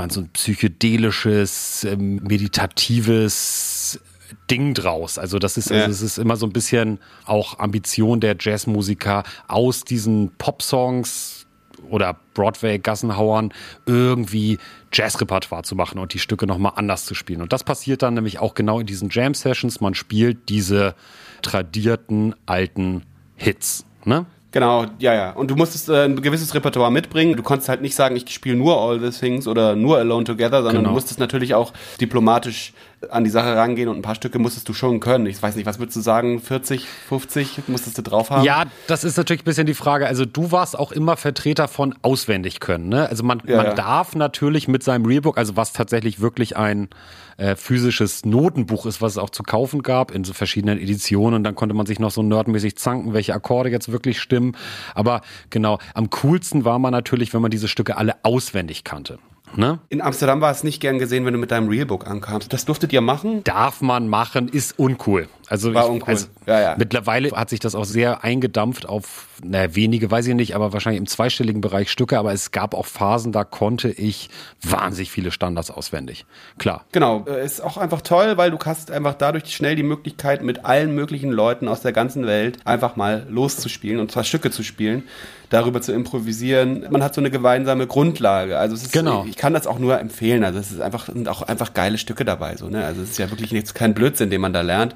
so 0.09 0.21
ein 0.21 0.29
psychedelisches, 0.29 1.83
ähm, 1.83 2.17
meditatives 2.17 3.99
Ding 4.49 4.73
draus. 4.73 5.17
Also 5.17 5.39
das 5.39 5.57
ist, 5.57 5.69
ja. 5.69 5.81
also 5.81 5.91
es 5.91 6.01
ist 6.01 6.17
immer 6.17 6.35
so 6.35 6.45
ein 6.45 6.53
bisschen 6.53 6.99
auch 7.25 7.59
Ambition 7.59 8.19
der 8.19 8.35
Jazzmusiker 8.39 9.23
aus 9.47 9.83
diesen 9.83 10.31
Popsongs 10.37 11.45
oder 11.89 12.17
Broadway-Gassenhauern 12.33 13.53
irgendwie 13.85 14.57
Jazzrepertoire 14.91 15.63
zu 15.63 15.75
machen 15.75 15.99
und 15.99 16.13
die 16.13 16.19
Stücke 16.19 16.47
nochmal 16.47 16.73
anders 16.75 17.05
zu 17.05 17.13
spielen. 17.13 17.41
Und 17.41 17.53
das 17.53 17.63
passiert 17.63 18.01
dann 18.01 18.15
nämlich 18.15 18.39
auch 18.39 18.55
genau 18.55 18.79
in 18.79 18.87
diesen 18.87 19.09
Jam-Sessions. 19.09 19.81
Man 19.81 19.93
spielt 19.93 20.49
diese 20.49 20.95
tradierten 21.41 22.35
alten 22.45 23.03
Hits. 23.35 23.85
Ne? 24.05 24.25
Genau, 24.51 24.85
ja, 24.97 25.13
ja. 25.13 25.31
Und 25.31 25.51
du 25.51 25.55
musstest 25.55 25.89
äh, 25.89 26.05
ein 26.05 26.21
gewisses 26.21 26.55
Repertoire 26.55 26.91
mitbringen. 26.91 27.35
Du 27.35 27.43
konntest 27.43 27.69
halt 27.69 27.81
nicht 27.81 27.95
sagen, 27.95 28.15
ich 28.15 28.29
spiele 28.29 28.55
nur 28.55 28.81
All 28.81 28.99
the 28.99 29.17
Things 29.17 29.47
oder 29.47 29.75
nur 29.75 29.97
Alone 29.97 30.23
Together, 30.23 30.63
sondern 30.63 30.77
genau. 30.77 30.89
du 30.89 30.93
musstest 30.95 31.19
natürlich 31.19 31.53
auch 31.53 31.73
diplomatisch 31.99 32.73
an 33.09 33.23
die 33.23 33.29
Sache 33.29 33.55
rangehen 33.55 33.89
und 33.89 33.97
ein 33.97 34.01
paar 34.01 34.15
Stücke 34.15 34.39
musstest 34.39 34.67
du 34.67 34.73
schon 34.73 34.99
können. 34.99 35.27
Ich 35.27 35.41
weiß 35.41 35.55
nicht, 35.55 35.65
was 35.65 35.77
würdest 35.77 35.95
du 35.97 36.01
sagen? 36.01 36.39
40, 36.39 36.87
50 36.87 37.67
musstest 37.67 37.97
du 37.97 38.01
drauf 38.01 38.31
haben? 38.31 38.43
Ja, 38.43 38.63
das 38.87 39.03
ist 39.03 39.17
natürlich 39.17 39.43
ein 39.43 39.45
bisschen 39.45 39.67
die 39.67 39.75
Frage. 39.75 40.07
Also 40.07 40.25
du 40.25 40.51
warst 40.51 40.77
auch 40.77 40.91
immer 40.91 41.15
Vertreter 41.15 41.67
von 41.67 41.93
auswendig 42.01 42.59
können. 42.59 42.89
Ne? 42.89 43.07
Also 43.07 43.23
man, 43.23 43.43
ja, 43.45 43.57
man 43.57 43.65
ja. 43.67 43.73
darf 43.73 44.15
natürlich 44.15 44.67
mit 44.67 44.81
seinem 44.83 45.05
Realbook, 45.05 45.37
also 45.37 45.55
was 45.55 45.73
tatsächlich 45.73 46.21
wirklich 46.21 46.57
ein 46.57 46.89
äh, 47.37 47.55
physisches 47.55 48.25
Notenbuch 48.25 48.87
ist, 48.87 48.99
was 48.99 49.13
es 49.13 49.17
auch 49.19 49.29
zu 49.29 49.43
kaufen 49.43 49.83
gab 49.83 50.09
in 50.09 50.23
so 50.23 50.33
verschiedenen 50.33 50.79
Editionen. 50.79 51.35
Und 51.35 51.43
dann 51.43 51.53
konnte 51.53 51.75
man 51.75 51.85
sich 51.85 51.99
noch 51.99 52.11
so 52.11 52.23
nerdmäßig 52.23 52.77
zanken, 52.77 53.13
welche 53.13 53.35
Akkorde 53.35 53.69
jetzt 53.69 53.91
wirklich 53.91 54.19
stimmen. 54.19 54.57
Aber 54.95 55.21
genau, 55.51 55.77
am 55.93 56.09
coolsten 56.09 56.65
war 56.65 56.79
man 56.79 56.93
natürlich, 56.93 57.33
wenn 57.35 57.41
man 57.43 57.51
diese 57.51 57.67
Stücke 57.67 57.97
alle 57.97 58.15
auswendig 58.23 58.83
kannte. 58.83 59.19
Ne? 59.55 59.79
In 59.89 60.01
Amsterdam 60.01 60.41
war 60.41 60.51
es 60.51 60.63
nicht 60.63 60.79
gern 60.79 60.99
gesehen, 60.99 61.25
wenn 61.25 61.33
du 61.33 61.39
mit 61.39 61.51
deinem 61.51 61.69
Realbook 61.69 62.07
ankamst. 62.07 62.51
Das 62.51 62.65
durftet 62.65 62.93
ihr 62.93 63.01
machen? 63.01 63.43
Darf 63.43 63.81
man 63.81 64.07
machen, 64.07 64.49
ist 64.49 64.77
uncool. 64.77 65.27
Also, 65.49 65.73
war 65.73 65.89
uncool. 65.89 66.09
Also 66.09 66.27
ja, 66.45 66.59
ja. 66.59 66.75
mittlerweile 66.77 67.31
hat 67.31 67.49
sich 67.49 67.59
das 67.59 67.75
auch 67.75 67.85
sehr 67.85 68.23
eingedampft 68.23 68.87
auf, 68.87 69.27
naja, 69.43 69.75
wenige 69.75 70.11
weiß 70.11 70.27
ich 70.27 70.35
nicht, 70.35 70.55
aber 70.55 70.73
wahrscheinlich 70.73 70.99
im 70.99 71.07
zweistelligen 71.07 71.61
Bereich 71.61 71.89
Stücke. 71.89 72.19
Aber 72.19 72.33
es 72.33 72.51
gab 72.51 72.73
auch 72.73 72.85
Phasen, 72.85 73.31
da 73.31 73.43
konnte 73.43 73.89
ich 73.89 74.29
wahnsinnig 74.61 75.11
viele 75.11 75.31
Standards 75.31 75.71
auswendig. 75.71 76.25
Klar. 76.57 76.85
Genau. 76.91 77.25
Äh, 77.27 77.45
ist 77.45 77.61
auch 77.61 77.77
einfach 77.77 78.01
toll, 78.01 78.37
weil 78.37 78.51
du 78.51 78.57
hast 78.65 78.91
einfach 78.91 79.13
dadurch 79.13 79.55
schnell 79.55 79.75
die 79.75 79.83
Möglichkeit, 79.83 80.43
mit 80.43 80.65
allen 80.65 80.93
möglichen 80.93 81.31
Leuten 81.31 81.67
aus 81.67 81.81
der 81.81 81.93
ganzen 81.93 82.27
Welt 82.27 82.59
einfach 82.65 82.95
mal 82.95 83.25
loszuspielen 83.29 83.99
und 83.99 84.11
zwar 84.11 84.23
Stücke 84.23 84.51
zu 84.51 84.63
spielen 84.63 85.03
darüber 85.49 85.81
zu 85.81 85.93
improvisieren. 85.93 86.85
Man 86.89 87.03
hat 87.03 87.13
so 87.13 87.21
eine 87.21 87.31
gemeinsame 87.31 87.87
Grundlage. 87.87 88.57
Also 88.57 88.75
es 88.75 88.83
ist, 88.83 88.91
genau. 88.91 89.25
ich 89.27 89.37
kann 89.37 89.53
das 89.53 89.65
auch 89.65 89.79
nur 89.79 89.99
empfehlen. 89.99 90.43
Also 90.43 90.59
es 90.59 90.71
ist 90.71 90.81
einfach, 90.81 91.05
sind 91.05 91.29
auch 91.29 91.41
einfach 91.41 91.73
geile 91.73 91.97
Stücke 91.97 92.25
dabei. 92.25 92.57
So, 92.57 92.67
ne? 92.67 92.83
Also 92.85 93.01
es 93.01 93.11
ist 93.11 93.17
ja 93.17 93.29
wirklich 93.29 93.51
nichts, 93.51 93.73
kein 93.73 93.93
Blödsinn, 93.93 94.29
den 94.29 94.41
man 94.41 94.53
da 94.53 94.61
lernt. 94.61 94.93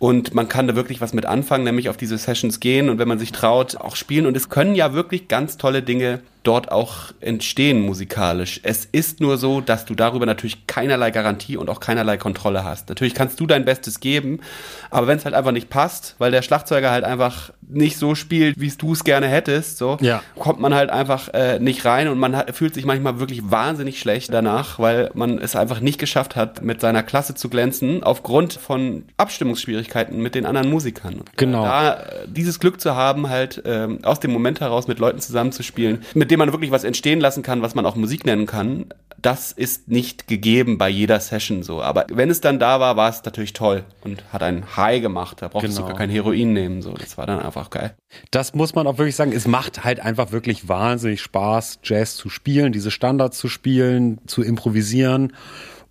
Und 0.00 0.34
man 0.34 0.48
kann 0.48 0.66
da 0.66 0.74
wirklich 0.74 1.02
was 1.02 1.12
mit 1.12 1.26
anfangen, 1.26 1.62
nämlich 1.62 1.90
auf 1.90 1.98
diese 1.98 2.16
Sessions 2.16 2.58
gehen 2.58 2.88
und 2.88 2.98
wenn 2.98 3.06
man 3.06 3.18
sich 3.18 3.32
traut, 3.32 3.76
auch 3.76 3.96
spielen. 3.96 4.24
Und 4.24 4.34
es 4.34 4.48
können 4.48 4.74
ja 4.74 4.94
wirklich 4.94 5.28
ganz 5.28 5.58
tolle 5.58 5.82
Dinge 5.82 6.20
dort 6.42 6.72
auch 6.72 7.12
entstehen 7.20 7.80
musikalisch. 7.82 8.60
Es 8.62 8.86
ist 8.86 9.20
nur 9.20 9.36
so, 9.36 9.60
dass 9.60 9.84
du 9.84 9.94
darüber 9.94 10.26
natürlich 10.26 10.66
keinerlei 10.66 11.10
Garantie 11.10 11.56
und 11.56 11.68
auch 11.68 11.80
keinerlei 11.80 12.16
Kontrolle 12.16 12.64
hast. 12.64 12.88
Natürlich 12.88 13.14
kannst 13.14 13.38
du 13.40 13.46
dein 13.46 13.64
Bestes 13.64 14.00
geben, 14.00 14.40
aber 14.90 15.06
wenn 15.06 15.18
es 15.18 15.24
halt 15.24 15.34
einfach 15.34 15.52
nicht 15.52 15.68
passt, 15.68 16.14
weil 16.18 16.30
der 16.30 16.42
Schlagzeuger 16.42 16.90
halt 16.90 17.04
einfach 17.04 17.52
nicht 17.68 17.98
so 17.98 18.14
spielt, 18.14 18.58
wie 18.58 18.70
du 18.70 18.92
es 18.92 19.04
gerne 19.04 19.28
hättest, 19.28 19.78
so 19.78 19.98
ja. 20.00 20.22
kommt 20.38 20.60
man 20.60 20.74
halt 20.74 20.90
einfach 20.90 21.28
äh, 21.34 21.58
nicht 21.58 21.84
rein 21.84 22.08
und 22.08 22.18
man 22.18 22.36
hat, 22.36 22.54
fühlt 22.56 22.74
sich 22.74 22.84
manchmal 22.84 23.20
wirklich 23.20 23.50
wahnsinnig 23.50 24.00
schlecht 24.00 24.32
danach, 24.32 24.78
weil 24.78 25.10
man 25.14 25.38
es 25.38 25.54
einfach 25.56 25.80
nicht 25.80 25.98
geschafft 25.98 26.36
hat, 26.36 26.62
mit 26.62 26.80
seiner 26.80 27.02
Klasse 27.02 27.34
zu 27.34 27.48
glänzen, 27.48 28.02
aufgrund 28.02 28.54
von 28.54 29.04
Abstimmungsschwierigkeiten 29.18 30.20
mit 30.20 30.34
den 30.34 30.46
anderen 30.46 30.70
Musikern. 30.70 31.22
Genau. 31.36 31.64
Da 31.64 31.94
äh, 31.94 32.04
dieses 32.26 32.60
Glück 32.60 32.80
zu 32.80 32.96
haben, 32.96 33.28
halt 33.28 33.62
ähm, 33.66 33.98
aus 34.04 34.20
dem 34.20 34.32
Moment 34.32 34.60
heraus 34.60 34.88
mit 34.88 34.98
Leuten 34.98 35.20
zusammenzuspielen, 35.20 36.02
mit 36.14 36.29
mit 36.30 36.36
dem 36.36 36.38
man 36.38 36.52
wirklich 36.52 36.70
was 36.70 36.84
entstehen 36.84 37.18
lassen 37.18 37.42
kann, 37.42 37.60
was 37.60 37.74
man 37.74 37.84
auch 37.84 37.96
Musik 37.96 38.24
nennen 38.24 38.46
kann, 38.46 38.86
das 39.20 39.50
ist 39.50 39.88
nicht 39.88 40.28
gegeben 40.28 40.78
bei 40.78 40.88
jeder 40.88 41.18
Session 41.18 41.64
so. 41.64 41.82
Aber 41.82 42.06
wenn 42.08 42.30
es 42.30 42.40
dann 42.40 42.60
da 42.60 42.78
war, 42.78 42.96
war 42.96 43.10
es 43.10 43.24
natürlich 43.24 43.52
toll 43.52 43.82
und 44.04 44.22
hat 44.32 44.40
einen 44.44 44.76
High 44.76 45.02
gemacht. 45.02 45.42
Da 45.42 45.48
brauchst 45.48 45.66
genau. 45.66 45.78
du 45.78 45.82
sogar 45.82 45.96
kein 45.96 46.08
Heroin 46.08 46.52
nehmen. 46.52 46.82
So, 46.82 46.92
das 46.92 47.18
war 47.18 47.26
dann 47.26 47.40
einfach 47.40 47.68
geil. 47.70 47.96
Das 48.30 48.54
muss 48.54 48.76
man 48.76 48.86
auch 48.86 48.96
wirklich 48.96 49.16
sagen. 49.16 49.32
Es 49.32 49.48
macht 49.48 49.82
halt 49.82 49.98
einfach 49.98 50.30
wirklich 50.30 50.68
wahnsinnig 50.68 51.20
Spaß, 51.20 51.80
Jazz 51.82 52.14
zu 52.14 52.30
spielen, 52.30 52.70
diese 52.70 52.92
Standards 52.92 53.36
zu 53.36 53.48
spielen, 53.48 54.20
zu 54.26 54.42
improvisieren 54.44 55.32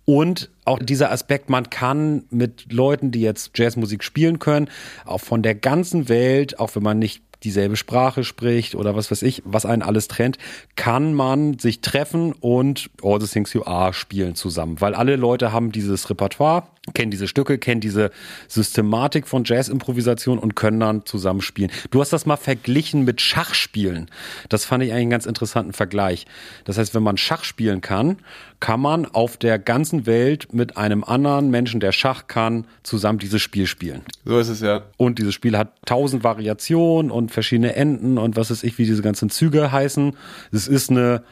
Und 0.06 0.50
auch 0.64 0.78
dieser 0.78 1.12
Aspekt, 1.12 1.50
man 1.50 1.68
kann 1.68 2.24
mit 2.30 2.72
Leuten, 2.72 3.10
die 3.10 3.20
jetzt 3.20 3.56
Jazzmusik 3.56 4.02
spielen 4.02 4.38
können, 4.38 4.70
auch 5.04 5.20
von 5.20 5.42
der 5.42 5.54
ganzen 5.54 6.08
Welt, 6.08 6.58
auch 6.58 6.74
wenn 6.74 6.82
man 6.82 6.98
nicht 6.98 7.22
dieselbe 7.42 7.76
Sprache 7.76 8.24
spricht 8.24 8.74
oder 8.74 8.94
was 8.96 9.10
weiß 9.10 9.22
ich, 9.22 9.42
was 9.44 9.66
einen 9.66 9.82
alles 9.82 10.08
trennt, 10.08 10.38
kann 10.76 11.14
man 11.14 11.58
sich 11.58 11.80
treffen 11.80 12.32
und 12.32 12.90
All 13.02 13.20
the 13.20 13.26
Things 13.26 13.52
You 13.52 13.64
Are 13.64 13.92
spielen 13.92 14.34
zusammen. 14.34 14.80
Weil 14.80 14.94
alle 14.94 15.16
Leute 15.16 15.52
haben 15.52 15.72
dieses 15.72 16.08
Repertoire, 16.10 16.64
kennen 16.94 17.10
diese 17.10 17.28
Stücke, 17.28 17.58
kennen 17.58 17.80
diese 17.80 18.10
Systematik 18.48 19.28
von 19.28 19.44
Jazz-Improvisation 19.44 20.38
und 20.38 20.56
können 20.56 20.80
dann 20.80 21.06
zusammen 21.06 21.40
spielen. 21.40 21.70
Du 21.90 22.00
hast 22.00 22.12
das 22.12 22.26
mal 22.26 22.36
verglichen 22.36 23.04
mit 23.04 23.20
Schachspielen. 23.20 24.10
Das 24.48 24.64
fand 24.64 24.82
ich 24.82 24.90
eigentlich 24.90 25.02
einen 25.02 25.10
ganz 25.10 25.26
interessanten 25.26 25.72
Vergleich. 25.72 26.26
Das 26.64 26.78
heißt, 26.78 26.94
wenn 26.94 27.02
man 27.02 27.16
Schach 27.16 27.44
spielen 27.44 27.80
kann, 27.80 28.18
kann 28.60 28.80
man 28.80 29.06
auf 29.06 29.36
der 29.38 29.58
ganzen 29.58 30.06
Welt 30.06 30.52
mit 30.52 30.76
einem 30.76 31.02
anderen 31.02 31.50
Menschen, 31.50 31.80
der 31.80 31.92
Schach 31.92 32.26
kann, 32.26 32.66
zusammen 32.82 33.18
dieses 33.18 33.40
Spiel 33.40 33.66
spielen. 33.66 34.02
So 34.24 34.38
ist 34.38 34.48
es 34.48 34.60
ja. 34.60 34.82
Und 34.98 35.18
dieses 35.18 35.34
Spiel 35.34 35.56
hat 35.56 35.72
tausend 35.86 36.22
Variationen 36.22 37.10
und 37.10 37.30
verschiedene 37.32 37.74
Enden 37.74 38.18
und 38.18 38.36
was 38.36 38.50
weiß 38.50 38.62
ich, 38.62 38.78
wie 38.78 38.84
diese 38.84 39.02
ganzen 39.02 39.30
Züge 39.30 39.72
heißen. 39.72 40.14
Es 40.52 40.68
ist 40.68 40.90
eine 40.90 41.22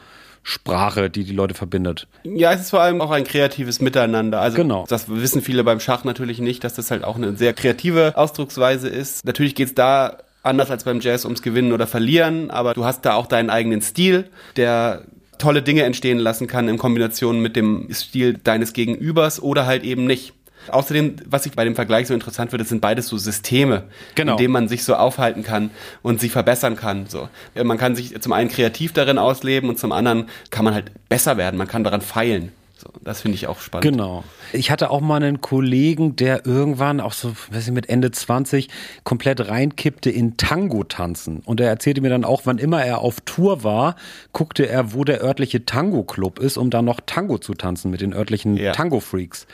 Sprache, 0.41 1.09
die 1.09 1.23
die 1.23 1.33
Leute 1.33 1.53
verbindet. 1.53 2.07
Ja, 2.23 2.51
es 2.53 2.61
ist 2.61 2.69
vor 2.71 2.81
allem 2.81 3.01
auch 3.01 3.11
ein 3.11 3.23
kreatives 3.23 3.81
Miteinander. 3.81 4.41
Also 4.41 4.57
Genau. 4.57 4.85
das 4.87 5.09
wissen 5.09 5.41
viele 5.41 5.63
beim 5.63 5.79
Schach 5.79 6.03
natürlich 6.03 6.39
nicht, 6.39 6.63
dass 6.63 6.73
das 6.73 6.89
halt 6.89 7.03
auch 7.03 7.17
eine 7.17 7.35
sehr 7.35 7.53
kreative 7.53 8.13
Ausdrucksweise 8.17 8.87
ist. 8.89 9.25
Natürlich 9.25 9.53
geht's 9.53 9.75
da 9.75 10.17
anders 10.41 10.71
als 10.71 10.85
beim 10.85 11.01
Jazz 11.01 11.25
ums 11.25 11.41
Gewinnen 11.41 11.73
oder 11.73 11.85
Verlieren, 11.85 12.49
aber 12.49 12.73
du 12.73 12.85
hast 12.85 13.05
da 13.05 13.13
auch 13.13 13.27
deinen 13.27 13.49
eigenen 13.49 13.81
Stil, 13.81 14.29
der 14.55 15.03
tolle 15.39 15.63
Dinge 15.63 15.83
entstehen 15.83 16.19
lassen 16.19 16.45
kann 16.45 16.67
in 16.69 16.77
Kombination 16.77 17.41
mit 17.41 17.55
dem 17.55 17.87
Stil 17.91 18.37
deines 18.43 18.73
Gegenübers 18.73 19.41
oder 19.41 19.65
halt 19.65 19.83
eben 19.83 20.05
nicht. 20.05 20.33
Außerdem, 20.69 21.15
was 21.25 21.45
ich 21.47 21.53
bei 21.53 21.63
dem 21.63 21.73
Vergleich 21.73 22.07
so 22.07 22.13
interessant 22.13 22.51
finde, 22.51 22.65
sind 22.65 22.81
beides 22.81 23.07
so 23.07 23.17
Systeme, 23.17 23.85
Genau. 24.13 24.33
in 24.33 24.37
denen 24.37 24.53
man 24.53 24.67
sich 24.67 24.83
so 24.83 24.93
aufhalten 24.93 25.41
kann 25.41 25.71
und 26.03 26.19
sich 26.19 26.31
verbessern 26.31 26.75
kann. 26.75 27.07
So, 27.07 27.29
Äh, 27.55 27.63
man 27.63 27.77
kann 27.79 27.95
sich 27.95 28.19
zum 28.21 28.33
einen 28.33 28.49
kreativ 28.49 28.93
darin 28.93 29.17
ausleben 29.17 29.69
und 29.69 29.79
zum 29.79 29.91
anderen 29.91 30.25
kann 30.51 30.65
man 30.65 30.75
halt 30.75 30.91
besser 31.07 31.37
werden. 31.37 31.57
Man 31.57 31.67
kann 31.67 31.83
daran 31.83 32.01
feilen. 32.01 32.51
So, 32.81 32.87
das 33.03 33.21
finde 33.21 33.35
ich 33.35 33.47
auch 33.47 33.59
spannend. 33.59 33.91
Genau. 33.91 34.23
Ich 34.53 34.71
hatte 34.71 34.89
auch 34.89 35.01
mal 35.01 35.17
einen 35.17 35.41
Kollegen, 35.41 36.15
der 36.15 36.45
irgendwann 36.45 37.01
auch 37.01 37.11
so, 37.11 37.33
weiß 37.51 37.67
ich, 37.67 37.73
mit 37.73 37.89
Ende 37.89 38.09
20 38.11 38.69
komplett 39.03 39.49
reinkippte 39.49 40.09
in 40.09 40.37
Tango 40.37 40.85
tanzen. 40.85 41.41
Und 41.43 41.59
er 41.59 41.67
erzählte 41.67 41.99
mir 41.99 42.09
dann 42.09 42.23
auch, 42.23 42.43
wann 42.45 42.57
immer 42.57 42.81
er 42.83 42.99
auf 42.99 43.19
Tour 43.25 43.65
war, 43.65 43.97
guckte 44.31 44.69
er, 44.69 44.93
wo 44.93 45.03
der 45.03 45.21
örtliche 45.21 45.65
Tango-Club 45.65 46.39
ist, 46.39 46.57
um 46.57 46.69
dann 46.69 46.85
noch 46.85 47.01
Tango 47.05 47.37
zu 47.37 47.53
tanzen 47.53 47.91
mit 47.91 47.99
den 47.99 48.13
örtlichen 48.13 48.55
Ja. 48.55 48.71
Tango-Freaks. 48.71 49.45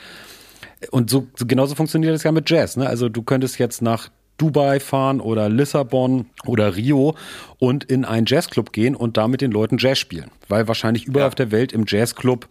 Und 0.92 1.10
so, 1.10 1.26
so 1.36 1.46
genauso 1.46 1.74
funktioniert 1.74 2.14
das 2.14 2.22
ja 2.22 2.30
mit 2.30 2.48
Jazz. 2.48 2.76
Ne? 2.76 2.86
Also 2.86 3.08
du 3.08 3.22
könntest 3.22 3.58
jetzt 3.58 3.82
nach 3.82 4.08
Dubai 4.38 4.80
fahren 4.80 5.22
oder 5.22 5.48
Lissabon 5.48 6.26
oder 6.44 6.76
Rio 6.76 7.14
und 7.58 7.84
in 7.84 8.04
einen 8.04 8.26
Jazzclub 8.26 8.70
gehen 8.72 8.94
und 8.94 9.16
da 9.16 9.28
mit 9.28 9.40
den 9.40 9.50
Leuten 9.50 9.78
Jazz 9.78 9.98
spielen. 9.98 10.30
Weil 10.48 10.68
wahrscheinlich 10.68 11.06
überall 11.06 11.22
Ja. 11.24 11.28
auf 11.28 11.34
der 11.34 11.50
Welt 11.50 11.72
im 11.72 11.84
Jazzclub 11.88 12.46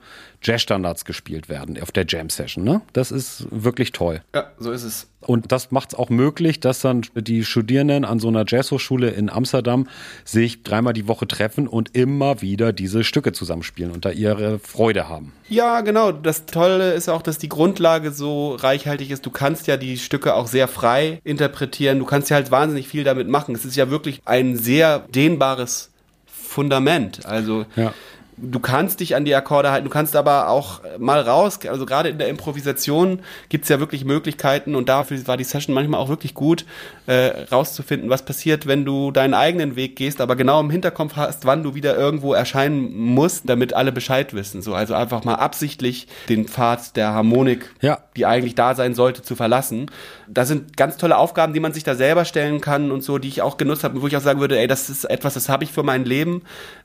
Jazzstandards 0.45 1.05
gespielt 1.05 1.49
werden 1.49 1.81
auf 1.81 1.91
der 1.91 2.05
Jam 2.07 2.29
Session. 2.29 2.63
Ne? 2.63 2.81
Das 2.93 3.11
ist 3.11 3.47
wirklich 3.49 3.91
toll. 3.91 4.21
Ja, 4.33 4.51
so 4.59 4.71
ist 4.71 4.83
es. 4.83 5.07
Und 5.21 5.51
das 5.51 5.71
macht 5.71 5.93
es 5.93 5.99
auch 5.99 6.11
möglich, 6.11 6.59
dass 6.59 6.81
dann 6.81 7.01
die 7.15 7.43
Studierenden 7.43 8.05
an 8.05 8.19
so 8.19 8.27
einer 8.27 8.45
Jazzhochschule 8.47 9.09
in 9.09 9.31
Amsterdam 9.31 9.87
sich 10.23 10.61
dreimal 10.61 10.93
die 10.93 11.07
Woche 11.07 11.27
treffen 11.27 11.67
und 11.67 11.95
immer 11.95 12.43
wieder 12.43 12.73
diese 12.73 13.03
Stücke 13.03 13.31
zusammenspielen 13.31 13.91
und 13.91 14.05
da 14.05 14.11
ihre 14.11 14.59
Freude 14.59 15.09
haben. 15.09 15.33
Ja, 15.49 15.81
genau. 15.81 16.11
Das 16.11 16.45
Tolle 16.45 16.93
ist 16.93 17.09
auch, 17.09 17.23
dass 17.23 17.39
die 17.39 17.49
Grundlage 17.49 18.11
so 18.11 18.53
reichhaltig 18.53 19.09
ist. 19.09 19.25
Du 19.25 19.31
kannst 19.31 19.65
ja 19.65 19.77
die 19.77 19.97
Stücke 19.97 20.35
auch 20.35 20.45
sehr 20.45 20.67
frei 20.67 21.19
interpretieren. 21.23 21.97
Du 21.97 22.05
kannst 22.05 22.29
ja 22.29 22.35
halt 22.35 22.51
wahnsinnig 22.51 22.87
viel 22.87 23.03
damit 23.03 23.27
machen. 23.27 23.55
Es 23.55 23.65
ist 23.65 23.75
ja 23.75 23.89
wirklich 23.89 24.21
ein 24.25 24.55
sehr 24.55 24.99
dehnbares 25.09 25.89
Fundament. 26.27 27.25
Also 27.25 27.65
Ja. 27.75 27.93
Du 28.37 28.59
kannst 28.59 28.99
dich 28.99 29.15
an 29.15 29.25
die 29.25 29.33
Akkorde 29.33 29.71
halten, 29.71 29.85
du 29.85 29.89
kannst 29.91 30.15
aber 30.15 30.49
auch 30.49 30.81
mal 30.99 31.21
raus, 31.21 31.59
also 31.67 31.85
gerade 31.85 32.09
in 32.09 32.17
der 32.17 32.27
Improvisation 32.27 33.19
gibt's 33.49 33.69
ja 33.69 33.79
wirklich 33.79 34.05
Möglichkeiten 34.05 34.75
und 34.75 34.89
dafür 34.89 35.25
war 35.27 35.37
die 35.37 35.43
Session 35.43 35.73
manchmal 35.73 35.99
auch 35.99 36.09
wirklich 36.09 36.33
gut, 36.33 36.65
äh, 37.07 37.45
rauszufinden, 37.51 38.09
was 38.09 38.25
passiert, 38.25 38.67
wenn 38.67 38.83
du 38.85 39.11
deinen 39.11 39.33
eigenen 39.33 39.75
Weg 39.75 39.95
gehst, 39.95 40.21
aber 40.21 40.35
genau 40.35 40.59
im 40.59 40.69
Hinterkopf 40.69 41.15
hast, 41.15 41.45
wann 41.45 41.63
du 41.63 41.75
wieder 41.75 41.95
irgendwo 41.97 42.33
erscheinen 42.33 42.93
musst, 42.95 43.47
damit 43.49 43.73
alle 43.73 43.91
Bescheid 43.91 44.33
wissen. 44.33 44.61
So, 44.61 44.73
also 44.73 44.93
einfach 44.95 45.23
mal 45.23 45.35
absichtlich 45.35 46.07
den 46.29 46.47
Pfad 46.47 46.95
der 46.95 47.13
Harmonik, 47.13 47.69
Ja. 47.81 47.99
die 48.17 48.25
eigentlich 48.25 48.55
da 48.55 48.75
sein 48.75 48.95
sollte, 48.95 49.21
zu 49.21 49.35
verlassen. 49.35 49.89
Das 50.27 50.47
sind 50.47 50.75
ganz 50.75 50.97
tolle 50.97 51.17
Aufgaben, 51.17 51.53
die 51.53 51.59
man 51.59 51.73
sich 51.73 51.83
da 51.83 51.95
selber 51.95 52.25
stellen 52.25 52.59
kann 52.61 52.91
und 52.91 53.01
so, 53.03 53.17
die 53.17 53.27
ich 53.27 53.41
auch 53.41 53.57
genutzt 53.57 53.83
habe, 53.83 54.01
wo 54.01 54.07
ich 54.07 54.17
auch 54.17 54.21
sagen 54.21 54.39
würde, 54.39 54.57
ey, 54.59 54.67
das 54.67 54.89
ist 54.89 55.05
etwas, 55.05 55.35
das 55.35 55.49
habe 55.49 55.63
ich 55.63 55.71
für 55.71 55.83
mein 55.83 56.05
Leben. 56.05 56.41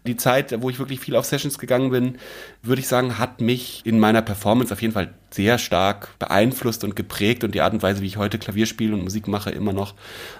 Die 0.07 0.17
Zeit, 0.17 0.55
wo 0.63 0.71
ich 0.71 0.79
wirklich 0.79 1.01
viel 1.01 1.17
auf 1.17 1.25
Sessions 1.40 1.59
gegangen 1.59 1.90
bin, 1.90 2.18
würde 2.62 2.81
ich 2.81 2.88
sagen, 2.88 3.18
hat 3.18 3.40
mich 3.40 3.83
in 3.85 3.98
meiner 3.98 4.22
Performance 4.22 4.72
auf 4.72 4.83
jeden 4.83 4.94
Fall 4.94 5.14
sehr 5.35 5.59
stark 5.59 6.19
beeinflusst 6.19 6.85
und 6.85 6.97
geprägt 6.97 7.45
und 7.45 7.55
die 7.55 7.61
Art 7.61 7.73
und 7.73 7.83
Weise, 7.83 8.03
wie 8.03 8.07
ich 8.07 8.16
heute 8.16 8.38
Klavier 8.38 8.66
spiele 8.66 8.95
und 8.95 9.03
Musik 9.03 9.29
mache, 9.29 9.51
immer 9.51 9.73
noch 9.73 9.95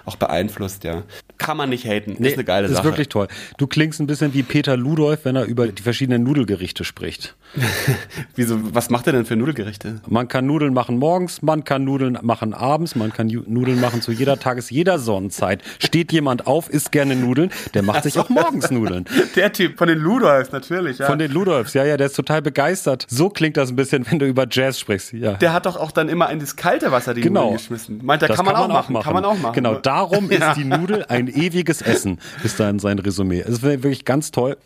auch 0.05 0.15
beeinflusst, 0.15 0.83
ja. 0.83 1.03
Kann 1.37 1.57
man 1.57 1.69
nicht 1.69 1.85
haten. 1.85 2.23
ist 2.23 2.33
eine 2.33 2.43
geile 2.43 2.67
das 2.67 2.77
Sache. 2.77 2.87
ist 2.87 2.91
wirklich 2.91 3.09
toll. 3.09 3.27
Du 3.57 3.67
klingst 3.67 3.99
ein 3.99 4.07
bisschen 4.07 4.33
wie 4.33 4.43
Peter 4.43 4.77
Ludolf, 4.77 5.25
wenn 5.25 5.35
er 5.35 5.45
über 5.45 5.67
die 5.67 5.81
verschiedenen 5.81 6.23
Nudelgerichte 6.23 6.83
spricht. 6.83 7.35
Wieso, 8.35 8.59
was 8.75 8.89
macht 8.89 9.07
er 9.07 9.13
denn 9.13 9.25
für 9.25 9.35
Nudelgerichte? 9.35 10.01
Man 10.07 10.27
kann 10.27 10.45
Nudeln 10.45 10.73
machen 10.73 10.97
morgens, 10.97 11.41
man 11.41 11.63
kann 11.63 11.83
Nudeln 11.83 12.17
machen 12.21 12.53
abends, 12.53 12.95
man 12.95 13.11
kann 13.11 13.27
Nudeln 13.27 13.81
machen 13.81 14.01
zu 14.01 14.11
jeder 14.11 14.39
Tages-, 14.39 14.69
jeder 14.69 14.99
Sonnenzeit. 14.99 15.61
Steht 15.79 16.11
jemand 16.11 16.47
auf, 16.47 16.69
isst 16.69 16.91
gerne 16.91 17.15
Nudeln, 17.15 17.51
der 17.73 17.83
macht 17.83 18.03
sich 18.03 18.17
auch 18.19 18.29
morgens 18.29 18.71
Nudeln. 18.71 19.05
Der 19.35 19.53
Typ 19.53 19.77
von 19.77 19.87
den 19.87 19.99
Ludolfs, 19.99 20.51
natürlich, 20.51 20.97
ja. 20.97 21.07
Von 21.07 21.19
den 21.19 21.31
Ludolfs, 21.31 21.73
ja, 21.73 21.85
ja, 21.85 21.97
der 21.97 22.07
ist 22.07 22.15
total 22.15 22.41
begeistert. 22.41 23.05
So 23.09 23.29
klingt 23.29 23.57
das 23.57 23.69
ein 23.69 23.75
bisschen, 23.75 24.05
wenn 24.09 24.19
du 24.19 24.25
über 24.25 24.45
Jazz 24.49 24.79
sprichst. 24.81 25.13
Ja. 25.13 25.33
der 25.33 25.53
hat 25.53 25.65
doch 25.65 25.77
auch 25.77 25.91
dann 25.91 26.09
immer 26.09 26.29
in 26.29 26.39
das 26.39 26.55
kalte 26.57 26.91
Wasser 26.91 27.13
die 27.13 27.21
Genau. 27.21 27.41
Nudeln 27.43 27.57
geschmissen. 27.57 28.01
Meint 28.03 28.21
er, 28.21 28.29
kann, 28.29 28.45
man 28.45 28.55
auch 28.55 28.67
machen. 28.67 28.99
Kann 28.99 29.13
man 29.13 29.23
auch 29.25 29.37
machen. 29.37 29.53
Genau, 29.53 29.75
darum 29.75 30.29
ist 30.29 30.43
die 30.57 30.65
Nudel 30.65 31.05
ein 31.07 31.27
ewiges 31.27 31.81
Essen, 31.81 32.19
ist 32.43 32.59
da 32.59 32.69
in 32.69 32.79
sein 32.79 32.99
Resümee. 32.99 33.39
Es 33.39 33.49
ist 33.49 33.61
wirklich 33.63 34.03
ganz 34.05 34.31
toll. 34.31 34.57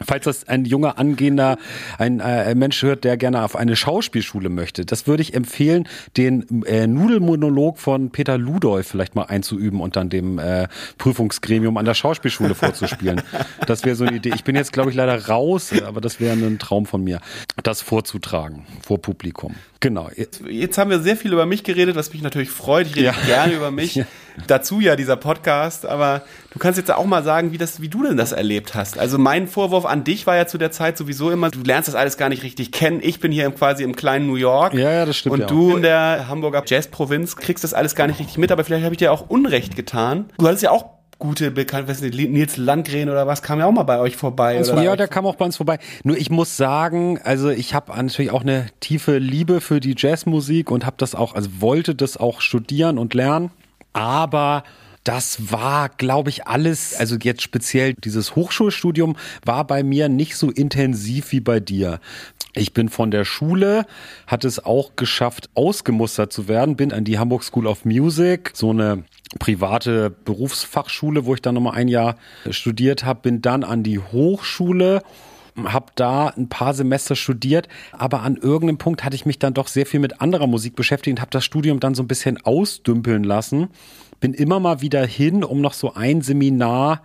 Falls 0.00 0.24
das 0.24 0.46
ein 0.46 0.64
junger, 0.64 0.98
angehender, 0.98 1.58
ein 1.98 2.20
äh, 2.20 2.54
Mensch 2.54 2.82
hört, 2.82 3.02
der 3.02 3.16
gerne 3.16 3.44
auf 3.44 3.56
eine 3.56 3.74
Schauspielschule 3.74 4.48
möchte, 4.48 4.84
das 4.84 5.08
würde 5.08 5.22
ich 5.22 5.34
empfehlen, 5.34 5.88
den 6.16 6.64
äh, 6.66 6.86
Nudelmonolog 6.86 7.78
von 7.78 8.10
Peter 8.10 8.38
Ludolf 8.38 8.86
vielleicht 8.86 9.16
mal 9.16 9.24
einzuüben 9.24 9.80
und 9.80 9.96
dann 9.96 10.08
dem 10.08 10.38
äh, 10.38 10.68
Prüfungsgremium 10.98 11.76
an 11.76 11.84
der 11.84 11.94
Schauspielschule 11.94 12.54
vorzuspielen. 12.54 13.22
Das 13.66 13.84
wäre 13.84 13.96
so 13.96 14.04
eine 14.04 14.16
Idee. 14.16 14.32
Ich 14.34 14.44
bin 14.44 14.54
jetzt, 14.54 14.72
glaube 14.72 14.90
ich, 14.90 14.96
leider 14.96 15.26
raus, 15.26 15.72
aber 15.84 16.00
das 16.00 16.20
wäre 16.20 16.34
ein 16.34 16.58
Traum 16.58 16.86
von 16.86 17.02
mir, 17.02 17.20
das 17.62 17.82
vorzutragen 17.82 18.66
vor 18.82 19.02
Publikum. 19.02 19.54
Genau. 19.80 20.10
Jetzt 20.48 20.76
haben 20.76 20.90
wir 20.90 20.98
sehr 20.98 21.16
viel 21.16 21.32
über 21.32 21.46
mich 21.46 21.62
geredet, 21.62 21.94
was 21.94 22.12
mich 22.12 22.20
natürlich 22.22 22.50
freut. 22.50 22.88
Ich 22.88 22.96
rede 22.96 23.06
Ja. 23.06 23.14
gerne 23.26 23.54
über 23.54 23.70
mich. 23.70 23.94
Ja. 23.94 24.04
Dazu 24.48 24.80
ja 24.80 24.96
dieser 24.96 25.14
Podcast. 25.16 25.86
Aber 25.86 26.22
du 26.52 26.58
kannst 26.58 26.78
jetzt 26.78 26.90
auch 26.90 27.04
mal 27.06 27.22
sagen, 27.22 27.52
wie, 27.52 27.58
das, 27.58 27.80
wie 27.80 27.88
du 27.88 28.02
denn 28.02 28.16
das 28.16 28.32
erlebt 28.32 28.74
hast. 28.74 28.98
Also 28.98 29.18
mein 29.18 29.46
Vorwurf 29.46 29.86
an 29.86 30.02
dich 30.02 30.26
war 30.26 30.34
ja 30.36 30.46
zu 30.48 30.58
der 30.58 30.72
Zeit 30.72 30.98
sowieso 30.98 31.30
immer, 31.30 31.50
du 31.50 31.60
lernst 31.62 31.86
das 31.86 31.94
alles 31.94 32.16
gar 32.16 32.28
nicht 32.28 32.42
richtig 32.42 32.72
kennen. 32.72 32.98
Ich 33.02 33.20
bin 33.20 33.30
hier 33.30 33.48
quasi 33.52 33.84
im 33.84 33.94
kleinen 33.94 34.26
New 34.26 34.34
York. 34.36 34.74
Ja, 34.74 34.90
ja, 34.90 35.06
das 35.06 35.16
stimmt 35.16 35.34
Und 35.34 35.40
ja 35.42 35.46
du 35.46 35.76
in 35.76 35.82
der 35.82 36.26
Hamburger 36.28 36.64
Jazzprovinz 36.66 37.36
kriegst 37.36 37.62
das 37.62 37.72
alles 37.72 37.94
gar 37.94 38.08
nicht 38.08 38.18
richtig 38.18 38.36
mit. 38.36 38.50
Aber 38.50 38.64
vielleicht 38.64 38.84
habe 38.84 38.94
ich 38.94 38.98
dir 38.98 39.12
auch 39.12 39.28
Unrecht 39.30 39.76
getan. 39.76 40.26
Du 40.38 40.46
hattest 40.48 40.64
ja 40.64 40.72
auch 40.72 40.97
gute 41.18 41.50
Bekannte, 41.50 41.88
weiß 41.88 42.00
nicht, 42.02 42.14
Nils 42.14 42.56
Landgren 42.56 43.08
oder 43.08 43.26
was, 43.26 43.42
kam 43.42 43.58
ja 43.58 43.66
auch 43.66 43.72
mal 43.72 43.82
bei 43.82 43.98
euch 43.98 44.16
vorbei. 44.16 44.60
Oder 44.60 44.82
ja, 44.82 44.96
der 44.96 45.08
kam 45.08 45.26
auch 45.26 45.34
bei 45.34 45.44
uns 45.44 45.56
vorbei. 45.56 45.78
Nur 46.04 46.16
ich 46.16 46.30
muss 46.30 46.56
sagen, 46.56 47.18
also 47.22 47.50
ich 47.50 47.74
habe 47.74 47.96
natürlich 47.96 48.30
auch 48.30 48.42
eine 48.42 48.66
tiefe 48.80 49.18
Liebe 49.18 49.60
für 49.60 49.80
die 49.80 49.94
Jazzmusik 49.96 50.70
und 50.70 50.86
habe 50.86 50.96
das 50.98 51.14
auch, 51.14 51.34
also 51.34 51.60
wollte 51.60 51.94
das 51.94 52.16
auch 52.16 52.40
studieren 52.40 52.98
und 52.98 53.14
lernen. 53.14 53.50
Aber 53.92 54.62
das 55.08 55.50
war, 55.50 55.88
glaube 55.88 56.28
ich, 56.28 56.46
alles, 56.46 56.94
also 56.94 57.16
jetzt 57.16 57.42
speziell 57.42 57.94
dieses 57.94 58.36
Hochschulstudium 58.36 59.16
war 59.44 59.66
bei 59.66 59.82
mir 59.82 60.08
nicht 60.08 60.36
so 60.36 60.50
intensiv 60.50 61.32
wie 61.32 61.40
bei 61.40 61.60
dir. 61.60 61.98
Ich 62.54 62.74
bin 62.74 62.88
von 62.88 63.10
der 63.10 63.24
Schule, 63.24 63.86
hatte 64.26 64.46
es 64.46 64.64
auch 64.64 64.96
geschafft, 64.96 65.48
ausgemustert 65.54 66.32
zu 66.32 66.46
werden, 66.46 66.76
bin 66.76 66.92
an 66.92 67.04
die 67.04 67.18
Hamburg 67.18 67.42
School 67.42 67.66
of 67.66 67.84
Music, 67.84 68.50
so 68.54 68.70
eine 68.70 69.04
private 69.38 70.10
Berufsfachschule, 70.10 71.26
wo 71.26 71.34
ich 71.34 71.42
dann 71.42 71.54
nochmal 71.54 71.74
ein 71.74 71.88
Jahr 71.88 72.16
studiert 72.50 73.04
habe, 73.04 73.20
bin 73.22 73.42
dann 73.42 73.64
an 73.64 73.82
die 73.82 73.98
Hochschule 73.98 75.02
habe 75.64 75.86
da 75.94 76.28
ein 76.28 76.48
paar 76.48 76.74
Semester 76.74 77.16
studiert, 77.16 77.68
aber 77.92 78.22
an 78.22 78.36
irgendeinem 78.36 78.78
Punkt 78.78 79.04
hatte 79.04 79.16
ich 79.16 79.26
mich 79.26 79.38
dann 79.38 79.54
doch 79.54 79.68
sehr 79.68 79.86
viel 79.86 80.00
mit 80.00 80.20
anderer 80.20 80.46
Musik 80.46 80.76
beschäftigt 80.76 81.16
und 81.16 81.20
habe 81.20 81.30
das 81.30 81.44
Studium 81.44 81.80
dann 81.80 81.94
so 81.94 82.02
ein 82.02 82.08
bisschen 82.08 82.38
ausdümpeln 82.44 83.24
lassen. 83.24 83.68
Bin 84.20 84.34
immer 84.34 84.60
mal 84.60 84.80
wieder 84.80 85.04
hin, 85.06 85.44
um 85.44 85.60
noch 85.60 85.74
so 85.74 85.94
ein 85.94 86.22
Seminar 86.22 87.02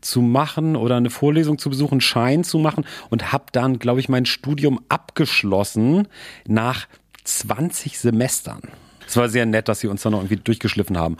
zu 0.00 0.20
machen 0.20 0.76
oder 0.76 0.96
eine 0.96 1.10
Vorlesung 1.10 1.58
zu 1.58 1.70
besuchen, 1.70 2.00
Schein 2.00 2.44
zu 2.44 2.58
machen 2.58 2.84
und 3.10 3.32
habe 3.32 3.46
dann, 3.52 3.78
glaube 3.78 4.00
ich, 4.00 4.08
mein 4.08 4.26
Studium 4.26 4.80
abgeschlossen 4.88 6.08
nach 6.46 6.86
20 7.24 7.98
Semestern. 7.98 8.60
Es 9.06 9.16
war 9.16 9.28
sehr 9.28 9.46
nett, 9.46 9.68
dass 9.68 9.80
sie 9.80 9.88
uns 9.88 10.02
dann 10.02 10.12
noch 10.12 10.20
irgendwie 10.20 10.36
durchgeschliffen 10.36 10.98
haben. 10.98 11.16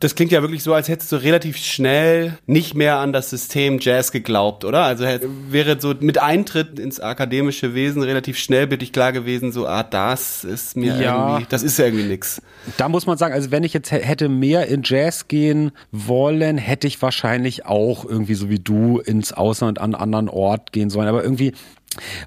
Das 0.00 0.14
klingt 0.14 0.32
ja 0.32 0.40
wirklich 0.40 0.62
so, 0.62 0.72
als 0.72 0.88
hättest 0.88 1.12
du 1.12 1.16
relativ 1.16 1.58
schnell 1.58 2.38
nicht 2.46 2.74
mehr 2.74 2.96
an 2.96 3.12
das 3.12 3.28
System 3.28 3.78
Jazz 3.80 4.12
geglaubt, 4.12 4.64
oder? 4.64 4.82
Also 4.84 5.04
wäre 5.50 5.78
so 5.78 5.94
mit 6.00 6.16
Eintritt 6.16 6.78
ins 6.78 7.00
akademische 7.00 7.74
Wesen 7.74 8.02
relativ 8.02 8.38
schnell 8.38 8.66
bitte 8.66 8.86
klar 8.86 9.12
gewesen, 9.12 9.52
so, 9.52 9.66
ah, 9.66 9.82
das 9.82 10.42
ist 10.42 10.74
mir 10.74 10.96
ja. 10.96 11.28
irgendwie, 11.28 11.46
das 11.50 11.62
ist 11.62 11.78
ja 11.78 11.84
irgendwie 11.84 12.06
nix. 12.06 12.40
Da 12.78 12.88
muss 12.88 13.06
man 13.06 13.18
sagen, 13.18 13.34
also 13.34 13.50
wenn 13.50 13.62
ich 13.62 13.74
jetzt 13.74 13.92
hätte 13.92 14.30
mehr 14.30 14.68
in 14.68 14.80
Jazz 14.84 15.28
gehen 15.28 15.70
wollen, 15.92 16.56
hätte 16.56 16.86
ich 16.86 17.00
wahrscheinlich 17.02 17.66
auch 17.66 18.06
irgendwie 18.06 18.34
so 18.34 18.48
wie 18.48 18.58
du 18.58 19.00
ins 19.00 19.34
Ausland 19.34 19.78
an 19.78 19.94
einen 19.94 20.02
anderen 20.02 20.28
Ort 20.30 20.72
gehen 20.72 20.88
sollen. 20.88 21.08
Aber 21.08 21.22
irgendwie 21.22 21.52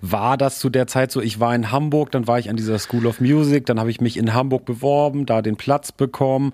war 0.02 0.38
das 0.38 0.60
zu 0.60 0.70
der 0.70 0.86
Zeit 0.86 1.12
so, 1.12 1.22
ich 1.22 1.40
war 1.40 1.56
in 1.56 1.72
Hamburg, 1.72 2.12
dann 2.12 2.28
war 2.28 2.38
ich 2.38 2.52
an 2.52 2.56
dieser 2.56 2.78
School 2.78 3.08
of 3.08 3.20
Music, 3.20 3.66
dann 3.66 3.80
habe 3.80 3.90
ich 3.90 4.00
mich 4.00 4.18
in 4.18 4.36
Hamburg 4.36 4.66
beworben, 4.66 5.26
da 5.26 5.42
den 5.42 5.56
Platz 5.56 5.92
bekommen 5.92 6.54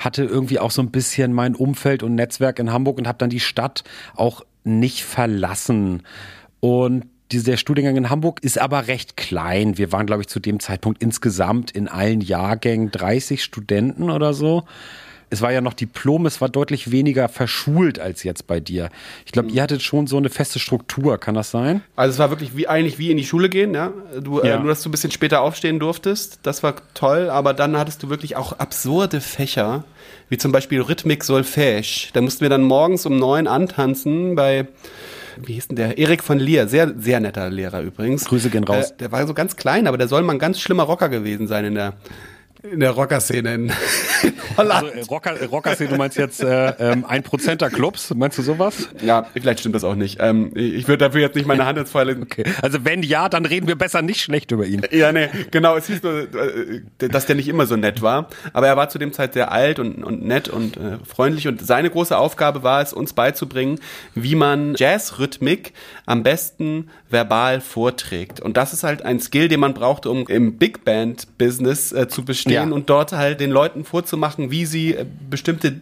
hatte 0.00 0.24
irgendwie 0.24 0.58
auch 0.58 0.70
so 0.70 0.82
ein 0.82 0.90
bisschen 0.90 1.32
mein 1.32 1.54
Umfeld 1.54 2.02
und 2.02 2.14
Netzwerk 2.14 2.58
in 2.58 2.72
Hamburg 2.72 2.98
und 2.98 3.06
habe 3.06 3.18
dann 3.18 3.30
die 3.30 3.40
Stadt 3.40 3.84
auch 4.16 4.44
nicht 4.64 5.04
verlassen. 5.04 6.02
Und 6.60 7.04
dieser 7.32 7.56
Studiengang 7.56 7.96
in 7.96 8.10
Hamburg 8.10 8.42
ist 8.42 8.58
aber 8.58 8.88
recht 8.88 9.16
klein. 9.16 9.78
Wir 9.78 9.92
waren, 9.92 10.06
glaube 10.06 10.22
ich, 10.22 10.28
zu 10.28 10.40
dem 10.40 10.58
Zeitpunkt 10.58 11.02
insgesamt 11.02 11.70
in 11.70 11.86
allen 11.86 12.20
Jahrgängen 12.20 12.90
30 12.90 13.42
Studenten 13.44 14.10
oder 14.10 14.34
so 14.34 14.64
es 15.30 15.40
war 15.40 15.52
ja 15.52 15.60
noch 15.60 15.74
Diplom, 15.74 16.26
es 16.26 16.40
war 16.40 16.48
deutlich 16.48 16.90
weniger 16.90 17.28
verschult 17.28 17.98
als 17.98 18.24
jetzt 18.24 18.46
bei 18.46 18.58
dir. 18.58 18.90
Ich 19.24 19.32
glaube, 19.32 19.50
ihr 19.50 19.62
hattet 19.62 19.80
schon 19.80 20.08
so 20.08 20.16
eine 20.16 20.28
feste 20.28 20.58
Struktur, 20.58 21.18
kann 21.18 21.36
das 21.36 21.50
sein? 21.50 21.82
Also 21.96 22.14
es 22.14 22.18
war 22.18 22.30
wirklich 22.30 22.56
wie 22.56 22.66
eigentlich 22.66 22.98
wie 22.98 23.10
in 23.10 23.16
die 23.16 23.24
Schule 23.24 23.48
gehen, 23.48 23.72
ja. 23.72 23.92
Du, 24.20 24.40
äh, 24.40 24.48
ja. 24.48 24.56
Äh, 24.56 24.58
nur 24.58 24.68
dass 24.68 24.82
du 24.82 24.88
ein 24.88 24.92
bisschen 24.92 25.12
später 25.12 25.40
aufstehen 25.40 25.78
durftest, 25.78 26.40
das 26.42 26.62
war 26.62 26.74
toll, 26.94 27.30
aber 27.30 27.54
dann 27.54 27.76
hattest 27.76 28.02
du 28.02 28.10
wirklich 28.10 28.36
auch 28.36 28.54
absurde 28.54 29.20
Fächer, 29.20 29.84
wie 30.28 30.36
zum 30.36 30.50
Beispiel 30.50 30.80
Rhythmik 30.80 31.22
Solfège. 31.22 32.10
Da 32.12 32.20
mussten 32.20 32.42
wir 32.42 32.50
dann 32.50 32.62
morgens 32.62 33.06
um 33.06 33.16
neun 33.18 33.46
antanzen 33.46 34.34
bei 34.34 34.66
wie 35.46 35.54
hieß 35.54 35.68
denn 35.68 35.76
der? 35.76 35.96
Erik 35.96 36.22
von 36.22 36.38
Lier, 36.38 36.68
sehr, 36.68 36.92
sehr 36.98 37.20
netter 37.20 37.48
Lehrer 37.48 37.80
übrigens. 37.80 38.26
Grüße 38.26 38.50
gehen 38.50 38.64
raus. 38.64 38.90
Äh, 38.90 38.96
der 38.98 39.12
war 39.12 39.26
so 39.26 39.32
ganz 39.32 39.56
klein, 39.56 39.86
aber 39.86 39.96
der 39.96 40.08
soll 40.08 40.22
mal 40.22 40.34
ein 40.34 40.38
ganz 40.38 40.60
schlimmer 40.60 40.82
Rocker 40.82 41.08
gewesen 41.08 41.46
sein 41.46 41.64
in 41.64 41.74
der, 41.74 41.94
in 42.62 42.80
der 42.80 42.90
Rockerszene 42.90 43.54
in 43.54 43.72
Holland. 44.56 44.84
Also, 44.90 44.98
äh, 44.98 45.02
Rocker, 45.04 45.46
Rockerszene, 45.46 45.90
du 45.90 45.96
meinst 45.96 46.16
jetzt 46.16 46.42
äh, 46.42 46.74
ähm, 46.78 47.04
ein 47.06 47.22
Prozenter 47.22 47.70
Clubs, 47.70 48.12
meinst 48.14 48.36
du 48.36 48.42
sowas? 48.42 48.88
Ja, 49.02 49.26
vielleicht 49.32 49.60
stimmt 49.60 49.74
das 49.74 49.84
auch 49.84 49.94
nicht. 49.94 50.18
Ähm, 50.20 50.52
ich 50.54 50.86
würde 50.86 50.98
dafür 50.98 51.20
jetzt 51.20 51.34
nicht 51.34 51.46
meine 51.46 51.64
Hand 51.64 51.78
ins 51.78 51.90
Feuer 51.90 52.04
legen. 52.04 52.22
Okay. 52.22 52.44
Also 52.60 52.84
wenn 52.84 53.02
ja, 53.02 53.28
dann 53.28 53.46
reden 53.46 53.68
wir 53.68 53.76
besser 53.76 54.02
nicht 54.02 54.20
schlecht 54.20 54.50
über 54.50 54.66
ihn. 54.66 54.82
Ja, 54.90 55.12
nee, 55.12 55.28
genau. 55.50 55.76
Es 55.76 55.86
hieß 55.86 56.02
nur, 56.02 56.28
äh, 56.34 57.08
dass 57.08 57.26
der 57.26 57.36
nicht 57.36 57.48
immer 57.48 57.66
so 57.66 57.76
nett 57.76 58.02
war. 58.02 58.28
Aber 58.52 58.66
er 58.66 58.76
war 58.76 58.88
zu 58.88 58.98
dem 58.98 59.12
Zeit 59.12 59.34
sehr 59.34 59.50
alt 59.50 59.78
und, 59.78 60.04
und 60.04 60.24
nett 60.24 60.48
und 60.48 60.76
äh, 60.76 60.98
freundlich. 61.06 61.48
Und 61.48 61.64
seine 61.64 61.88
große 61.88 62.16
Aufgabe 62.16 62.62
war 62.62 62.82
es, 62.82 62.92
uns 62.92 63.12
beizubringen, 63.12 63.80
wie 64.14 64.34
man 64.34 64.74
Jazzrhythmik 64.76 65.72
am 66.06 66.22
besten 66.22 66.90
verbal 67.08 67.60
vorträgt. 67.60 68.40
Und 68.40 68.56
das 68.56 68.72
ist 68.72 68.82
halt 68.82 69.04
ein 69.04 69.20
Skill, 69.20 69.48
den 69.48 69.60
man 69.60 69.74
braucht, 69.74 70.06
um 70.06 70.26
im 70.26 70.58
Big 70.58 70.84
Band 70.84 71.38
Business 71.38 71.92
äh, 71.92 72.08
zu 72.08 72.24
bestehen 72.24 72.49
ja. 72.54 72.64
und 72.64 72.90
dort 72.90 73.12
halt 73.12 73.40
den 73.40 73.50
Leuten 73.50 73.84
vorzumachen, 73.84 74.50
wie 74.50 74.66
sie 74.66 74.94
äh, 74.94 75.06
bestimmte 75.28 75.80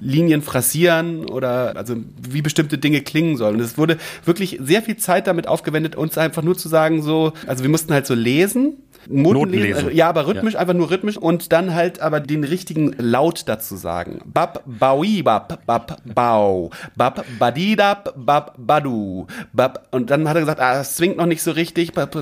Linien 0.00 0.42
phrasieren 0.42 1.24
oder 1.26 1.76
also 1.76 1.96
wie 2.20 2.42
bestimmte 2.42 2.78
Dinge 2.78 3.00
klingen 3.00 3.36
sollen. 3.36 3.56
Und 3.56 3.62
es 3.62 3.78
wurde 3.78 3.98
wirklich 4.24 4.58
sehr 4.60 4.82
viel 4.82 4.96
Zeit 4.96 5.26
damit 5.26 5.48
aufgewendet, 5.48 5.96
uns 5.96 6.16
einfach 6.18 6.42
nur 6.42 6.56
zu 6.56 6.68
sagen, 6.68 7.02
so, 7.02 7.32
also 7.46 7.64
wir 7.64 7.70
mussten 7.70 7.92
halt 7.92 8.06
so 8.06 8.14
lesen 8.14 8.74
Notenlesen. 9.08 9.94
Ja, 9.94 10.08
aber 10.08 10.26
rhythmisch, 10.26 10.54
ja. 10.54 10.60
einfach 10.60 10.74
nur 10.74 10.90
rhythmisch 10.90 11.16
und 11.16 11.52
dann 11.52 11.74
halt 11.74 12.00
aber 12.00 12.20
den 12.20 12.44
richtigen 12.44 12.94
Laut 12.98 13.42
dazu 13.46 13.76
sagen. 13.76 14.20
Bab, 14.24 14.62
baui, 14.66 15.22
bab, 15.22 15.64
bab, 15.66 16.02
bau, 16.04 16.70
bab, 16.96 17.24
badidab, 17.38 18.14
bab, 18.16 18.54
badu, 18.58 19.26
bab. 19.52 19.88
Und 19.90 20.10
dann 20.10 20.28
hat 20.28 20.36
er 20.36 20.40
gesagt, 20.40 20.60
ah, 20.60 20.80
es 20.80 20.96
zwingt 20.96 21.16
noch 21.16 21.26
nicht 21.26 21.42
so 21.42 21.52
richtig, 21.52 21.92
macht 21.94 22.14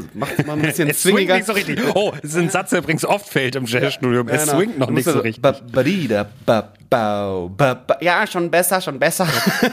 mal 0.47 0.55
ein 0.55 0.63
bisschen 0.63 0.89
es 0.91 1.03
swingiger. 1.03 1.37
Nicht 1.37 1.47
so 1.47 1.53
richtig. 1.53 1.81
Oh, 1.95 2.13
das 2.21 2.33
ist 2.33 2.39
ein 2.39 2.51
Satz, 2.51 2.71
der 2.71 2.81
übrigens 2.81 3.05
oft 3.05 3.29
fällt 3.29 3.57
im 3.57 3.65
Jazzstudium. 3.65 4.29
Ja, 4.29 4.35
es 4.35 4.45
genau. 4.45 4.59
swingt 4.59 4.79
noch 4.79 4.91
nicht 4.91 5.05
so 5.05 5.19
richtig. 5.21 5.43
Bab, 5.43 5.73
badidab, 5.73 6.29
bab, 6.45 6.76
Bau, 6.89 7.49
ba, 7.49 7.75
ba, 7.75 7.97
ja, 8.01 8.27
schon 8.27 8.51
besser, 8.51 8.81
schon 8.81 8.99
besser. 8.99 9.27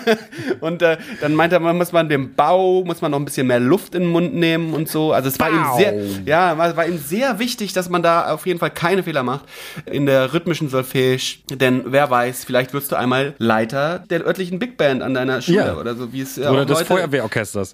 und 0.62 0.82
äh, 0.82 0.98
dann 1.22 1.36
meinte 1.36 1.58
er, 1.58 1.60
man 1.60 1.78
muss 1.78 1.92
man 1.92 2.10
dem 2.10 2.34
Bau, 2.36 2.84
muss 2.84 3.02
man 3.02 3.12
noch 3.12 3.20
ein 3.20 3.26
bisschen 3.26 3.48
mehr 3.48 3.60
Luft 3.60 3.96
in 3.96 4.04
den 4.04 4.12
Mund 4.12 4.34
nehmen 4.34 4.74
und 4.74 4.90
so. 4.90 5.14
Also 5.14 5.30
es 5.30 5.40
war 5.40 5.50
Bau. 5.50 5.56
ihm 5.56 5.78
sehr, 5.78 5.94
ja, 6.26 6.58
war, 6.58 6.76
war 6.76 6.88
ihm 6.88 6.98
sehr 6.98 7.40
wichtig, 7.40 7.74
dass 7.74 7.90
man 7.90 8.02
da 8.02 8.34
auf 8.34 8.46
jeden 8.46 8.60
Fall 8.60 8.72
keine 8.72 9.04
Fehler 9.04 9.24
macht 9.24 9.46
in 9.86 10.06
der 10.06 10.34
rhythmischen 10.34 10.70
Solfège. 10.70 11.38
Denn 11.56 11.84
wer 11.88 12.10
weiß, 12.10 12.46
vielleicht 12.46 12.74
wirst 12.74 12.92
du 12.92 12.96
einmal 12.96 13.36
Leiter 13.38 14.00
der 14.10 14.26
örtlichen 14.26 14.60
Big 14.60 14.78
Band 14.78 15.02
an 15.04 15.14
deiner 15.14 15.42
Schule 15.42 15.58
ja. 15.58 15.76
oder 15.76 15.96
so, 15.96 16.12
wie 16.14 16.22
es 16.22 16.36
ja, 16.36 16.52
Oder 16.52 16.66
des 16.66 16.80
Leute, 16.80 16.86
Feuerwehrorchesters. 16.86 17.74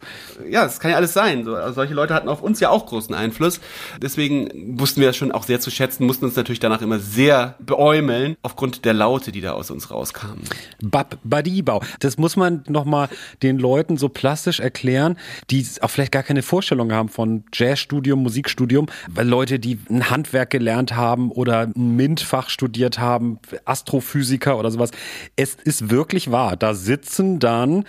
Ja, 0.50 0.64
das 0.64 0.80
kann 0.80 0.92
ja 0.92 0.98
alles 0.98 1.14
sein. 1.14 1.46
So, 1.46 1.56
also 1.56 1.74
solche 1.74 1.94
Leute 1.94 2.14
hatten 2.14 2.30
auf 2.30 2.42
uns 2.42 2.60
ja 2.60 2.70
auch 2.70 2.86
großen 2.86 3.16
Einfluss. 3.16 3.60
Deswegen 4.02 4.80
wussten 4.80 5.02
wir 5.02 5.08
das 5.08 5.18
schon 5.18 5.32
auch 5.32 5.44
sehr 5.44 5.60
zu 5.60 5.72
schätzen, 5.72 6.06
mussten 6.06 6.26
uns 6.26 6.36
natürlich 6.36 6.60
danach 6.60 6.82
immer 6.82 7.00
sehr 7.00 7.56
beäumeln, 7.60 8.36
aufgrund 8.42 8.86
der 8.86 8.94
Laute 8.94 9.29
Worte, 9.30 9.32
die 9.32 9.42
da 9.42 9.54
aus 9.54 9.72
uns 9.72 9.92
rauskamen. 9.92 10.44
Bab 10.82 11.18
Badibau. 11.24 11.82
Das 12.00 12.18
muss 12.18 12.36
man 12.36 12.64
nochmal 12.68 13.10
den 13.44 13.58
Leuten 13.60 13.98
so 13.98 14.10
plastisch 14.10 14.60
erklären, 14.60 15.18
die 15.50 15.66
auch 15.82 15.90
vielleicht 15.90 16.12
gar 16.12 16.24
keine 16.24 16.42
Vorstellung 16.42 16.92
haben 16.92 17.10
von 17.10 17.44
Jazzstudium, 17.54 18.24
Musikstudium, 18.24 18.88
weil 19.10 19.28
Leute, 19.28 19.60
die 19.60 19.80
ein 19.90 20.10
Handwerk 20.10 20.50
gelernt 20.50 20.96
haben 20.96 21.32
oder 21.32 21.68
ein 21.76 21.96
MINT-Fach 21.96 22.50
studiert 22.50 23.00
haben, 23.00 23.40
Astrophysiker 23.66 24.58
oder 24.58 24.72
sowas. 24.72 24.92
Es 25.36 25.56
ist 25.56 25.90
wirklich 25.90 26.32
wahr. 26.32 26.58
Da 26.58 26.74
sitzen 26.74 27.40
dann 27.40 27.86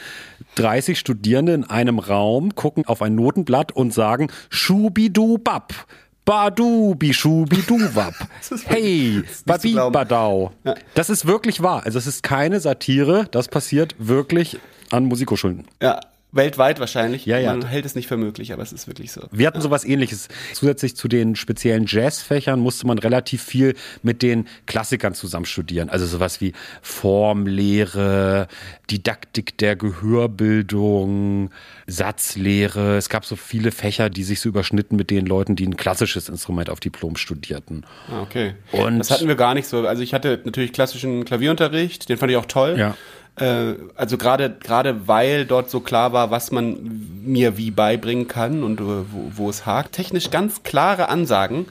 30 0.56 0.98
Studierende 0.98 1.54
in 1.54 1.64
einem 1.64 1.98
Raum, 1.98 2.54
gucken 2.54 2.86
auf 2.86 3.02
ein 3.02 3.14
Notenblatt 3.14 3.72
und 3.72 3.94
sagen 3.94 4.28
Schubidu-Bab. 4.50 5.86
Badu, 6.30 6.94
Bishu, 6.94 7.44
Biduwab. 7.44 8.14
hey, 8.66 9.24
Babi, 9.44 9.74
Badau. 9.74 10.52
Ja. 10.62 10.76
Das 10.94 11.10
ist 11.10 11.26
wirklich 11.26 11.60
wahr. 11.60 11.82
Also 11.84 11.98
es 11.98 12.06
ist 12.06 12.22
keine 12.22 12.60
Satire. 12.60 13.26
Das 13.32 13.48
passiert 13.48 13.96
wirklich 13.98 14.60
an 14.92 15.06
Musikhochschulen. 15.06 15.66
Ja, 15.82 15.98
Weltweit 16.32 16.78
wahrscheinlich. 16.78 17.26
Ja, 17.26 17.38
ja. 17.38 17.52
Man 17.52 17.66
hält 17.66 17.84
es 17.84 17.94
nicht 17.94 18.06
für 18.06 18.16
möglich, 18.16 18.52
aber 18.52 18.62
es 18.62 18.72
ist 18.72 18.86
wirklich 18.86 19.12
so. 19.12 19.22
Wir 19.32 19.46
hatten 19.46 19.60
sowas 19.60 19.84
ähnliches. 19.84 20.28
Zusätzlich 20.52 20.96
zu 20.96 21.08
den 21.08 21.34
speziellen 21.34 21.86
Jazzfächern 21.86 22.60
musste 22.60 22.86
man 22.86 22.98
relativ 22.98 23.42
viel 23.42 23.74
mit 24.02 24.22
den 24.22 24.46
Klassikern 24.66 25.14
zusammen 25.14 25.46
studieren. 25.46 25.90
Also 25.90 26.06
sowas 26.06 26.40
wie 26.40 26.52
Formlehre, 26.82 28.46
Didaktik 28.90 29.58
der 29.58 29.76
Gehörbildung, 29.76 31.50
Satzlehre. 31.86 32.96
Es 32.96 33.08
gab 33.08 33.24
so 33.24 33.36
viele 33.36 33.72
Fächer, 33.72 34.10
die 34.10 34.22
sich 34.22 34.40
so 34.40 34.48
überschnitten 34.48 34.96
mit 34.96 35.10
den 35.10 35.26
Leuten, 35.26 35.56
die 35.56 35.66
ein 35.66 35.76
klassisches 35.76 36.28
Instrument 36.28 36.70
auf 36.70 36.80
Diplom 36.80 37.16
studierten. 37.16 37.84
Ah, 38.08 38.22
okay. 38.22 38.54
Und 38.72 38.98
das 38.98 39.10
hatten 39.10 39.28
wir 39.28 39.36
gar 39.36 39.54
nicht 39.54 39.66
so. 39.66 39.86
Also 39.86 40.02
ich 40.02 40.14
hatte 40.14 40.40
natürlich 40.44 40.72
klassischen 40.72 41.24
Klavierunterricht, 41.24 42.08
den 42.08 42.16
fand 42.16 42.30
ich 42.30 42.36
auch 42.36 42.46
toll. 42.46 42.76
Ja. 42.78 42.96
Äh, 43.40 43.74
also 43.96 44.18
gerade 44.18 44.50
gerade 44.50 45.08
weil 45.08 45.46
dort 45.46 45.70
so 45.70 45.80
klar 45.80 46.12
war, 46.12 46.30
was 46.30 46.50
man 46.50 46.76
mir 47.24 47.56
wie 47.56 47.70
beibringen 47.70 48.28
kann 48.28 48.62
und 48.62 48.80
äh, 48.80 48.84
wo, 48.84 49.32
wo 49.34 49.50
es 49.50 49.66
hakt. 49.66 49.92
Technisch 49.92 50.30
ganz 50.30 50.62
klare 50.62 51.08
Ansagen, 51.08 51.66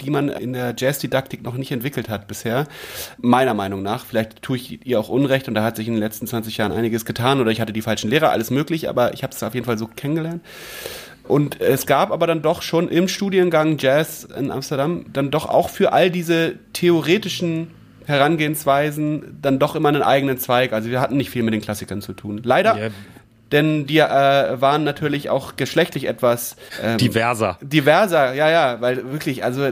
die 0.00 0.10
man 0.10 0.28
in 0.28 0.52
der 0.52 0.74
Jazzdidaktik 0.76 1.42
noch 1.42 1.54
nicht 1.54 1.72
entwickelt 1.72 2.08
hat 2.08 2.28
bisher. 2.28 2.66
Meiner 3.18 3.54
Meinung 3.54 3.82
nach. 3.82 4.04
Vielleicht 4.04 4.42
tue 4.42 4.58
ich 4.58 4.86
ihr 4.86 5.00
auch 5.00 5.08
Unrecht 5.08 5.48
und 5.48 5.54
da 5.54 5.64
hat 5.64 5.76
sich 5.76 5.88
in 5.88 5.94
den 5.94 6.02
letzten 6.02 6.26
20 6.26 6.58
Jahren 6.58 6.72
einiges 6.72 7.04
getan 7.04 7.40
oder 7.40 7.50
ich 7.50 7.60
hatte 7.60 7.72
die 7.72 7.82
falschen 7.82 8.10
Lehrer, 8.10 8.30
alles 8.30 8.50
möglich, 8.50 8.88
aber 8.88 9.14
ich 9.14 9.22
habe 9.22 9.32
es 9.32 9.42
auf 9.42 9.54
jeden 9.54 9.66
Fall 9.66 9.78
so 9.78 9.86
kennengelernt. 9.86 10.42
Und 11.26 11.58
es 11.62 11.86
gab 11.86 12.10
aber 12.10 12.26
dann 12.26 12.42
doch 12.42 12.60
schon 12.60 12.88
im 12.88 13.08
Studiengang 13.08 13.78
Jazz 13.78 14.24
in 14.24 14.50
Amsterdam 14.50 15.06
dann 15.10 15.30
doch 15.30 15.46
auch 15.46 15.70
für 15.70 15.94
all 15.94 16.10
diese 16.10 16.56
theoretischen 16.74 17.70
Herangehensweisen 18.06 19.38
dann 19.40 19.58
doch 19.58 19.74
immer 19.74 19.88
einen 19.88 20.02
eigenen 20.02 20.38
Zweig. 20.38 20.72
Also 20.72 20.90
wir 20.90 21.00
hatten 21.00 21.16
nicht 21.16 21.30
viel 21.30 21.42
mit 21.42 21.54
den 21.54 21.60
Klassikern 21.60 22.02
zu 22.02 22.12
tun. 22.12 22.40
Leider. 22.44 22.76
Ja. 22.76 22.88
Denn 23.52 23.86
die 23.86 23.98
äh, 23.98 24.60
waren 24.60 24.84
natürlich 24.84 25.30
auch 25.30 25.56
geschlechtlich 25.56 26.06
etwas 26.06 26.56
ähm, 26.82 26.98
diverser. 26.98 27.58
Diverser, 27.60 28.34
ja, 28.34 28.50
ja, 28.50 28.80
weil 28.80 29.12
wirklich, 29.12 29.44
also 29.44 29.68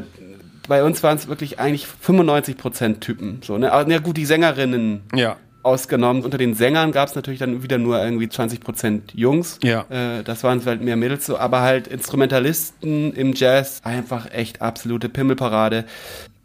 bei 0.68 0.84
uns 0.84 1.02
waren 1.02 1.16
es 1.16 1.26
wirklich 1.26 1.58
eigentlich 1.58 1.86
95 1.86 2.56
Prozent 2.56 3.00
Typen. 3.00 3.40
So, 3.42 3.58
ne? 3.58 3.72
Aber, 3.72 3.90
ja, 3.90 3.98
gut, 3.98 4.16
die 4.16 4.26
Sängerinnen. 4.26 5.02
Ja 5.14 5.36
ausgenommen. 5.62 6.24
Unter 6.24 6.38
den 6.38 6.54
Sängern 6.54 6.92
gab 6.92 7.08
es 7.08 7.14
natürlich 7.14 7.40
dann 7.40 7.62
wieder 7.62 7.78
nur 7.78 8.02
irgendwie 8.02 8.28
20 8.28 8.60
Prozent 8.60 9.12
Jungs. 9.14 9.58
Ja. 9.62 9.86
Äh, 9.90 10.22
das 10.24 10.42
waren 10.44 10.64
halt 10.64 10.82
mehr 10.82 10.96
Mädels 10.96 11.26
so, 11.26 11.38
aber 11.38 11.60
halt 11.60 11.86
Instrumentalisten 11.86 13.12
im 13.12 13.34
Jazz 13.34 13.80
einfach 13.84 14.30
echt 14.32 14.60
absolute 14.60 15.08
Pimmelparade. 15.08 15.84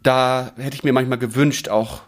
Da 0.08 0.52
hätte 0.56 0.74
ich 0.74 0.84
mir 0.84 0.94
manchmal 0.94 1.18
gewünscht, 1.18 1.68
auch 1.68 2.00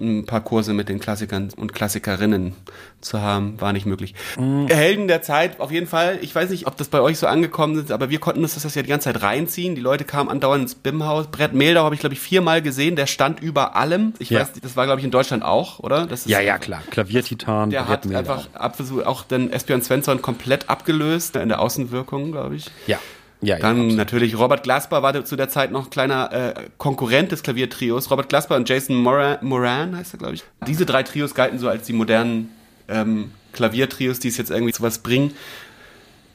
ein 0.00 0.24
paar 0.24 0.40
Kurse 0.40 0.72
mit 0.72 0.88
den 0.88 0.98
Klassikern 0.98 1.50
und 1.54 1.74
Klassikerinnen 1.74 2.54
zu 3.02 3.20
haben, 3.20 3.60
war 3.60 3.74
nicht 3.74 3.84
möglich. 3.84 4.14
Mhm. 4.38 4.66
Helden 4.68 5.08
der 5.08 5.20
Zeit, 5.20 5.60
auf 5.60 5.70
jeden 5.70 5.86
Fall. 5.86 6.18
Ich 6.22 6.34
weiß 6.34 6.48
nicht, 6.48 6.66
ob 6.66 6.78
das 6.78 6.88
bei 6.88 7.02
euch 7.02 7.18
so 7.18 7.26
angekommen 7.26 7.78
ist, 7.78 7.92
aber 7.92 8.08
wir 8.08 8.18
konnten 8.18 8.42
uns 8.42 8.54
das 8.54 8.74
ja 8.74 8.80
die 8.80 8.88
ganze 8.88 9.12
Zeit 9.12 9.22
reinziehen. 9.22 9.74
Die 9.74 9.82
Leute 9.82 10.04
kamen 10.04 10.30
andauernd 10.30 10.62
ins 10.62 10.74
BIM-Haus. 10.74 11.26
Brett 11.26 11.52
Meldau 11.52 11.84
habe 11.84 11.94
ich, 11.94 12.00
glaube 12.00 12.14
ich, 12.14 12.20
viermal 12.20 12.62
gesehen. 12.62 12.96
Der 12.96 13.06
stand 13.06 13.40
über 13.40 13.76
allem. 13.76 14.14
Ich 14.20 14.30
ja. 14.30 14.40
weiß, 14.40 14.52
das 14.62 14.74
war, 14.74 14.86
glaube 14.86 15.00
ich, 15.00 15.04
in 15.04 15.10
Deutschland 15.10 15.42
auch, 15.44 15.80
oder? 15.80 16.06
Das 16.06 16.20
ist 16.20 16.30
ja, 16.30 16.40
ja, 16.40 16.56
klar. 16.56 16.82
Klaviertitan. 16.90 17.68
Der 17.68 17.80
Brett 17.80 17.90
hat 17.90 18.06
Meldau. 18.06 18.42
einfach 18.54 19.04
auch 19.04 19.22
den 19.22 19.52
Espion 19.52 19.82
Svensson 19.82 20.22
komplett 20.22 20.70
abgelöst 20.70 21.36
in 21.36 21.50
der 21.50 21.60
Außenwirkung, 21.60 22.32
glaube 22.32 22.56
ich. 22.56 22.70
Ja. 22.86 22.98
Ja, 23.44 23.58
Dann 23.58 23.90
ja, 23.90 23.96
natürlich 23.96 24.38
Robert 24.38 24.62
Glasper 24.62 25.02
war 25.02 25.24
zu 25.24 25.36
der 25.36 25.48
Zeit 25.48 25.70
noch 25.70 25.90
kleiner 25.90 26.32
äh, 26.32 26.54
Konkurrent 26.78 27.32
des 27.32 27.42
Klaviertrios. 27.42 28.10
Robert 28.10 28.28
Glasper 28.28 28.56
und 28.56 28.68
Jason 28.68 28.96
Moran, 28.96 29.38
Moran 29.42 29.96
heißt 29.96 30.14
er, 30.14 30.18
glaube 30.18 30.34
ich. 30.34 30.44
Diese 30.66 30.86
drei 30.86 31.02
Trios 31.02 31.34
galten 31.34 31.58
so 31.58 31.68
als 31.68 31.86
die 31.86 31.92
modernen 31.92 32.50
ähm, 32.88 33.32
Klaviertrios, 33.52 34.18
die 34.18 34.28
es 34.28 34.36
jetzt 34.36 34.50
irgendwie 34.50 34.72
zu 34.72 34.82
was 34.82 34.98
bringen. 34.98 35.32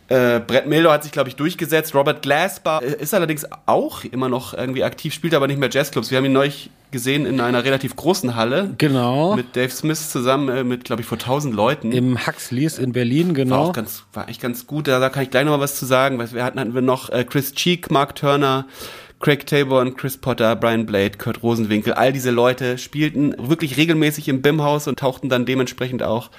Äh, 0.09 0.39
Brett 0.39 0.65
Mildo 0.65 0.91
hat 0.91 1.03
sich, 1.03 1.11
glaube 1.11 1.29
ich, 1.29 1.35
durchgesetzt. 1.35 1.93
Robert 1.93 2.23
Glasper 2.23 2.81
äh, 2.81 3.01
ist 3.01 3.13
allerdings 3.13 3.45
auch 3.67 4.03
immer 4.03 4.27
noch 4.27 4.55
irgendwie 4.55 4.83
aktiv, 4.83 5.13
spielt 5.13 5.35
aber 5.35 5.47
nicht 5.47 5.59
mehr 5.59 5.69
Jazzclubs. 5.71 6.09
Wir 6.09 6.17
haben 6.17 6.25
ihn 6.25 6.33
neulich 6.33 6.71
gesehen 6.91 7.27
in 7.27 7.39
einer 7.39 7.63
relativ 7.63 7.95
großen 7.95 8.35
Halle. 8.35 8.73
Genau. 8.79 9.35
Mit 9.35 9.55
Dave 9.55 9.69
Smith 9.69 10.09
zusammen, 10.09 10.49
äh, 10.49 10.63
mit, 10.63 10.83
glaube 10.83 11.03
ich, 11.03 11.07
vor 11.07 11.19
tausend 11.19 11.53
Leuten. 11.53 11.91
Im 11.91 12.25
Huxleys 12.25 12.79
in 12.79 12.91
Berlin, 12.91 13.35
genau. 13.35 13.57
War 13.57 13.69
auch 13.69 13.73
ganz, 13.73 14.05
war 14.13 14.27
echt 14.27 14.41
ganz 14.41 14.65
gut. 14.65 14.87
Da, 14.87 14.99
da 14.99 15.09
kann 15.09 15.21
ich 15.21 15.29
gleich 15.29 15.45
noch 15.45 15.51
mal 15.51 15.59
was 15.59 15.75
zu 15.75 15.85
sagen. 15.85 16.19
Wir 16.33 16.43
hatten, 16.43 16.59
hatten 16.59 16.73
wir 16.73 16.81
noch 16.81 17.09
äh, 17.11 17.23
Chris 17.23 17.53
Cheek, 17.53 17.91
Mark 17.91 18.15
Turner, 18.15 18.65
Craig 19.19 19.45
Tabor 19.45 19.81
und 19.81 19.95
Chris 19.95 20.17
Potter, 20.17 20.55
Brian 20.55 20.87
Blade, 20.87 21.17
Kurt 21.19 21.43
Rosenwinkel. 21.43 21.93
All 21.93 22.13
diese 22.13 22.31
Leute 22.31 22.79
spielten 22.79 23.35
wirklich 23.37 23.77
regelmäßig 23.77 24.27
im 24.27 24.41
BIM-Haus 24.41 24.87
und 24.87 24.97
tauchten 24.97 25.29
dann 25.29 25.45
dementsprechend 25.45 26.01
auch 26.01 26.31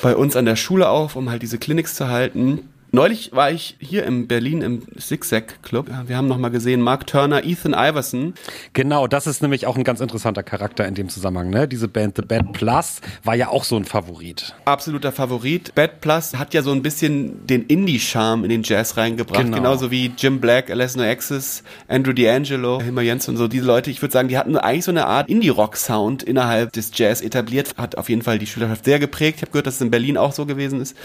bei 0.00 0.16
uns 0.16 0.36
an 0.36 0.46
der 0.46 0.56
Schule 0.56 0.88
auf, 0.88 1.16
um 1.16 1.28
halt 1.28 1.42
diese 1.42 1.58
Clinics 1.58 1.94
zu 1.94 2.08
halten. 2.08 2.70
Neulich 2.92 3.30
war 3.32 3.52
ich 3.52 3.76
hier 3.78 4.04
in 4.04 4.26
Berlin 4.26 4.62
im 4.62 4.82
Zigzag 4.98 5.62
Club. 5.62 5.88
Wir 6.06 6.16
haben 6.16 6.26
nochmal 6.26 6.50
gesehen, 6.50 6.80
Mark 6.80 7.06
Turner, 7.06 7.44
Ethan 7.44 7.72
Iverson. 7.72 8.34
Genau, 8.72 9.06
das 9.06 9.28
ist 9.28 9.42
nämlich 9.42 9.66
auch 9.66 9.76
ein 9.76 9.84
ganz 9.84 10.00
interessanter 10.00 10.42
Charakter 10.42 10.88
in 10.88 10.96
dem 10.96 11.08
Zusammenhang. 11.08 11.50
Ne? 11.50 11.68
Diese 11.68 11.86
Band 11.86 12.16
The 12.16 12.22
Bad 12.22 12.52
Plus 12.52 13.00
war 13.22 13.36
ja 13.36 13.48
auch 13.48 13.62
so 13.62 13.76
ein 13.76 13.84
Favorit. 13.84 14.56
Absoluter 14.64 15.12
Favorit. 15.12 15.72
Bad 15.76 16.00
Plus 16.00 16.34
hat 16.34 16.52
ja 16.52 16.62
so 16.62 16.72
ein 16.72 16.82
bisschen 16.82 17.46
den 17.46 17.64
Indie-Charme 17.66 18.42
in 18.42 18.50
den 18.50 18.62
Jazz 18.64 18.96
reingebracht. 18.96 19.44
Genau. 19.44 19.58
Genauso 19.58 19.92
wie 19.92 20.10
Jim 20.18 20.40
Black, 20.40 20.68
Alessio 20.68 21.02
Axis, 21.02 21.62
Andrew 21.86 22.12
D'Angelo, 22.12 22.82
Hilmar 22.82 23.04
Jens 23.04 23.28
und 23.28 23.36
so. 23.36 23.46
Diese 23.46 23.66
Leute, 23.66 23.90
ich 23.92 24.02
würde 24.02 24.12
sagen, 24.12 24.26
die 24.26 24.36
hatten 24.36 24.56
eigentlich 24.56 24.84
so 24.84 24.90
eine 24.90 25.06
Art 25.06 25.28
Indie-Rock-Sound 25.28 26.24
innerhalb 26.24 26.72
des 26.72 26.90
Jazz 26.92 27.20
etabliert. 27.20 27.76
Hat 27.76 27.96
auf 27.96 28.08
jeden 28.08 28.22
Fall 28.22 28.40
die 28.40 28.48
Schülerschaft 28.48 28.84
sehr 28.84 28.98
geprägt. 28.98 29.36
Ich 29.36 29.42
habe 29.42 29.52
gehört, 29.52 29.68
dass 29.68 29.76
es 29.76 29.80
in 29.80 29.92
Berlin 29.92 30.16
auch 30.16 30.32
so 30.32 30.44
gewesen 30.44 30.80
ist. 30.80 30.96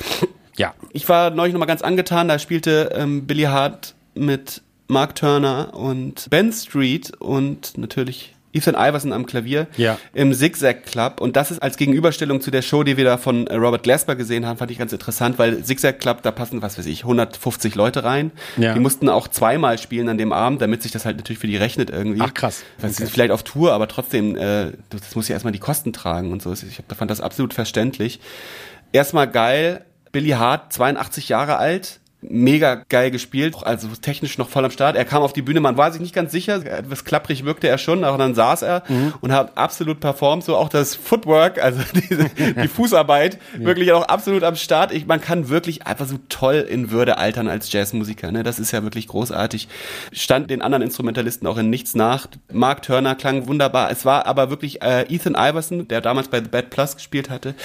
Ja. 0.57 0.73
Ich 0.91 1.07
war 1.09 1.29
neulich 1.29 1.53
nochmal 1.53 1.67
ganz 1.67 1.81
angetan, 1.81 2.27
da 2.27 2.39
spielte 2.39 2.91
ähm, 2.93 3.27
Billy 3.27 3.43
Hart 3.43 3.95
mit 4.13 4.61
Mark 4.87 5.15
Turner 5.15 5.73
und 5.73 6.29
Ben 6.29 6.51
Street 6.51 7.11
und 7.19 7.77
natürlich 7.77 8.35
Ethan 8.55 8.75
Iverson 8.75 9.11
am 9.11 9.25
Klavier 9.25 9.67
ja. 9.75 9.97
im 10.13 10.33
Zigzag 10.33 10.85
Club. 10.85 11.19
Und 11.19 11.35
das 11.35 11.51
ist 11.51 11.61
als 11.61 11.75
Gegenüberstellung 11.75 12.39
zu 12.39 12.51
der 12.51 12.61
Show, 12.61 12.83
die 12.83 12.95
wir 12.95 13.03
da 13.03 13.17
von 13.17 13.47
äh, 13.47 13.55
Robert 13.55 13.83
Glasper 13.83 14.15
gesehen 14.15 14.45
haben, 14.45 14.57
fand 14.57 14.71
ich 14.71 14.77
ganz 14.77 14.93
interessant, 14.93 15.37
weil 15.37 15.61
Zigzag 15.63 15.99
Club, 15.99 16.21
da 16.21 16.31
passen, 16.31 16.61
was 16.61 16.77
weiß 16.77 16.85
ich, 16.85 17.03
150 17.03 17.75
Leute 17.75 18.05
rein. 18.05 18.31
Ja. 18.55 18.73
Die 18.73 18.79
mussten 18.79 19.09
auch 19.09 19.27
zweimal 19.27 19.77
spielen 19.77 20.07
an 20.07 20.17
dem 20.17 20.31
Abend, 20.31 20.61
damit 20.61 20.81
sich 20.83 20.93
das 20.93 21.05
halt 21.05 21.17
natürlich 21.17 21.39
für 21.39 21.47
die 21.47 21.57
rechnet 21.57 21.89
irgendwie. 21.89 22.21
Ach 22.21 22.33
krass. 22.33 22.63
Okay. 22.77 22.87
Sie 22.87 22.93
sind 22.95 23.09
vielleicht 23.09 23.31
auf 23.31 23.43
Tour, 23.43 23.73
aber 23.73 23.89
trotzdem, 23.89 24.37
äh, 24.37 24.71
das 24.89 25.15
muss 25.15 25.27
ja 25.27 25.33
erstmal 25.33 25.51
die 25.51 25.59
Kosten 25.59 25.91
tragen 25.91 26.31
und 26.31 26.41
so. 26.41 26.53
Ich 26.53 26.81
fand 26.95 27.11
das 27.11 27.19
absolut 27.19 27.53
verständlich. 27.53 28.21
Erstmal 28.93 29.29
geil, 29.29 29.83
Billy 30.15 30.29
Hart, 30.29 30.71
82 30.71 31.27
Jahre 31.27 31.57
alt, 31.57 31.99
mega 32.29 32.83
geil 32.89 33.11
gespielt, 33.11 33.55
also 33.63 33.87
technisch 34.01 34.37
noch 34.37 34.49
voll 34.49 34.65
am 34.65 34.71
Start. 34.71 34.95
Er 34.95 35.05
kam 35.05 35.23
auf 35.23 35.33
die 35.33 35.41
Bühne, 35.41 35.59
man 35.59 35.77
war 35.77 35.91
sich 35.91 36.01
nicht 36.01 36.13
ganz 36.13 36.31
sicher, 36.31 36.65
etwas 36.65 37.05
klapprig 37.05 37.45
wirkte 37.45 37.67
er 37.67 37.77
schon, 37.77 38.03
aber 38.03 38.17
dann 38.17 38.35
saß 38.35 38.61
er 38.61 38.83
mhm. 38.87 39.13
und 39.21 39.31
hat 39.31 39.57
absolut 39.57 39.99
performt, 39.99 40.43
so 40.43 40.55
auch 40.55 40.69
das 40.69 40.95
Footwork, 40.95 41.61
also 41.61 41.81
diese, 41.93 42.29
die 42.29 42.67
Fußarbeit, 42.67 43.37
ja. 43.59 43.65
wirklich 43.65 43.91
auch 43.91 44.03
absolut 44.03 44.43
am 44.43 44.55
Start. 44.55 44.91
Ich, 44.91 45.05
man 45.05 45.21
kann 45.21 45.49
wirklich 45.49 45.85
einfach 45.87 46.07
so 46.07 46.17
toll 46.29 46.65
in 46.67 46.91
Würde 46.91 47.17
altern 47.17 47.47
als 47.47 47.71
Jazzmusiker, 47.71 48.31
ne? 48.31 48.43
das 48.43 48.59
ist 48.59 48.71
ja 48.71 48.83
wirklich 48.83 49.07
großartig. 49.07 49.67
Stand 50.11 50.49
den 50.49 50.61
anderen 50.61 50.81
Instrumentalisten 50.81 51.47
auch 51.47 51.57
in 51.57 51.69
nichts 51.69 51.95
nach. 51.95 52.27
Mark 52.51 52.81
Turner 52.81 53.15
klang 53.15 53.47
wunderbar, 53.47 53.91
es 53.91 54.05
war 54.05 54.25
aber 54.25 54.49
wirklich 54.49 54.81
äh, 54.81 55.05
Ethan 55.13 55.35
Iverson, 55.35 55.87
der 55.87 56.01
damals 56.01 56.27
bei 56.27 56.39
The 56.39 56.49
Bad 56.49 56.69
Plus 56.69 56.95
gespielt 56.95 57.29
hatte, 57.29 57.55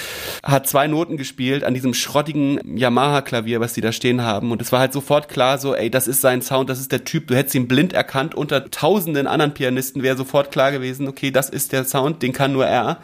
hat 0.42 0.66
zwei 0.66 0.86
Noten 0.86 1.16
gespielt 1.16 1.64
an 1.64 1.74
diesem 1.74 1.94
schrottigen 1.94 2.61
Yamaha-Klavier, 2.76 3.61
was 3.61 3.72
die 3.72 3.80
da 3.80 3.92
stehen 3.92 4.22
haben 4.22 4.49
und 4.53 4.62
es 4.62 4.72
war 4.72 4.80
halt 4.80 4.92
sofort 4.92 5.28
klar 5.28 5.59
so, 5.59 5.74
ey, 5.74 5.90
das 5.90 6.09
ist 6.09 6.20
sein 6.20 6.42
Sound, 6.42 6.70
das 6.70 6.80
ist 6.80 6.92
der 6.92 7.05
Typ, 7.05 7.28
du 7.28 7.36
hättest 7.36 7.55
ihn 7.55 7.68
blind 7.68 7.92
erkannt, 7.92 8.34
unter 8.34 8.70
tausenden 8.70 9.26
anderen 9.26 9.55
Pianisten 9.55 10.03
wäre 10.03 10.16
sofort 10.16 10.51
klar 10.51 10.72
gewesen, 10.72 11.09
okay, 11.09 11.30
das 11.30 11.51
ist 11.51 11.72
der 11.72 11.84
Sound, 11.84 12.22
den 12.22 12.32
kann 12.32 12.53
nur 12.53 12.66
er. 12.66 12.98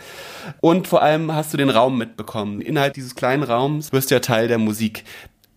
Und 0.60 0.88
vor 0.88 1.02
allem 1.02 1.32
hast 1.32 1.52
du 1.52 1.56
den 1.56 1.70
Raum 1.70 1.98
mitbekommen. 1.98 2.60
Innerhalb 2.60 2.94
dieses 2.94 3.14
kleinen 3.14 3.42
Raums 3.42 3.92
wirst 3.92 4.10
du 4.10 4.14
ja 4.14 4.20
Teil 4.20 4.48
der 4.48 4.58
Musik 4.58 5.04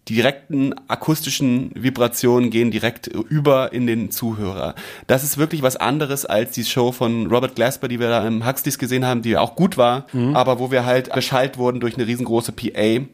die 0.09 0.15
direkten 0.15 0.73
akustischen 0.87 1.71
Vibrationen 1.75 2.49
gehen 2.49 2.71
direkt 2.71 3.07
über 3.07 3.71
in 3.71 3.85
den 3.85 4.09
Zuhörer. 4.09 4.73
Das 5.05 5.23
ist 5.23 5.37
wirklich 5.37 5.61
was 5.61 5.75
anderes 5.75 6.25
als 6.25 6.51
die 6.51 6.65
Show 6.65 6.91
von 6.91 7.27
Robert 7.27 7.55
Glasper, 7.55 7.87
die 7.87 7.99
wir 7.99 8.09
da 8.09 8.25
im 8.25 8.45
Huxleys 8.45 8.79
gesehen 8.79 9.05
haben, 9.05 9.21
die 9.21 9.37
auch 9.37 9.55
gut 9.55 9.77
war, 9.77 10.07
mhm. 10.11 10.35
aber 10.35 10.59
wo 10.59 10.71
wir 10.71 10.83
halt 10.85 11.13
beschallt 11.13 11.59
wurden 11.59 11.79
durch 11.79 11.95
eine 11.95 12.07
riesengroße 12.07 12.53
PA. 12.53 13.05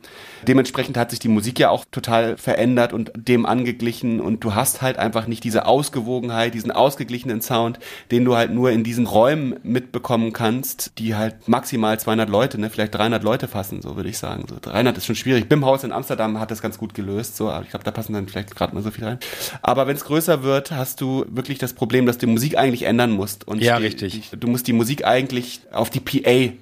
Dementsprechend 0.43 0.97
hat 0.97 1.11
sich 1.11 1.19
die 1.19 1.27
Musik 1.27 1.59
ja 1.59 1.69
auch 1.69 1.85
total 1.91 2.37
verändert 2.37 2.93
und 2.93 3.11
dem 3.15 3.45
angeglichen 3.45 4.19
und 4.19 4.43
du 4.43 4.53
hast 4.55 4.81
halt 4.81 4.97
einfach 4.97 5.27
nicht 5.27 5.43
diese 5.43 5.65
Ausgewogenheit, 5.65 6.53
diesen 6.53 6.71
ausgeglichenen 6.71 7.41
Sound, 7.41 7.79
den 8.11 8.25
du 8.25 8.35
halt 8.35 8.51
nur 8.51 8.71
in 8.71 8.83
diesen 8.83 9.05
Räumen 9.05 9.55
mitbekommen 9.63 10.33
kannst, 10.33 10.97
die 10.97 11.15
halt 11.15 11.47
maximal 11.47 11.99
200 11.99 12.29
Leute, 12.29 12.59
ne, 12.59 12.69
vielleicht 12.69 12.95
300 12.95 13.23
Leute 13.23 13.47
fassen, 13.47 13.81
so 13.81 13.95
würde 13.95 14.09
ich 14.09 14.17
sagen. 14.17 14.45
So 14.47 14.57
300 14.61 14.97
ist 14.97 15.05
schon 15.05 15.15
schwierig. 15.15 15.49
Bimhaus 15.49 15.83
in 15.83 15.91
Amsterdam 15.91 16.39
hat 16.39 16.51
das 16.51 16.61
ganz 16.61 16.77
gut 16.77 16.93
gelöst, 16.93 17.37
so, 17.37 17.49
aber 17.49 17.63
ich 17.63 17.69
glaube, 17.69 17.85
da 17.85 17.91
passen 17.91 18.13
dann 18.13 18.27
vielleicht 18.27 18.55
gerade 18.55 18.73
mal 18.75 18.83
so 18.83 18.91
viel 18.91 19.05
rein. 19.05 19.19
Aber 19.61 19.87
wenn 19.87 19.95
es 19.95 20.05
größer 20.05 20.43
wird, 20.43 20.71
hast 20.71 21.01
du 21.01 21.25
wirklich 21.29 21.57
das 21.57 21.73
Problem, 21.73 22.05
dass 22.05 22.17
du 22.17 22.25
die 22.25 22.31
Musik 22.31 22.57
eigentlich 22.57 22.83
ändern 22.83 23.11
musst 23.11 23.47
und 23.47 23.61
ja, 23.61 23.77
die, 23.77 23.85
richtig. 23.85 24.29
Die, 24.29 24.37
du 24.37 24.47
musst 24.47 24.67
die 24.67 24.73
Musik 24.73 25.05
eigentlich 25.05 25.61
auf 25.71 25.89
die 25.89 25.99
PA 25.99 26.53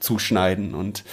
zuschneiden 0.00 0.74
und 0.74 1.04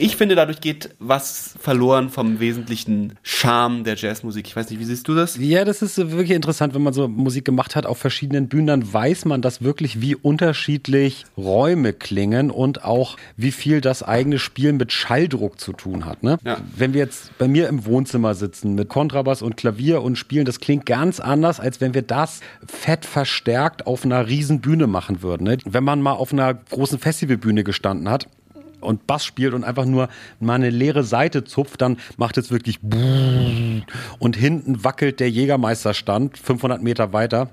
ich 0.00 0.16
finde, 0.16 0.34
dadurch 0.34 0.60
geht 0.60 0.90
was 0.98 1.54
verloren 1.60 2.08
vom 2.08 2.40
wesentlichen 2.40 3.18
Charme 3.22 3.84
der 3.84 3.96
Jazzmusik. 3.96 4.46
Ich 4.46 4.56
weiß 4.56 4.70
nicht, 4.70 4.80
wie 4.80 4.84
siehst 4.84 5.06
du 5.06 5.14
das? 5.14 5.36
Ja, 5.36 5.64
das 5.64 5.82
ist 5.82 5.98
wirklich 5.98 6.30
interessant, 6.30 6.74
wenn 6.74 6.82
man 6.82 6.94
so 6.94 7.06
Musik 7.06 7.44
gemacht 7.44 7.76
hat 7.76 7.84
auf 7.84 7.98
verschiedenen 7.98 8.48
Bühnen, 8.48 8.66
dann 8.66 8.92
weiß 8.92 9.26
man 9.26 9.42
das 9.42 9.62
wirklich, 9.62 10.00
wie 10.00 10.14
unterschiedlich 10.14 11.26
Räume 11.36 11.92
klingen 11.92 12.50
und 12.50 12.82
auch 12.84 13.16
wie 13.36 13.52
viel 13.52 13.82
das 13.82 14.02
eigene 14.02 14.38
Spielen 14.38 14.78
mit 14.78 14.90
Schalldruck 14.90 15.60
zu 15.60 15.74
tun 15.74 16.06
hat. 16.06 16.22
Ne? 16.22 16.38
Ja. 16.44 16.58
Wenn 16.74 16.94
wir 16.94 17.00
jetzt 17.00 17.36
bei 17.36 17.46
mir 17.46 17.68
im 17.68 17.84
Wohnzimmer 17.84 18.34
sitzen 18.34 18.74
mit 18.74 18.88
Kontrabass 18.88 19.42
und 19.42 19.58
Klavier 19.58 20.02
und 20.02 20.16
spielen, 20.16 20.46
das 20.46 20.60
klingt 20.60 20.86
ganz 20.86 21.20
anders, 21.20 21.60
als 21.60 21.80
wenn 21.82 21.92
wir 21.92 22.02
das 22.02 22.40
fett 22.66 23.04
verstärkt 23.04 23.86
auf 23.86 24.04
einer 24.04 24.26
riesen 24.26 24.60
Bühne 24.62 24.86
machen 24.86 25.20
würden. 25.20 25.44
Ne? 25.44 25.58
Wenn 25.66 25.84
man 25.84 26.00
mal 26.00 26.12
auf 26.12 26.32
einer 26.32 26.54
großen 26.54 26.98
Festivalbühne 26.98 27.64
gestanden 27.64 28.08
hat, 28.08 28.28
und 28.80 29.06
Bass 29.06 29.24
spielt 29.24 29.54
und 29.54 29.64
einfach 29.64 29.84
nur 29.84 30.08
mal 30.38 30.54
eine 30.54 30.70
leere 30.70 31.04
Seite 31.04 31.44
zupft, 31.44 31.80
dann 31.80 31.98
macht 32.16 32.38
es 32.38 32.50
wirklich 32.50 32.80
und 34.18 34.36
hinten 34.36 34.84
wackelt 34.84 35.20
der 35.20 35.30
Jägermeisterstand 35.30 36.38
500 36.38 36.82
Meter 36.82 37.12
weiter. 37.12 37.50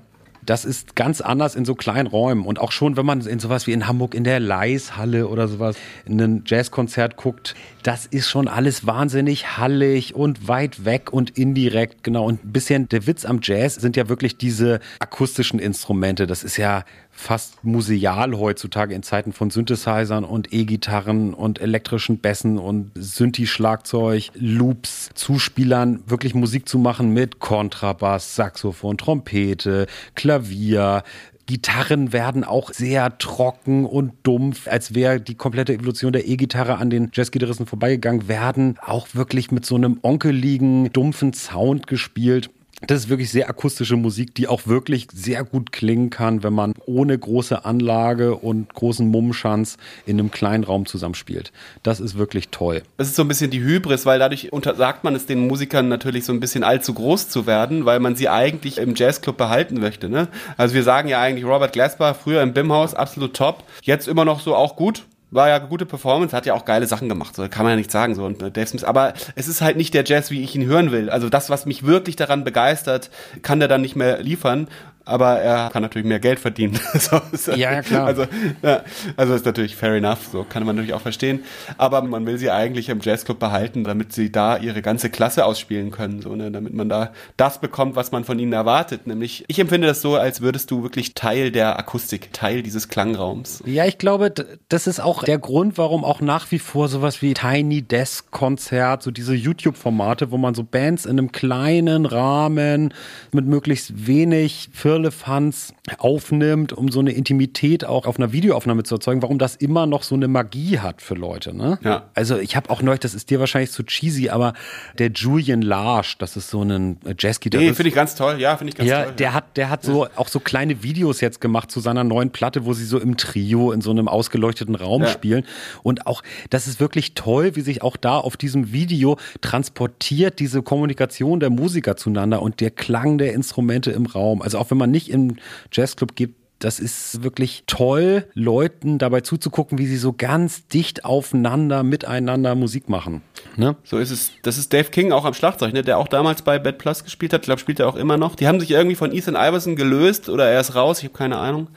Das 0.48 0.64
ist 0.64 0.96
ganz 0.96 1.20
anders 1.20 1.54
in 1.54 1.66
so 1.66 1.74
kleinen 1.74 2.06
Räumen. 2.06 2.46
Und 2.46 2.58
auch 2.58 2.72
schon, 2.72 2.96
wenn 2.96 3.04
man 3.04 3.20
in 3.20 3.38
sowas 3.38 3.66
wie 3.66 3.72
in 3.72 3.86
Hamburg 3.86 4.14
in 4.14 4.24
der 4.24 4.40
Leishalle 4.40 5.28
oder 5.28 5.46
sowas 5.46 5.76
in 6.06 6.18
ein 6.18 6.42
Jazzkonzert 6.46 7.16
guckt, 7.16 7.54
das 7.82 8.06
ist 8.06 8.30
schon 8.30 8.48
alles 8.48 8.86
wahnsinnig 8.86 9.58
hallig 9.58 10.14
und 10.14 10.48
weit 10.48 10.86
weg 10.86 11.12
und 11.12 11.36
indirekt, 11.36 12.02
genau. 12.02 12.24
Und 12.24 12.46
ein 12.46 12.52
bisschen 12.52 12.88
der 12.88 13.06
Witz 13.06 13.26
am 13.26 13.40
Jazz 13.42 13.74
sind 13.74 13.94
ja 13.94 14.08
wirklich 14.08 14.38
diese 14.38 14.80
akustischen 15.00 15.58
Instrumente. 15.58 16.26
Das 16.26 16.42
ist 16.44 16.56
ja 16.56 16.84
fast 17.18 17.64
museal 17.64 18.38
heutzutage 18.38 18.94
in 18.94 19.02
Zeiten 19.02 19.32
von 19.32 19.50
Synthesizern 19.50 20.24
und 20.24 20.52
E-Gitarren 20.52 21.34
und 21.34 21.60
elektrischen 21.60 22.18
Bässen 22.18 22.58
und 22.58 22.92
Synthi-Schlagzeug, 22.94 24.30
Loops, 24.34 25.10
Zuspielern, 25.14 26.04
wirklich 26.06 26.34
Musik 26.34 26.68
zu 26.68 26.78
machen 26.78 27.12
mit 27.12 27.40
Kontrabass, 27.40 28.36
Saxophon, 28.36 28.96
Trompete, 28.98 29.86
Klavier, 30.14 31.02
Gitarren 31.46 32.12
werden 32.12 32.44
auch 32.44 32.72
sehr 32.72 33.16
trocken 33.16 33.86
und 33.86 34.12
dumpf, 34.22 34.68
als 34.68 34.94
wäre 34.94 35.18
die 35.18 35.34
komplette 35.34 35.72
Evolution 35.72 36.12
der 36.12 36.28
E-Gitarre 36.28 36.76
an 36.76 36.90
den 36.90 37.10
Jazzgitarristen 37.12 37.64
vorbeigegangen, 37.64 38.28
werden 38.28 38.76
auch 38.84 39.08
wirklich 39.14 39.50
mit 39.50 39.64
so 39.64 39.74
einem 39.74 39.98
onkeligen, 40.02 40.92
dumpfen 40.92 41.32
Sound 41.32 41.86
gespielt. 41.86 42.50
Das 42.86 43.00
ist 43.00 43.08
wirklich 43.08 43.30
sehr 43.30 43.48
akustische 43.48 43.96
Musik, 43.96 44.34
die 44.36 44.46
auch 44.46 44.66
wirklich 44.66 45.08
sehr 45.12 45.42
gut 45.42 45.72
klingen 45.72 46.10
kann, 46.10 46.44
wenn 46.44 46.52
man 46.52 46.74
ohne 46.86 47.18
große 47.18 47.64
Anlage 47.64 48.36
und 48.36 48.72
großen 48.72 49.08
Mummschanz 49.08 49.78
in 50.06 50.18
einem 50.18 50.30
kleinen 50.30 50.62
Raum 50.62 50.86
zusammenspielt. 50.86 51.52
Das 51.82 51.98
ist 51.98 52.16
wirklich 52.16 52.50
toll. 52.50 52.82
Das 52.96 53.08
ist 53.08 53.16
so 53.16 53.22
ein 53.22 53.28
bisschen 53.28 53.50
die 53.50 53.60
Hybris, 53.60 54.06
weil 54.06 54.20
dadurch 54.20 54.52
untersagt 54.52 55.02
man 55.02 55.16
es 55.16 55.26
den 55.26 55.46
Musikern 55.48 55.88
natürlich 55.88 56.24
so 56.24 56.32
ein 56.32 56.40
bisschen 56.40 56.62
allzu 56.62 56.94
groß 56.94 57.28
zu 57.28 57.46
werden, 57.46 57.84
weil 57.84 57.98
man 57.98 58.14
sie 58.14 58.28
eigentlich 58.28 58.78
im 58.78 58.94
Jazzclub 58.94 59.36
behalten 59.36 59.80
möchte. 59.80 60.08
Ne? 60.08 60.28
Also 60.56 60.74
wir 60.74 60.84
sagen 60.84 61.08
ja 61.08 61.20
eigentlich 61.20 61.44
Robert 61.44 61.72
Glasper, 61.72 62.14
früher 62.14 62.42
im 62.42 62.52
Bimhaus, 62.52 62.94
absolut 62.94 63.34
top, 63.34 63.64
jetzt 63.82 64.06
immer 64.06 64.24
noch 64.24 64.40
so 64.40 64.54
auch 64.54 64.76
gut, 64.76 65.04
war 65.30 65.48
ja 65.48 65.56
eine 65.56 65.68
gute 65.68 65.86
Performance, 65.86 66.34
hat 66.34 66.46
ja 66.46 66.54
auch 66.54 66.64
geile 66.64 66.86
Sachen 66.86 67.08
gemacht, 67.08 67.36
so 67.36 67.48
kann 67.48 67.64
man 67.64 67.72
ja 67.72 67.76
nicht 67.76 67.90
sagen 67.90 68.14
so 68.14 68.24
und 68.24 68.42
äh, 68.42 68.50
Dave 68.50 68.66
Smith, 68.66 68.84
aber 68.84 69.14
es 69.34 69.48
ist 69.48 69.60
halt 69.60 69.76
nicht 69.76 69.94
der 69.94 70.04
Jazz, 70.04 70.30
wie 70.30 70.42
ich 70.42 70.54
ihn 70.54 70.66
hören 70.66 70.90
will. 70.90 71.10
Also 71.10 71.28
das, 71.28 71.50
was 71.50 71.66
mich 71.66 71.84
wirklich 71.84 72.16
daran 72.16 72.44
begeistert, 72.44 73.10
kann 73.42 73.58
der 73.58 73.68
dann 73.68 73.82
nicht 73.82 73.96
mehr 73.96 74.22
liefern 74.22 74.68
aber 75.08 75.38
er 75.38 75.70
kann 75.70 75.80
natürlich 75.82 76.06
mehr 76.06 76.20
Geld 76.20 76.38
verdienen. 76.38 76.78
so, 76.98 77.20
so, 77.32 77.52
ja, 77.52 77.72
ja, 77.72 77.82
klar. 77.82 78.06
Also, 78.06 78.26
ja, 78.62 78.82
also 79.16 79.34
ist 79.34 79.46
natürlich 79.46 79.74
fair 79.74 79.94
enough, 79.94 80.28
so 80.30 80.44
kann 80.44 80.66
man 80.66 80.76
natürlich 80.76 80.92
auch 80.92 81.00
verstehen. 81.00 81.44
Aber 81.78 82.02
man 82.02 82.26
will 82.26 82.36
sie 82.36 82.50
eigentlich 82.50 82.90
im 82.90 83.00
Jazzclub 83.00 83.38
behalten, 83.38 83.84
damit 83.84 84.12
sie 84.12 84.30
da 84.30 84.58
ihre 84.58 84.82
ganze 84.82 85.08
Klasse 85.08 85.46
ausspielen 85.46 85.90
können, 85.90 86.20
so, 86.20 86.36
ne, 86.36 86.50
damit 86.50 86.74
man 86.74 86.90
da 86.90 87.12
das 87.38 87.58
bekommt, 87.58 87.96
was 87.96 88.12
man 88.12 88.24
von 88.24 88.38
ihnen 88.38 88.52
erwartet. 88.52 89.06
Nämlich, 89.06 89.44
ich 89.48 89.58
empfinde 89.58 89.86
das 89.86 90.02
so, 90.02 90.16
als 90.16 90.42
würdest 90.42 90.70
du 90.70 90.82
wirklich 90.82 91.14
Teil 91.14 91.50
der 91.50 91.78
Akustik, 91.78 92.34
Teil 92.34 92.62
dieses 92.62 92.88
Klangraums. 92.88 93.62
Ja, 93.64 93.86
ich 93.86 93.96
glaube, 93.96 94.32
das 94.68 94.86
ist 94.86 95.00
auch 95.00 95.24
der 95.24 95.38
Grund, 95.38 95.78
warum 95.78 96.04
auch 96.04 96.20
nach 96.20 96.50
wie 96.50 96.58
vor 96.58 96.88
sowas 96.88 97.22
wie 97.22 97.32
Tiny 97.32 97.80
Desk 97.80 98.30
Konzert, 98.30 99.02
so 99.02 99.10
diese 99.10 99.34
YouTube-Formate, 99.34 100.30
wo 100.30 100.36
man 100.36 100.54
so 100.54 100.64
Bands 100.64 101.06
in 101.06 101.12
einem 101.12 101.32
kleinen 101.32 102.04
Rahmen 102.04 102.92
mit 103.32 103.46
möglichst 103.46 104.06
wenig 104.06 104.68
Firmen 104.72 104.97
Firlefanz 104.98 105.74
aufnimmt, 105.98 106.72
um 106.72 106.90
so 106.90 106.98
eine 106.98 107.12
Intimität 107.12 107.84
auch 107.84 108.06
auf 108.06 108.18
einer 108.18 108.32
Videoaufnahme 108.32 108.82
zu 108.82 108.96
erzeugen, 108.96 109.22
warum 109.22 109.38
das 109.38 109.54
immer 109.54 109.86
noch 109.86 110.02
so 110.02 110.16
eine 110.16 110.26
Magie 110.26 110.80
hat 110.80 111.02
für 111.02 111.14
Leute. 111.14 111.56
Ne? 111.56 111.78
Ja. 111.84 112.10
Also 112.14 112.36
ich 112.38 112.56
habe 112.56 112.68
auch 112.70 112.82
neulich, 112.82 113.00
das 113.00 113.14
ist 113.14 113.30
dir 113.30 113.38
wahrscheinlich 113.38 113.70
zu 113.70 113.84
cheesy, 113.84 114.28
aber 114.28 114.54
der 114.98 115.10
Julian 115.10 115.62
Large, 115.62 116.16
das 116.18 116.36
ist 116.36 116.50
so 116.50 116.62
ein 116.62 116.98
Jazzgitarrist. 117.16 117.68
Nee, 117.68 117.74
finde 117.74 117.88
ich 117.88 117.94
ganz 117.94 118.16
toll. 118.16 118.40
Ja, 118.40 118.56
finde 118.56 118.72
ich 118.72 118.76
ganz 118.76 118.90
ja, 118.90 119.04
toll. 119.04 119.14
Der 119.18 119.28
ja. 119.28 119.32
hat, 119.34 119.56
der 119.56 119.70
hat 119.70 119.84
so 119.84 120.08
auch 120.16 120.28
so 120.28 120.40
kleine 120.40 120.82
Videos 120.82 121.20
jetzt 121.20 121.40
gemacht 121.40 121.70
zu 121.70 121.78
seiner 121.78 122.02
neuen 122.02 122.30
Platte, 122.30 122.66
wo 122.66 122.72
sie 122.72 122.84
so 122.84 122.98
im 122.98 123.16
Trio 123.16 123.70
in 123.70 123.80
so 123.80 123.90
einem 123.90 124.08
ausgeleuchteten 124.08 124.74
Raum 124.74 125.02
ja. 125.02 125.08
spielen. 125.08 125.44
Und 125.84 126.08
auch, 126.08 126.22
das 126.50 126.66
ist 126.66 126.80
wirklich 126.80 127.14
toll, 127.14 127.54
wie 127.54 127.60
sich 127.60 127.82
auch 127.82 127.96
da 127.96 128.18
auf 128.18 128.36
diesem 128.36 128.72
Video 128.72 129.16
transportiert 129.42 130.40
diese 130.40 130.62
Kommunikation 130.62 131.38
der 131.38 131.50
Musiker 131.50 131.96
zueinander 131.96 132.42
und 132.42 132.60
der 132.60 132.72
Klang 132.72 133.18
der 133.18 133.32
Instrumente 133.32 133.92
im 133.92 134.06
Raum. 134.06 134.42
Also 134.42 134.58
auch 134.58 134.70
wenn 134.70 134.78
man 134.78 134.87
man 134.88 134.90
nicht 134.90 135.10
im 135.10 135.36
Jazzclub 135.72 136.16
gibt, 136.16 136.36
das 136.58 136.80
ist 136.80 137.22
wirklich 137.22 137.62
toll, 137.68 138.26
Leuten 138.34 138.98
dabei 138.98 139.20
zuzugucken, 139.20 139.78
wie 139.78 139.86
sie 139.86 139.96
so 139.96 140.12
ganz 140.12 140.66
dicht 140.66 141.04
aufeinander, 141.04 141.84
miteinander 141.84 142.56
Musik 142.56 142.88
machen. 142.88 143.22
Ne? 143.56 143.76
So 143.84 143.98
ist 143.98 144.10
es. 144.10 144.32
Das 144.42 144.58
ist 144.58 144.72
Dave 144.72 144.90
King 144.90 145.12
auch 145.12 145.24
am 145.24 145.34
Schlagzeug, 145.34 145.72
ne? 145.72 145.82
der 145.82 145.98
auch 145.98 146.08
damals 146.08 146.42
bei 146.42 146.58
Bad 146.58 146.78
Plus 146.78 147.04
gespielt 147.04 147.32
hat. 147.32 147.42
Ich 147.42 147.46
glaube, 147.46 147.60
spielt 147.60 147.78
er 147.78 147.88
auch 147.88 147.94
immer 147.94 148.16
noch. 148.16 148.34
Die 148.34 148.48
haben 148.48 148.58
sich 148.58 148.72
irgendwie 148.72 148.96
von 148.96 149.12
Ethan 149.14 149.36
Iverson 149.36 149.76
gelöst 149.76 150.28
oder 150.28 150.48
er 150.48 150.60
ist 150.60 150.74
raus, 150.74 150.98
ich 150.98 151.04
habe 151.04 151.16
keine 151.16 151.36
Ahnung. 151.38 151.68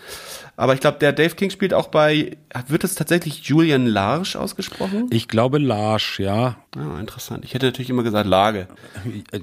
Aber 0.57 0.73
ich 0.73 0.79
glaube, 0.79 0.97
der 0.97 1.13
Dave 1.13 1.35
King 1.35 1.51
spielt 1.51 1.75
auch 1.75 1.87
bei, 1.87 2.37
wird 2.67 2.83
es 2.83 2.95
tatsächlich 2.95 3.43
Julian 3.43 3.85
Larsch 3.85 4.35
ausgesprochen? 4.35 5.07
Ich 5.11 5.27
glaube 5.27 5.59
Larsch, 5.59 6.19
ja. 6.19 6.57
Ah, 6.77 7.01
interessant. 7.01 7.43
Ich 7.43 7.53
hätte 7.53 7.65
natürlich 7.65 7.89
immer 7.89 8.03
gesagt 8.03 8.27
Lage. 8.27 8.67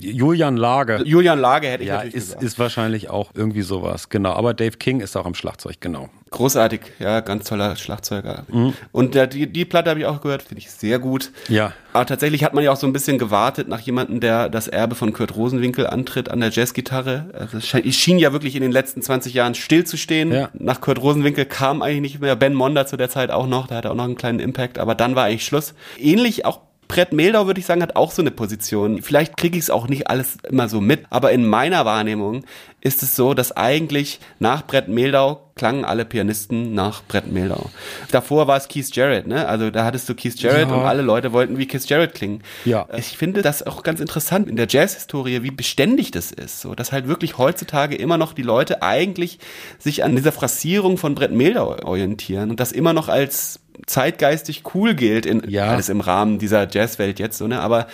Julian 0.00 0.56
Lage. 0.56 1.02
Julian 1.04 1.38
Lage 1.38 1.68
hätte 1.68 1.82
ich 1.82 1.88
ja, 1.90 1.96
natürlich 1.96 2.14
ist, 2.14 2.26
gesagt. 2.28 2.42
ist 2.42 2.58
wahrscheinlich 2.58 3.10
auch 3.10 3.32
irgendwie 3.34 3.60
sowas, 3.60 4.08
genau. 4.08 4.32
Aber 4.32 4.54
Dave 4.54 4.78
King 4.78 5.00
ist 5.00 5.14
auch 5.14 5.26
am 5.26 5.34
Schlagzeug, 5.34 5.76
genau. 5.80 6.08
Großartig, 6.30 6.80
ja, 6.98 7.20
ganz 7.20 7.46
toller 7.48 7.76
Schlagzeuger. 7.76 8.44
Mhm. 8.48 8.72
Und 8.92 9.14
der, 9.14 9.26
die, 9.26 9.46
die 9.46 9.66
Platte 9.66 9.90
habe 9.90 10.00
ich 10.00 10.06
auch 10.06 10.22
gehört, 10.22 10.42
finde 10.42 10.60
ich 10.60 10.70
sehr 10.70 10.98
gut. 10.98 11.30
Ja. 11.48 11.72
Aber 11.92 12.06
tatsächlich 12.06 12.44
hat 12.44 12.54
man 12.54 12.64
ja 12.64 12.72
auch 12.72 12.76
so 12.76 12.86
ein 12.86 12.92
bisschen 12.94 13.18
gewartet 13.18 13.68
nach 13.68 13.80
jemandem, 13.80 14.20
der 14.20 14.48
das 14.48 14.68
Erbe 14.68 14.94
von 14.94 15.12
Kurt 15.12 15.36
Rosenwinkel 15.36 15.86
antritt 15.86 16.30
an 16.30 16.40
der 16.40 16.50
Jazzgitarre. 16.50 17.30
Also 17.32 17.58
es 17.58 17.96
schien 17.96 18.18
ja 18.18 18.32
wirklich 18.32 18.56
in 18.56 18.62
den 18.62 18.72
letzten 18.72 19.02
20 19.02 19.34
Jahren 19.34 19.54
stillzustehen. 19.54 20.32
Ja. 20.32 20.48
Nach 20.54 20.80
Kurt 20.80 21.00
Rosenwinkel 21.00 21.44
kam 21.44 21.82
eigentlich 21.82 22.00
nicht 22.00 22.20
mehr. 22.20 22.36
Ben 22.36 22.54
Monder 22.54 22.86
zu 22.86 22.96
der 22.96 23.10
Zeit 23.10 23.30
auch 23.30 23.46
noch, 23.46 23.66
der 23.66 23.78
hatte 23.78 23.90
auch 23.90 23.94
noch 23.94 24.04
einen 24.04 24.16
kleinen 24.16 24.40
Impact, 24.40 24.78
aber 24.78 24.94
dann 24.94 25.14
war 25.14 25.24
eigentlich 25.24 25.44
Schluss. 25.44 25.74
Ähnlich 25.98 26.44
auch 26.46 26.60
Brett 26.88 27.12
Meldau, 27.12 27.46
würde 27.46 27.60
ich 27.60 27.66
sagen, 27.66 27.82
hat 27.82 27.96
auch 27.96 28.10
so 28.10 28.22
eine 28.22 28.30
Position. 28.30 29.02
Vielleicht 29.02 29.36
kriege 29.36 29.58
ich 29.58 29.64
es 29.64 29.70
auch 29.70 29.88
nicht 29.88 30.08
alles 30.08 30.38
immer 30.48 30.68
so 30.68 30.80
mit, 30.80 31.04
aber 31.10 31.32
in 31.32 31.46
meiner 31.46 31.84
Wahrnehmung 31.84 32.44
ist 32.80 33.02
es 33.02 33.14
so, 33.14 33.34
dass 33.34 33.56
eigentlich 33.56 34.20
nach 34.38 34.66
Brett 34.66 34.88
Meldau 34.88 35.42
klangen 35.56 35.84
alle 35.84 36.04
Pianisten 36.04 36.74
nach 36.74 37.02
Brett 37.02 37.30
Meldau. 37.30 37.70
Davor 38.12 38.46
war 38.46 38.56
es 38.56 38.68
Keith 38.68 38.94
Jarrett, 38.94 39.26
ne? 39.26 39.46
Also 39.48 39.70
da 39.70 39.84
hattest 39.84 40.08
du 40.08 40.14
Keith 40.14 40.40
Jarrett 40.40 40.68
ja. 40.68 40.74
und 40.74 40.82
alle 40.82 41.02
Leute 41.02 41.32
wollten 41.32 41.58
wie 41.58 41.66
Keith 41.66 41.86
Jarrett 41.86 42.14
klingen. 42.14 42.42
Ja. 42.64 42.86
Ich 42.96 43.18
finde 43.18 43.42
das 43.42 43.66
auch 43.66 43.82
ganz 43.82 44.00
interessant 44.00 44.48
in 44.48 44.56
der 44.56 44.68
Jazzhistorie, 44.68 45.42
wie 45.42 45.50
beständig 45.50 46.12
das 46.12 46.30
ist. 46.30 46.60
So, 46.60 46.74
dass 46.74 46.92
halt 46.92 47.08
wirklich 47.08 47.36
heutzutage 47.36 47.96
immer 47.96 48.16
noch 48.16 48.32
die 48.32 48.42
Leute 48.42 48.82
eigentlich 48.82 49.40
sich 49.78 50.04
an 50.04 50.16
dieser 50.16 50.32
Phrasierung 50.32 50.96
von 50.96 51.14
Brett 51.14 51.32
Meldau 51.32 51.76
orientieren 51.84 52.50
und 52.50 52.60
das 52.60 52.72
immer 52.72 52.92
noch 52.92 53.08
als 53.08 53.60
zeitgeistig 53.86 54.62
cool 54.74 54.94
gilt, 54.94 55.26
in, 55.26 55.42
ja. 55.48 55.66
alles 55.66 55.88
im 55.88 56.00
Rahmen 56.00 56.38
dieser 56.38 56.68
Jazzwelt 56.68 57.18
jetzt, 57.18 57.38
so, 57.38 57.46
ne? 57.46 57.60
aber 57.60 57.86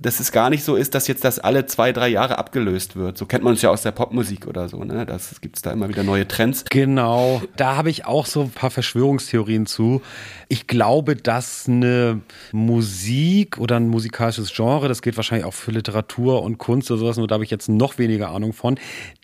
dass 0.00 0.20
es 0.20 0.32
gar 0.32 0.50
nicht 0.50 0.64
so 0.64 0.76
ist, 0.76 0.94
dass 0.94 1.06
jetzt 1.08 1.24
das 1.24 1.38
alle 1.38 1.66
zwei, 1.66 1.92
drei 1.92 2.08
Jahre 2.08 2.38
abgelöst 2.38 2.96
wird. 2.96 3.18
So 3.18 3.26
kennt 3.26 3.44
man 3.44 3.54
es 3.54 3.62
ja 3.62 3.70
aus 3.70 3.82
der 3.82 3.92
Popmusik 3.92 4.46
oder 4.46 4.68
so, 4.68 4.82
ne? 4.82 5.04
Das 5.04 5.40
gibt's 5.40 5.60
da 5.62 5.72
immer 5.72 5.88
wieder 5.88 6.02
neue 6.02 6.26
Trends. 6.26 6.64
Genau, 6.70 7.42
da 7.56 7.76
habe 7.76 7.90
ich 7.90 8.06
auch 8.06 8.26
so 8.26 8.42
ein 8.42 8.50
paar 8.50 8.70
Verschwörungstheorien 8.70 9.66
zu. 9.66 10.00
Ich 10.48 10.66
glaube, 10.66 11.16
dass 11.16 11.68
eine 11.68 12.20
Musik 12.52 13.58
oder 13.58 13.76
ein 13.76 13.88
musikalisches 13.88 14.52
Genre, 14.54 14.88
das 14.88 15.02
geht 15.02 15.16
wahrscheinlich 15.16 15.46
auch 15.46 15.54
für 15.54 15.70
Literatur 15.70 16.42
und 16.42 16.58
Kunst 16.58 16.90
oder 16.90 17.00
sowas, 17.00 17.16
nur 17.18 17.28
da 17.28 17.34
habe 17.34 17.44
ich 17.44 17.50
jetzt 17.50 17.68
noch 17.68 17.98
weniger 17.98 18.30
Ahnung 18.30 18.52
von, 18.52 18.78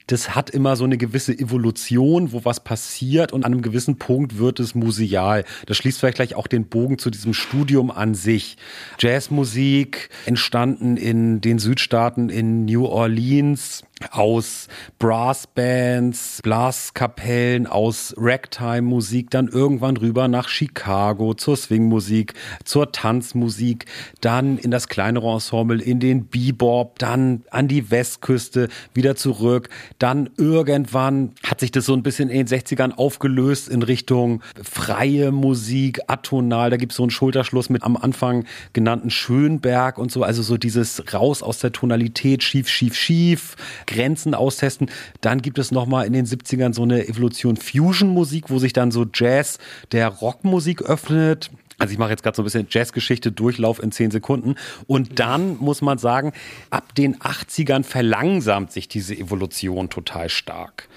das 0.06 0.34
hat 0.34 0.50
immer 0.50 0.76
so 0.76 0.84
eine 0.84 0.98
gewisse 0.98 1.36
Evolution, 1.36 2.32
wo 2.32 2.44
was 2.44 2.60
passiert 2.60 3.32
und 3.32 3.44
an 3.44 3.52
einem 3.52 3.62
gewissen 3.62 3.98
Punkt 3.98 4.38
wird 4.38 4.60
es 4.60 4.74
museal. 4.74 5.44
Das 5.66 5.76
schließt 5.76 5.98
vielleicht 5.98 6.16
gleich 6.16 6.34
auch 6.34 6.46
den 6.46 6.66
Bogen 6.66 6.98
zu 6.98 7.10
diesem 7.10 7.34
Studium 7.34 7.90
an 7.90 8.14
sich. 8.14 8.56
Jazzmusik 8.98 10.10
entstanden 10.26 10.96
in 10.96 11.40
den 11.40 11.58
Südstaaten 11.58 12.28
in 12.28 12.66
New 12.66 12.86
Orleans 12.86 13.82
aus 14.10 14.68
Brassbands, 14.98 16.40
Blaskapellen, 16.42 17.66
aus 17.66 18.14
Ragtime-Musik, 18.18 19.30
dann 19.30 19.48
irgendwann 19.48 19.96
rüber 19.96 20.28
nach 20.28 20.48
Chicago 20.48 21.32
zur 21.32 21.56
Swingmusik, 21.56 22.34
zur 22.64 22.92
Tanzmusik, 22.92 23.86
dann 24.20 24.58
in 24.58 24.70
das 24.70 24.88
kleinere 24.88 25.32
Ensemble, 25.32 25.80
in 25.80 25.98
den 25.98 26.26
Bebop, 26.26 26.98
dann 26.98 27.44
an 27.50 27.68
die 27.68 27.90
Westküste, 27.90 28.68
wieder 28.92 29.16
zurück, 29.16 29.70
dann 29.98 30.28
irgendwann 30.36 31.32
hat 31.42 31.60
sich 31.60 31.72
das 31.72 31.86
so 31.86 31.94
ein 31.94 32.02
bisschen 32.02 32.28
in 32.28 32.46
den 32.46 32.48
60ern 32.48 32.92
aufgelöst 32.92 33.68
in 33.68 33.82
Richtung 33.82 34.42
freie 34.62 35.32
Musik, 35.32 36.00
atonal, 36.06 36.68
da 36.68 36.76
gibt's 36.76 36.96
so 36.96 37.02
einen 37.02 37.10
Schulterschluss 37.10 37.70
mit 37.70 37.82
am 37.82 37.96
Anfang 37.96 38.44
genannten 38.74 39.08
Schönberg 39.08 39.96
und 39.96 40.12
so, 40.12 40.22
also 40.22 40.42
so 40.42 40.58
dieses 40.58 41.02
raus 41.14 41.42
aus 41.42 41.60
der 41.60 41.72
Tonalität, 41.72 42.42
schief, 42.42 42.68
schief, 42.68 42.94
schief, 42.94 43.56
Grenzen 43.86 44.34
austesten. 44.34 44.90
Dann 45.20 45.42
gibt 45.42 45.58
es 45.58 45.70
nochmal 45.70 46.06
in 46.06 46.12
den 46.12 46.26
70ern 46.26 46.74
so 46.74 46.82
eine 46.82 47.06
Evolution 47.08 47.56
Fusion-Musik, 47.56 48.50
wo 48.50 48.58
sich 48.58 48.72
dann 48.72 48.90
so 48.90 49.06
Jazz 49.12 49.58
der 49.92 50.08
Rockmusik 50.08 50.82
öffnet. 50.82 51.50
Also 51.78 51.92
ich 51.92 51.98
mache 51.98 52.10
jetzt 52.10 52.22
gerade 52.22 52.36
so 52.36 52.42
ein 52.42 52.44
bisschen 52.44 52.66
Jazzgeschichte, 52.70 53.32
Durchlauf 53.32 53.82
in 53.82 53.92
zehn 53.92 54.10
Sekunden. 54.10 54.54
Und 54.86 55.18
dann 55.18 55.58
muss 55.58 55.82
man 55.82 55.98
sagen, 55.98 56.32
ab 56.70 56.94
den 56.94 57.16
80ern 57.16 57.84
verlangsamt 57.84 58.72
sich 58.72 58.88
diese 58.88 59.14
Evolution 59.14 59.90
total 59.90 60.28
stark. 60.30 60.88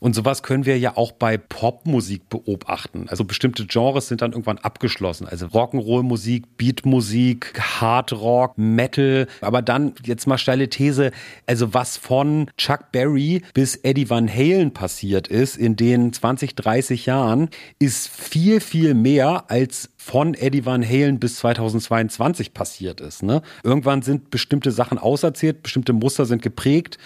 Und 0.00 0.14
sowas 0.14 0.42
können 0.42 0.66
wir 0.66 0.78
ja 0.78 0.96
auch 0.96 1.12
bei 1.12 1.36
Popmusik 1.36 2.28
beobachten. 2.28 3.06
Also 3.08 3.24
bestimmte 3.24 3.66
Genres 3.66 4.08
sind 4.08 4.22
dann 4.22 4.32
irgendwann 4.32 4.58
abgeschlossen. 4.58 5.26
Also 5.26 5.46
Rock'n'Roll-Musik, 5.46 6.56
Beatmusik, 6.56 7.60
Hardrock, 7.80 8.58
Metal. 8.58 9.26
Aber 9.40 9.62
dann 9.62 9.94
jetzt 10.04 10.26
mal 10.26 10.38
steile 10.38 10.68
These. 10.68 11.12
Also 11.46 11.74
was 11.74 11.96
von 11.96 12.50
Chuck 12.56 12.92
Berry 12.92 13.42
bis 13.54 13.76
Eddie 13.76 14.10
Van 14.10 14.28
Halen 14.28 14.72
passiert 14.72 15.28
ist 15.28 15.56
in 15.56 15.76
den 15.76 16.12
20, 16.12 16.54
30 16.54 17.06
Jahren, 17.06 17.48
ist 17.78 18.08
viel, 18.08 18.60
viel 18.60 18.94
mehr 18.94 19.44
als 19.48 19.90
von 19.96 20.34
Eddie 20.34 20.64
Van 20.64 20.84
Halen 20.86 21.18
bis 21.18 21.36
2022 21.36 22.54
passiert 22.54 23.00
ist. 23.00 23.22
Ne? 23.22 23.42
Irgendwann 23.64 24.02
sind 24.02 24.30
bestimmte 24.30 24.70
Sachen 24.70 24.98
auserzählt, 24.98 25.62
bestimmte 25.62 25.92
Muster 25.92 26.26
sind 26.26 26.42
geprägt 26.42 26.98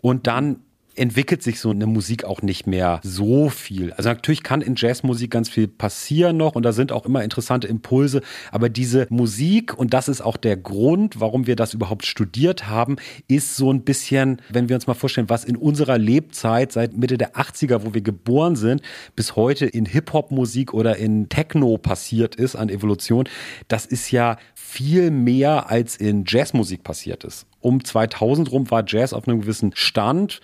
und 0.00 0.26
dann 0.26 0.56
entwickelt 0.96 1.42
sich 1.42 1.60
so 1.60 1.70
eine 1.70 1.86
Musik 1.86 2.24
auch 2.24 2.42
nicht 2.42 2.66
mehr 2.66 3.00
so 3.02 3.48
viel. 3.48 3.92
Also 3.92 4.08
natürlich 4.08 4.42
kann 4.42 4.60
in 4.60 4.74
Jazzmusik 4.76 5.30
ganz 5.30 5.48
viel 5.48 5.68
passieren 5.68 6.36
noch 6.36 6.54
und 6.54 6.64
da 6.64 6.72
sind 6.72 6.92
auch 6.92 7.06
immer 7.06 7.24
interessante 7.24 7.66
Impulse, 7.66 8.22
aber 8.50 8.68
diese 8.68 9.06
Musik, 9.10 9.76
und 9.76 9.94
das 9.94 10.08
ist 10.08 10.20
auch 10.20 10.36
der 10.36 10.56
Grund, 10.56 11.20
warum 11.20 11.46
wir 11.46 11.56
das 11.56 11.74
überhaupt 11.74 12.06
studiert 12.06 12.68
haben, 12.68 12.96
ist 13.28 13.56
so 13.56 13.72
ein 13.72 13.82
bisschen, 13.82 14.40
wenn 14.50 14.68
wir 14.68 14.76
uns 14.76 14.86
mal 14.86 14.94
vorstellen, 14.94 15.30
was 15.30 15.44
in 15.44 15.56
unserer 15.56 15.98
Lebzeit 15.98 16.72
seit 16.72 16.96
Mitte 16.96 17.18
der 17.18 17.34
80er, 17.34 17.84
wo 17.84 17.94
wir 17.94 18.02
geboren 18.02 18.56
sind, 18.56 18.82
bis 19.16 19.36
heute 19.36 19.66
in 19.66 19.86
Hip-Hop-Musik 19.86 20.74
oder 20.74 20.96
in 20.96 21.28
Techno 21.28 21.78
passiert 21.78 22.34
ist 22.36 22.56
an 22.56 22.68
Evolution, 22.68 23.28
das 23.68 23.86
ist 23.86 24.10
ja 24.10 24.36
viel 24.54 25.10
mehr 25.10 25.70
als 25.70 25.96
in 25.96 26.24
Jazzmusik 26.26 26.84
passiert 26.84 27.24
ist 27.24 27.46
um 27.62 27.82
2000 27.82 28.52
rum 28.52 28.70
war 28.70 28.84
Jazz 28.86 29.12
auf 29.12 29.26
einem 29.26 29.40
gewissen 29.40 29.72
Stand. 29.74 30.40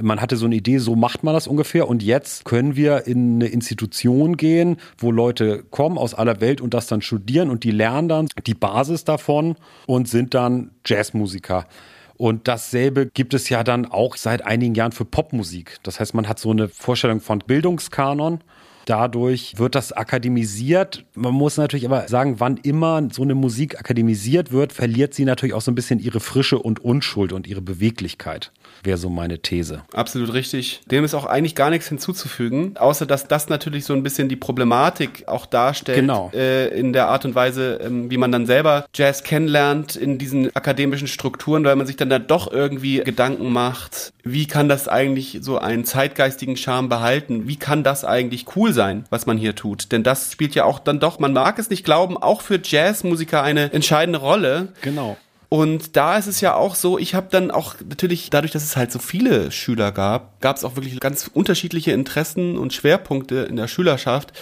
Man 0.00 0.20
hatte 0.20 0.36
so 0.36 0.46
eine 0.46 0.56
Idee, 0.56 0.78
so 0.78 0.96
macht 0.96 1.22
man 1.22 1.34
das 1.34 1.46
ungefähr. 1.46 1.88
Und 1.88 2.02
jetzt 2.02 2.44
können 2.44 2.74
wir 2.74 3.06
in 3.06 3.36
eine 3.36 3.46
Institution 3.46 4.36
gehen, 4.36 4.78
wo 4.98 5.10
Leute 5.10 5.62
kommen 5.70 5.98
aus 5.98 6.14
aller 6.14 6.40
Welt 6.40 6.60
und 6.60 6.74
das 6.74 6.86
dann 6.86 7.02
studieren 7.02 7.50
und 7.50 7.64
die 7.64 7.70
lernen 7.70 8.08
dann 8.08 8.28
die 8.46 8.54
Basis 8.54 9.04
davon 9.04 9.56
und 9.86 10.08
sind 10.08 10.34
dann 10.34 10.70
Jazzmusiker. 10.84 11.66
Und 12.16 12.46
dasselbe 12.46 13.06
gibt 13.06 13.34
es 13.34 13.48
ja 13.48 13.64
dann 13.64 13.86
auch 13.86 14.16
seit 14.16 14.46
einigen 14.46 14.74
Jahren 14.74 14.92
für 14.92 15.04
Popmusik. 15.04 15.78
Das 15.82 15.98
heißt, 15.98 16.14
man 16.14 16.28
hat 16.28 16.38
so 16.38 16.50
eine 16.50 16.68
Vorstellung 16.68 17.20
von 17.20 17.40
Bildungskanon 17.40 18.40
Dadurch 18.84 19.58
wird 19.58 19.74
das 19.74 19.92
akademisiert. 19.92 21.04
Man 21.14 21.34
muss 21.34 21.56
natürlich 21.56 21.86
aber 21.86 22.08
sagen, 22.08 22.40
wann 22.40 22.56
immer 22.56 23.08
so 23.12 23.22
eine 23.22 23.34
Musik 23.34 23.78
akademisiert 23.78 24.50
wird, 24.50 24.72
verliert 24.72 25.14
sie 25.14 25.24
natürlich 25.24 25.54
auch 25.54 25.60
so 25.60 25.70
ein 25.70 25.76
bisschen 25.76 26.00
ihre 26.00 26.20
Frische 26.20 26.58
und 26.58 26.80
Unschuld 26.80 27.32
und 27.32 27.46
ihre 27.46 27.62
Beweglichkeit. 27.62 28.52
Wäre 28.84 28.98
so 28.98 29.08
meine 29.08 29.38
These. 29.38 29.82
Absolut 29.92 30.32
richtig. 30.32 30.80
Dem 30.90 31.04
ist 31.04 31.14
auch 31.14 31.26
eigentlich 31.26 31.54
gar 31.54 31.70
nichts 31.70 31.88
hinzuzufügen, 31.88 32.76
außer 32.76 33.06
dass 33.06 33.28
das 33.28 33.48
natürlich 33.48 33.84
so 33.84 33.92
ein 33.92 34.02
bisschen 34.02 34.28
die 34.28 34.36
Problematik 34.36 35.24
auch 35.28 35.46
darstellt. 35.46 35.98
Genau. 35.98 36.30
Äh, 36.34 36.68
in 36.68 36.92
der 36.92 37.08
Art 37.08 37.24
und 37.24 37.34
Weise, 37.34 37.78
ähm, 37.82 38.10
wie 38.10 38.16
man 38.16 38.32
dann 38.32 38.46
selber 38.46 38.86
Jazz 38.92 39.22
kennenlernt 39.22 39.94
in 39.94 40.18
diesen 40.18 40.54
akademischen 40.56 41.06
Strukturen, 41.06 41.64
weil 41.64 41.76
man 41.76 41.86
sich 41.86 41.96
dann 41.96 42.10
da 42.10 42.18
doch 42.18 42.50
irgendwie 42.50 42.98
Gedanken 42.98 43.52
macht, 43.52 44.12
wie 44.24 44.46
kann 44.46 44.68
das 44.68 44.88
eigentlich 44.88 45.38
so 45.42 45.58
einen 45.58 45.84
zeitgeistigen 45.84 46.56
Charme 46.56 46.88
behalten? 46.88 47.46
Wie 47.46 47.56
kann 47.56 47.84
das 47.84 48.04
eigentlich 48.04 48.46
cool 48.56 48.72
sein, 48.72 49.04
was 49.10 49.26
man 49.26 49.38
hier 49.38 49.54
tut? 49.54 49.92
Denn 49.92 50.02
das 50.02 50.32
spielt 50.32 50.54
ja 50.54 50.64
auch 50.64 50.78
dann 50.78 50.98
doch, 50.98 51.18
man 51.18 51.32
mag 51.32 51.58
es 51.58 51.70
nicht 51.70 51.84
glauben, 51.84 52.16
auch 52.16 52.40
für 52.40 52.60
Jazzmusiker 52.62 53.42
eine 53.42 53.72
entscheidende 53.72 54.18
Rolle. 54.18 54.68
Genau. 54.82 55.16
Und 55.52 55.98
da 55.98 56.16
ist 56.16 56.28
es 56.28 56.40
ja 56.40 56.54
auch 56.54 56.74
so, 56.74 56.98
ich 56.98 57.14
habe 57.14 57.26
dann 57.30 57.50
auch 57.50 57.74
natürlich, 57.86 58.30
dadurch, 58.30 58.52
dass 58.52 58.64
es 58.64 58.74
halt 58.74 58.90
so 58.90 58.98
viele 58.98 59.50
Schüler 59.52 59.92
gab, 59.92 60.40
gab 60.40 60.56
es 60.56 60.64
auch 60.64 60.76
wirklich 60.76 60.98
ganz 60.98 61.30
unterschiedliche 61.30 61.92
Interessen 61.92 62.56
und 62.56 62.72
Schwerpunkte 62.72 63.40
in 63.50 63.56
der 63.56 63.68
Schülerschaft. 63.68 64.32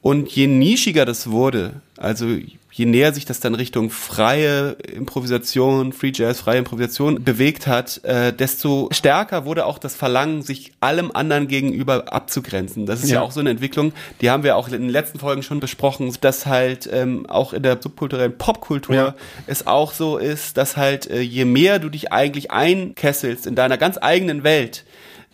Und 0.00 0.30
je 0.30 0.46
nischiger 0.46 1.04
das 1.04 1.30
wurde, 1.30 1.82
also 1.98 2.28
je 2.74 2.86
näher 2.86 3.14
sich 3.14 3.24
das 3.24 3.38
dann 3.38 3.54
Richtung 3.54 3.88
freie 3.88 4.70
Improvisation, 4.72 5.92
Free 5.92 6.10
Jazz, 6.12 6.40
freie 6.40 6.58
Improvisation 6.58 7.22
bewegt 7.22 7.68
hat, 7.68 8.02
äh, 8.02 8.32
desto 8.32 8.88
stärker 8.90 9.44
wurde 9.44 9.64
auch 9.64 9.78
das 9.78 9.94
Verlangen, 9.94 10.42
sich 10.42 10.72
allem 10.80 11.12
anderen 11.14 11.46
gegenüber 11.46 12.12
abzugrenzen. 12.12 12.84
Das 12.84 13.04
ist 13.04 13.10
ja. 13.10 13.16
ja 13.16 13.22
auch 13.22 13.30
so 13.30 13.38
eine 13.38 13.50
Entwicklung, 13.50 13.92
die 14.20 14.28
haben 14.28 14.42
wir 14.42 14.56
auch 14.56 14.66
in 14.66 14.72
den 14.72 14.88
letzten 14.88 15.20
Folgen 15.20 15.44
schon 15.44 15.60
besprochen, 15.60 16.12
dass 16.20 16.46
halt 16.46 16.88
ähm, 16.92 17.26
auch 17.26 17.52
in 17.52 17.62
der 17.62 17.80
subkulturellen 17.80 18.36
Popkultur 18.36 18.94
ja. 18.96 19.14
es 19.46 19.68
auch 19.68 19.92
so 19.92 20.18
ist, 20.18 20.56
dass 20.56 20.76
halt 20.76 21.08
äh, 21.08 21.20
je 21.20 21.44
mehr 21.44 21.78
du 21.78 21.88
dich 21.88 22.10
eigentlich 22.10 22.50
einkesselst 22.50 23.46
in 23.46 23.54
deiner 23.54 23.78
ganz 23.78 23.98
eigenen 24.02 24.42
Welt, 24.42 24.84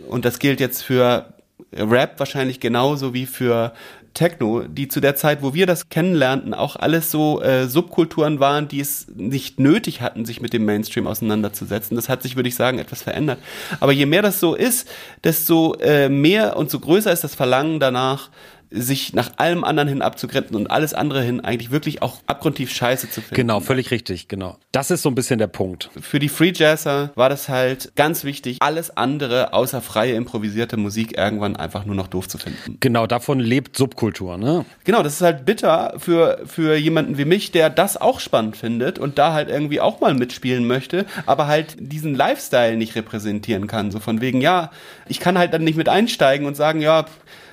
und 0.09 0.25
das 0.25 0.39
gilt 0.39 0.61
jetzt 0.61 0.83
für 0.83 1.33
Rap 1.73 2.19
wahrscheinlich 2.19 2.61
genauso 2.61 3.15
wie 3.15 3.27
für 3.27 3.73
Techno, 4.15 4.63
die 4.63 4.89
zu 4.89 5.01
der 5.01 5.17
Zeit, 5.17 5.43
wo 5.43 5.55
wir 5.55 5.67
das 5.67 5.89
kennenlernten, 5.89 6.55
auch 6.55 6.77
alles 6.77 7.11
so 7.11 7.41
äh, 7.43 7.69
Subkulturen 7.69 8.41
waren, 8.41 8.69
die 8.69 8.81
es 8.81 9.07
nicht 9.15 9.61
nötig 9.61 10.01
hatten, 10.01 10.25
sich 10.25 10.41
mit 10.41 10.53
dem 10.53 10.65
Mainstream 10.65 11.07
auseinanderzusetzen. 11.07 11.95
Das 11.97 12.09
hat 12.09 12.23
sich, 12.23 12.37
würde 12.37 12.49
ich 12.49 12.55
sagen, 12.55 12.79
etwas 12.79 13.03
verändert. 13.03 13.39
Aber 13.79 13.93
je 13.93 14.07
mehr 14.07 14.23
das 14.23 14.41
so 14.41 14.55
ist, 14.55 14.89
desto 15.25 15.75
äh, 15.75 16.09
mehr 16.09 16.57
und 16.57 16.71
so 16.71 16.81
größer 16.81 17.13
ist 17.13 17.25
das 17.25 17.35
Verlangen 17.35 17.81
danach, 17.81 18.31
sich 18.71 19.13
nach 19.15 19.33
allem 19.37 19.65
anderen 19.65 19.89
hin 19.89 20.03
abzugrenzen 20.03 20.57
und 20.57 20.71
alles 20.71 20.95
andere 20.95 21.23
hin 21.23 21.41
eigentlich 21.41 21.71
wirklich 21.71 22.03
auch 22.03 22.19
abgrundtief 22.27 22.73
scheiße 22.73 23.11
zu 23.11 23.21
finden. 23.21 23.35
Genau, 23.35 23.61
völlig 23.61 23.91
richtig, 23.91 24.29
genau. 24.29 24.59
Das 24.73 24.91
ist 24.91 25.03
so 25.03 25.09
ein 25.09 25.15
bisschen 25.15 25.39
der 25.39 25.49
Punkt. 25.49 25.91
Für 26.01 26.21
die 26.21 26.29
Free 26.29 26.53
Jazzer 26.55 27.11
war 27.17 27.29
das 27.29 27.49
halt 27.49 27.93
ganz 27.97 28.23
wichtig, 28.23 28.59
alles 28.61 28.97
andere 28.97 29.53
außer 29.53 29.83
freie 29.83 30.15
improvisierte 30.15 30.77
Musik 30.77 31.19
irgendwann 31.19 31.57
einfach 31.57 31.85
nur 31.85 31.97
noch 31.97 32.07
doof 32.07 32.29
zu 32.29 32.39
finden. 32.39 32.79
Genau, 32.81 33.07
davon 33.07 33.41
lebt 33.41 33.77
Subkultur, 33.77 34.39
ne? 34.39 34.65
Genau, 34.85 35.03
das 35.03 35.15
ist 35.15 35.23
halt 35.23 35.45
bitter 35.45 35.95
für, 35.99 36.41
für 36.47 36.77
jemanden 36.77 37.19
wie 37.19 37.25
mich, 37.25 37.51
der 37.51 37.71
das 37.71 37.97
auch 37.97 38.21
spannend 38.21 38.57
findet 38.57 38.99
und 38.99 39.19
da 39.19 39.33
halt 39.33 39.49
irgendwie 39.49 39.81
auch 39.81 40.01
mal 40.01 40.15
mitspielen 40.15 40.67
möchte, 40.67 41.07
aber 41.27 41.49
halt 41.49 41.77
diesen 41.79 42.15
Lifestyle 42.15 42.77
nicht 42.77 42.95
repräsentieren 42.95 43.67
kann. 43.67 43.91
So 43.91 43.99
von 43.99 44.21
wegen, 44.21 44.41
ja, 44.41 44.71
ich 45.09 45.19
kann 45.19 45.37
halt 45.37 45.53
dann 45.53 45.65
nicht 45.65 45.77
mit 45.77 45.89
einsteigen 45.89 46.47
und 46.47 46.57
sagen, 46.57 46.81
ja, 46.81 47.07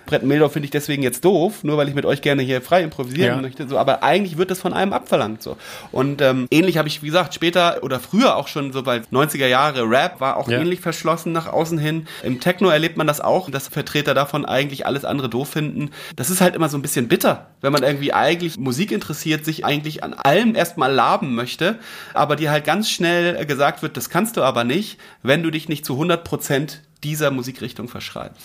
Brett 0.07 0.23
Meldorf 0.23 0.53
finde 0.53 0.65
ich 0.65 0.71
deswegen 0.71 1.03
jetzt 1.03 1.23
doof, 1.23 1.63
nur 1.63 1.77
weil 1.77 1.87
ich 1.87 1.93
mit 1.93 2.05
euch 2.05 2.21
gerne 2.21 2.41
hier 2.41 2.61
frei 2.61 2.81
improvisieren 2.81 3.35
ja. 3.35 3.41
möchte. 3.41 3.67
So, 3.67 3.77
aber 3.77 4.03
eigentlich 4.03 4.37
wird 4.37 4.49
das 4.49 4.59
von 4.59 4.73
einem 4.73 4.93
abverlangt. 4.93 5.43
So. 5.43 5.57
Und 5.91 6.21
ähm, 6.21 6.47
ähnlich 6.49 6.77
habe 6.77 6.87
ich, 6.87 7.03
wie 7.03 7.07
gesagt, 7.07 7.35
später 7.35 7.83
oder 7.83 7.99
früher 7.99 8.35
auch 8.35 8.47
schon 8.47 8.73
so 8.73 8.81
bei 8.81 9.01
90er 9.11 9.47
Jahre 9.47 9.89
Rap 9.89 10.19
war 10.19 10.37
auch 10.37 10.49
ja. 10.49 10.59
ähnlich 10.59 10.81
verschlossen 10.81 11.31
nach 11.31 11.47
außen 11.47 11.77
hin. 11.77 12.07
Im 12.23 12.39
Techno 12.39 12.69
erlebt 12.69 12.97
man 12.97 13.05
das 13.05 13.21
auch, 13.21 13.51
dass 13.51 13.67
Vertreter 13.67 14.13
davon 14.13 14.45
eigentlich 14.45 14.85
alles 14.85 15.05
andere 15.05 15.29
doof 15.29 15.49
finden. 15.49 15.91
Das 16.15 16.29
ist 16.29 16.41
halt 16.41 16.55
immer 16.55 16.69
so 16.69 16.77
ein 16.77 16.81
bisschen 16.81 17.07
bitter, 17.07 17.47
wenn 17.61 17.73
man 17.73 17.83
irgendwie 17.83 18.13
eigentlich 18.13 18.57
Musik 18.57 18.91
interessiert, 18.91 19.45
sich 19.45 19.65
eigentlich 19.65 20.03
an 20.03 20.13
allem 20.13 20.55
erstmal 20.55 20.91
laben 20.91 21.35
möchte, 21.35 21.77
aber 22.13 22.35
dir 22.35 22.49
halt 22.49 22.65
ganz 22.65 22.89
schnell 22.89 23.45
gesagt 23.45 23.81
wird, 23.81 23.97
das 23.97 24.09
kannst 24.09 24.37
du 24.37 24.41
aber 24.41 24.63
nicht, 24.63 24.97
wenn 25.21 25.43
du 25.43 25.51
dich 25.51 25.69
nicht 25.69 25.85
zu 25.85 25.93
100 25.93 26.23
Prozent 26.23 26.81
dieser 27.03 27.31
Musikrichtung 27.31 27.87
verschreibt. 27.87 28.37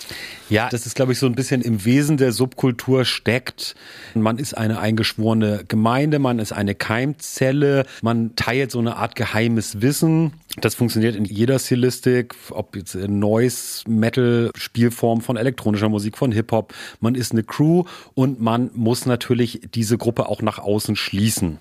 Ja, 0.48 0.68
das 0.68 0.86
ist, 0.86 0.94
glaube 0.94 1.12
ich, 1.12 1.18
so 1.18 1.26
ein 1.26 1.34
bisschen 1.34 1.62
im 1.62 1.84
Wesen 1.84 2.16
der 2.16 2.32
Subkultur 2.32 3.04
steckt. 3.04 3.74
Man 4.14 4.38
ist 4.38 4.56
eine 4.56 4.78
eingeschworene 4.78 5.64
Gemeinde, 5.66 6.18
man 6.18 6.38
ist 6.38 6.52
eine 6.52 6.74
Keimzelle, 6.74 7.86
man 8.02 8.36
teilt 8.36 8.70
so 8.70 8.78
eine 8.78 8.96
Art 8.96 9.16
geheimes 9.16 9.80
Wissen. 9.80 10.32
Das 10.60 10.74
funktioniert 10.74 11.16
in 11.16 11.24
jeder 11.24 11.58
Stilistik, 11.58 12.34
ob 12.50 12.76
jetzt 12.76 12.94
Noise, 12.94 13.88
Metal, 13.88 14.50
Spielform 14.54 15.22
von 15.22 15.36
elektronischer 15.36 15.88
Musik, 15.88 16.18
von 16.18 16.32
Hip-Hop. 16.32 16.74
Man 17.00 17.14
ist 17.14 17.32
eine 17.32 17.42
Crew 17.42 17.84
und 18.14 18.40
man 18.40 18.70
muss 18.74 19.06
natürlich 19.06 19.62
diese 19.74 19.96
Gruppe 19.96 20.28
auch 20.28 20.42
nach 20.42 20.58
außen 20.58 20.96
schließen 20.96 21.58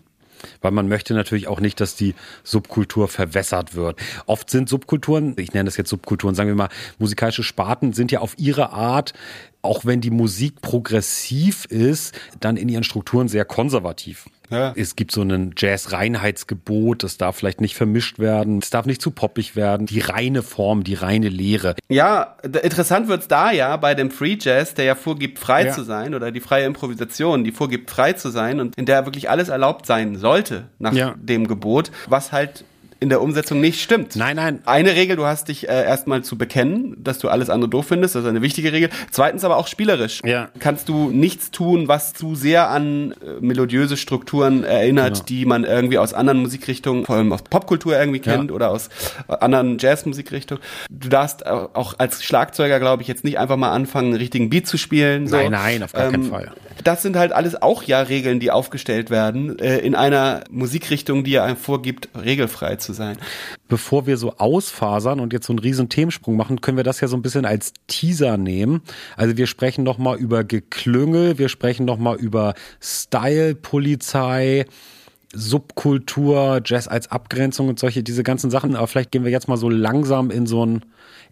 weil 0.61 0.71
man 0.71 0.87
möchte 0.87 1.13
natürlich 1.13 1.47
auch 1.47 1.59
nicht, 1.59 1.79
dass 1.79 1.95
die 1.95 2.15
Subkultur 2.43 3.07
verwässert 3.07 3.75
wird. 3.75 3.99
Oft 4.25 4.49
sind 4.49 4.69
Subkulturen, 4.69 5.35
ich 5.37 5.53
nenne 5.53 5.65
das 5.65 5.77
jetzt 5.77 5.89
Subkulturen, 5.89 6.35
sagen 6.35 6.49
wir 6.49 6.55
mal, 6.55 6.69
musikalische 6.99 7.43
Sparten 7.43 7.93
sind 7.93 8.11
ja 8.11 8.19
auf 8.19 8.35
ihre 8.37 8.71
Art 8.71 9.13
auch 9.61 9.85
wenn 9.85 10.01
die 10.01 10.09
Musik 10.09 10.61
progressiv 10.61 11.65
ist, 11.65 12.17
dann 12.39 12.57
in 12.57 12.69
ihren 12.69 12.83
Strukturen 12.83 13.27
sehr 13.27 13.45
konservativ. 13.45 14.25
Ja. 14.51 14.73
Es 14.75 14.95
gibt 14.95 15.11
so 15.11 15.21
ein 15.21 15.53
Jazz-Reinheitsgebot, 15.57 17.03
das 17.03 17.17
darf 17.17 17.37
vielleicht 17.37 17.61
nicht 17.61 17.75
vermischt 17.75 18.19
werden, 18.19 18.59
es 18.59 18.69
darf 18.69 18.85
nicht 18.85 19.01
zu 19.01 19.11
poppig 19.11 19.55
werden, 19.55 19.87
die 19.87 19.99
reine 19.99 20.43
Form, 20.43 20.83
die 20.83 20.93
reine 20.93 21.29
Lehre. 21.29 21.75
Ja, 21.89 22.35
interessant 22.43 23.07
wird's 23.07 23.27
da 23.27 23.51
ja 23.51 23.75
bei 23.77 23.95
dem 23.95 24.11
Free 24.11 24.37
Jazz, 24.39 24.73
der 24.73 24.85
ja 24.85 24.95
vorgibt, 24.95 25.39
frei 25.39 25.65
ja. 25.65 25.71
zu 25.71 25.83
sein, 25.83 26.13
oder 26.13 26.31
die 26.31 26.41
freie 26.41 26.65
Improvisation, 26.65 27.43
die 27.43 27.51
vorgibt, 27.51 27.89
frei 27.89 28.13
zu 28.13 28.29
sein 28.29 28.59
und 28.59 28.77
in 28.77 28.85
der 28.85 29.05
wirklich 29.05 29.29
alles 29.29 29.49
erlaubt 29.49 29.85
sein 29.85 30.17
sollte 30.17 30.65
nach 30.79 30.93
ja. 30.93 31.15
dem 31.17 31.47
Gebot, 31.47 31.91
was 32.07 32.31
halt 32.31 32.65
in 33.01 33.09
der 33.09 33.19
Umsetzung 33.19 33.59
nicht 33.59 33.81
stimmt. 33.81 34.15
Nein, 34.15 34.35
nein. 34.35 34.59
Eine 34.65 34.95
Regel, 34.95 35.15
du 35.15 35.25
hast 35.25 35.47
dich 35.47 35.67
äh, 35.67 35.71
erstmal 35.71 36.23
zu 36.23 36.37
bekennen, 36.37 36.95
dass 37.03 37.17
du 37.17 37.29
alles 37.29 37.49
andere 37.49 37.67
doof 37.67 37.87
findest, 37.87 38.13
das 38.13 38.23
ist 38.23 38.29
eine 38.29 38.43
wichtige 38.43 38.71
Regel. 38.71 38.91
Zweitens 39.09 39.43
aber 39.43 39.57
auch 39.57 39.67
spielerisch. 39.67 40.21
Ja. 40.23 40.49
Kannst 40.59 40.87
du 40.87 41.09
nichts 41.09 41.49
tun, 41.49 41.87
was 41.87 42.13
zu 42.13 42.35
sehr 42.35 42.69
an 42.69 43.13
äh, 43.13 43.41
melodiöse 43.41 43.97
Strukturen 43.97 44.63
erinnert, 44.63 45.13
genau. 45.13 45.25
die 45.25 45.45
man 45.45 45.63
irgendwie 45.63 45.97
aus 45.97 46.13
anderen 46.13 46.43
Musikrichtungen, 46.43 47.05
vor 47.05 47.15
allem 47.15 47.33
aus 47.33 47.41
Popkultur 47.41 47.97
irgendwie 47.97 48.19
kennt 48.19 48.51
ja. 48.51 48.55
oder 48.55 48.69
aus 48.69 48.89
äh, 49.27 49.33
anderen 49.33 49.79
Jazzmusikrichtungen. 49.79 50.63
Du 50.91 51.09
darfst 51.09 51.43
auch 51.47 51.95
als 51.97 52.23
Schlagzeuger, 52.23 52.79
glaube 52.79 53.01
ich, 53.01 53.07
jetzt 53.07 53.23
nicht 53.23 53.39
einfach 53.39 53.57
mal 53.57 53.71
anfangen, 53.71 54.09
einen 54.09 54.17
richtigen 54.17 54.51
Beat 54.51 54.67
zu 54.67 54.77
spielen. 54.77 55.25
So. 55.25 55.37
Nein, 55.37 55.51
nein, 55.51 55.83
auf 55.83 55.93
gar 55.93 56.05
ähm, 56.05 56.11
keinen 56.11 56.29
Fall. 56.29 56.51
Das 56.84 57.01
sind 57.01 57.15
halt 57.15 57.32
alles 57.32 57.61
auch 57.61 57.84
ja 57.84 58.01
Regeln, 58.01 58.39
die 58.39 58.51
aufgestellt 58.51 59.09
werden 59.09 59.59
äh, 59.59 59.77
in 59.79 59.95
einer 59.95 60.43
Musikrichtung, 60.49 61.23
die 61.23 61.32
ja 61.32 61.43
einem 61.43 61.57
vorgibt, 61.57 62.09
regelfrei 62.15 62.75
zu 62.77 62.93
sein. 62.93 63.17
Bevor 63.67 64.07
wir 64.07 64.17
so 64.17 64.38
ausfasern 64.38 65.19
und 65.19 65.34
jetzt 65.34 65.47
so 65.47 65.53
einen 65.53 65.59
riesen 65.59 65.89
Themensprung 65.89 66.36
machen, 66.36 66.61
können 66.61 66.77
wir 66.77 66.84
das 66.84 67.01
ja 67.01 67.07
so 67.07 67.15
ein 67.15 67.21
bisschen 67.21 67.45
als 67.45 67.73
Teaser 67.88 68.38
nehmen. 68.38 68.82
Also 69.17 69.38
wir 69.38 69.47
sprechen 69.47 69.84
noch 69.84 69.97
mal 69.97 70.17
über 70.17 70.43
Geklüngel, 70.43 71.38
wir 71.38 71.49
sprechen 71.49 71.86
noch 71.86 71.97
mal 71.97 72.17
über 72.17 72.53
Style-Polizei, 72.82 74.65
Subkultur, 75.34 76.61
Jazz 76.65 76.88
als 76.88 77.09
Abgrenzung 77.09 77.69
und 77.69 77.79
solche, 77.79 78.03
diese 78.03 78.23
ganzen 78.23 78.51
Sachen. 78.51 78.75
Aber 78.75 78.88
vielleicht 78.88 79.11
gehen 79.11 79.23
wir 79.23 79.32
jetzt 79.32 79.47
mal 79.47 79.57
so 79.57 79.69
langsam 79.69 80.29
in 80.29 80.45
so 80.45 80.65
ein 80.65 80.84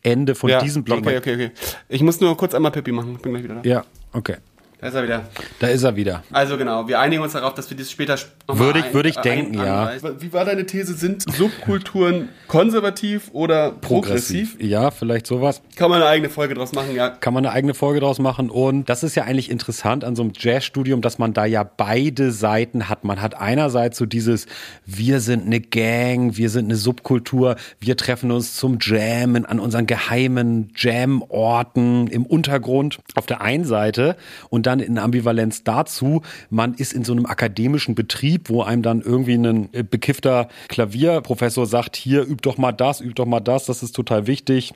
Ende 0.02 0.36
von 0.36 0.50
ja, 0.50 0.62
diesem 0.62 0.84
Block. 0.84 1.00
Okay, 1.00 1.18
okay, 1.18 1.34
okay. 1.34 1.52
Ich 1.90 2.02
muss 2.02 2.22
nur 2.22 2.36
kurz 2.38 2.54
einmal 2.54 2.72
Pippi 2.72 2.92
machen. 2.92 3.16
Ich 3.16 3.22
bin 3.22 3.34
gleich 3.34 3.44
wieder 3.44 3.56
da. 3.56 3.70
Ja, 3.70 3.86
okay. 4.14 4.38
Da 4.82 4.88
ist 4.88 4.94
er 4.94 5.04
wieder. 5.04 5.24
Da 5.60 5.68
ist 5.68 5.84
er 5.84 5.96
wieder. 5.98 6.24
Also 6.32 6.58
genau, 6.58 6.88
wir 6.88 7.00
einigen 7.02 7.22
uns 7.22 7.34
darauf, 7.34 7.54
dass 7.54 7.70
wir 7.70 7.76
das 7.76 7.92
später 7.92 8.16
noch 8.48 8.56
mal 8.56 8.66
Würde 8.66 8.80
ich- 8.80 8.86
ein- 8.86 8.94
würde 8.94 9.10
ich 9.10 9.18
ein- 9.18 9.24
denken, 9.24 9.54
ja. 9.56 9.82
anreißen. 9.84 10.22
Wie 10.22 10.32
war 10.32 10.46
deine 10.46 10.66
These? 10.66 10.94
Sind 10.94 11.24
Subkulturen 11.34 12.30
konservativ 12.48 13.30
oder 13.34 13.72
progressiv? 13.72 14.56
Ja, 14.62 14.90
vielleicht 14.92 15.28
sowas. 15.28 15.62
Kann 15.76 15.90
man 15.90 16.02
eine 16.02 16.10
eigene 16.10 16.30
Folge 16.30 16.54
draus 16.54 16.72
machen, 16.72 16.96
ja. 16.96 17.10
Kann 17.10 17.34
man 17.34 17.46
eine 17.46 17.54
eigene 17.54 17.74
Folge 17.74 18.00
draus 18.00 18.20
machen. 18.20 18.50
Und 18.50 18.88
das 18.88 19.04
ist 19.04 19.16
ja 19.16 19.24
eigentlich 19.24 19.52
interessant 19.52 20.06
an 20.06 20.16
so 20.16 20.22
einem 20.24 20.32
Jazzstudium, 20.38 21.02
dass 21.02 21.20
man 21.20 21.34
da 21.34 21.44
ja 21.44 21.64
beide 21.64 22.32
Seiten 22.32 22.88
hat. 22.88 23.04
Man 23.04 23.22
hat 23.22 23.36
einerseits 23.36 23.98
so 23.98 24.06
dieses, 24.06 24.46
wir 24.86 25.20
sind 25.20 25.46
eine 25.46 25.60
Gang, 25.60 26.38
wir 26.38 26.50
sind 26.50 26.66
eine 26.66 26.76
Subkultur, 26.78 27.58
wir 27.82 27.98
treffen 27.98 28.32
uns 28.32 28.56
zum 28.56 28.78
Jammen 28.80 29.46
an 29.46 29.60
unseren 29.60 29.88
geheimen 29.88 30.72
Jam-Orten 30.76 32.08
im 32.08 32.26
Untergrund 32.26 33.00
auf 33.16 33.26
der 33.26 33.42
einen 33.42 33.66
Seite 33.66 34.16
und 34.50 34.69
dann 34.70 34.80
in 34.80 34.98
Ambivalenz 34.98 35.64
dazu, 35.64 36.22
man 36.50 36.74
ist 36.76 36.94
in 36.94 37.04
so 37.04 37.14
einem 37.14 37.26
akademischen 37.26 37.96
Betrieb, 37.96 38.50
wo 38.50 38.62
einem 38.62 38.82
dann 38.82 39.02
irgendwie 39.02 39.34
ein 39.34 39.74
äh, 39.74 39.84
bekiffter 39.84 40.48
Klavierprofessor 40.68 41.66
sagt, 41.66 41.96
hier 41.96 42.28
üb 42.28 42.42
doch 42.42 42.58
mal 42.58 42.72
das, 42.72 43.02
üb 43.02 43.16
doch 43.16 43.26
mal 43.26 43.40
das, 43.40 43.66
das 43.66 43.84
ist 43.84 43.96
total 43.96 44.28
wichtig 44.28 44.74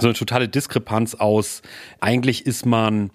so 0.00 0.06
eine 0.06 0.14
totale 0.14 0.48
Diskrepanz 0.48 1.14
aus. 1.14 1.62
Eigentlich 2.00 2.46
ist 2.46 2.64
man 2.64 3.10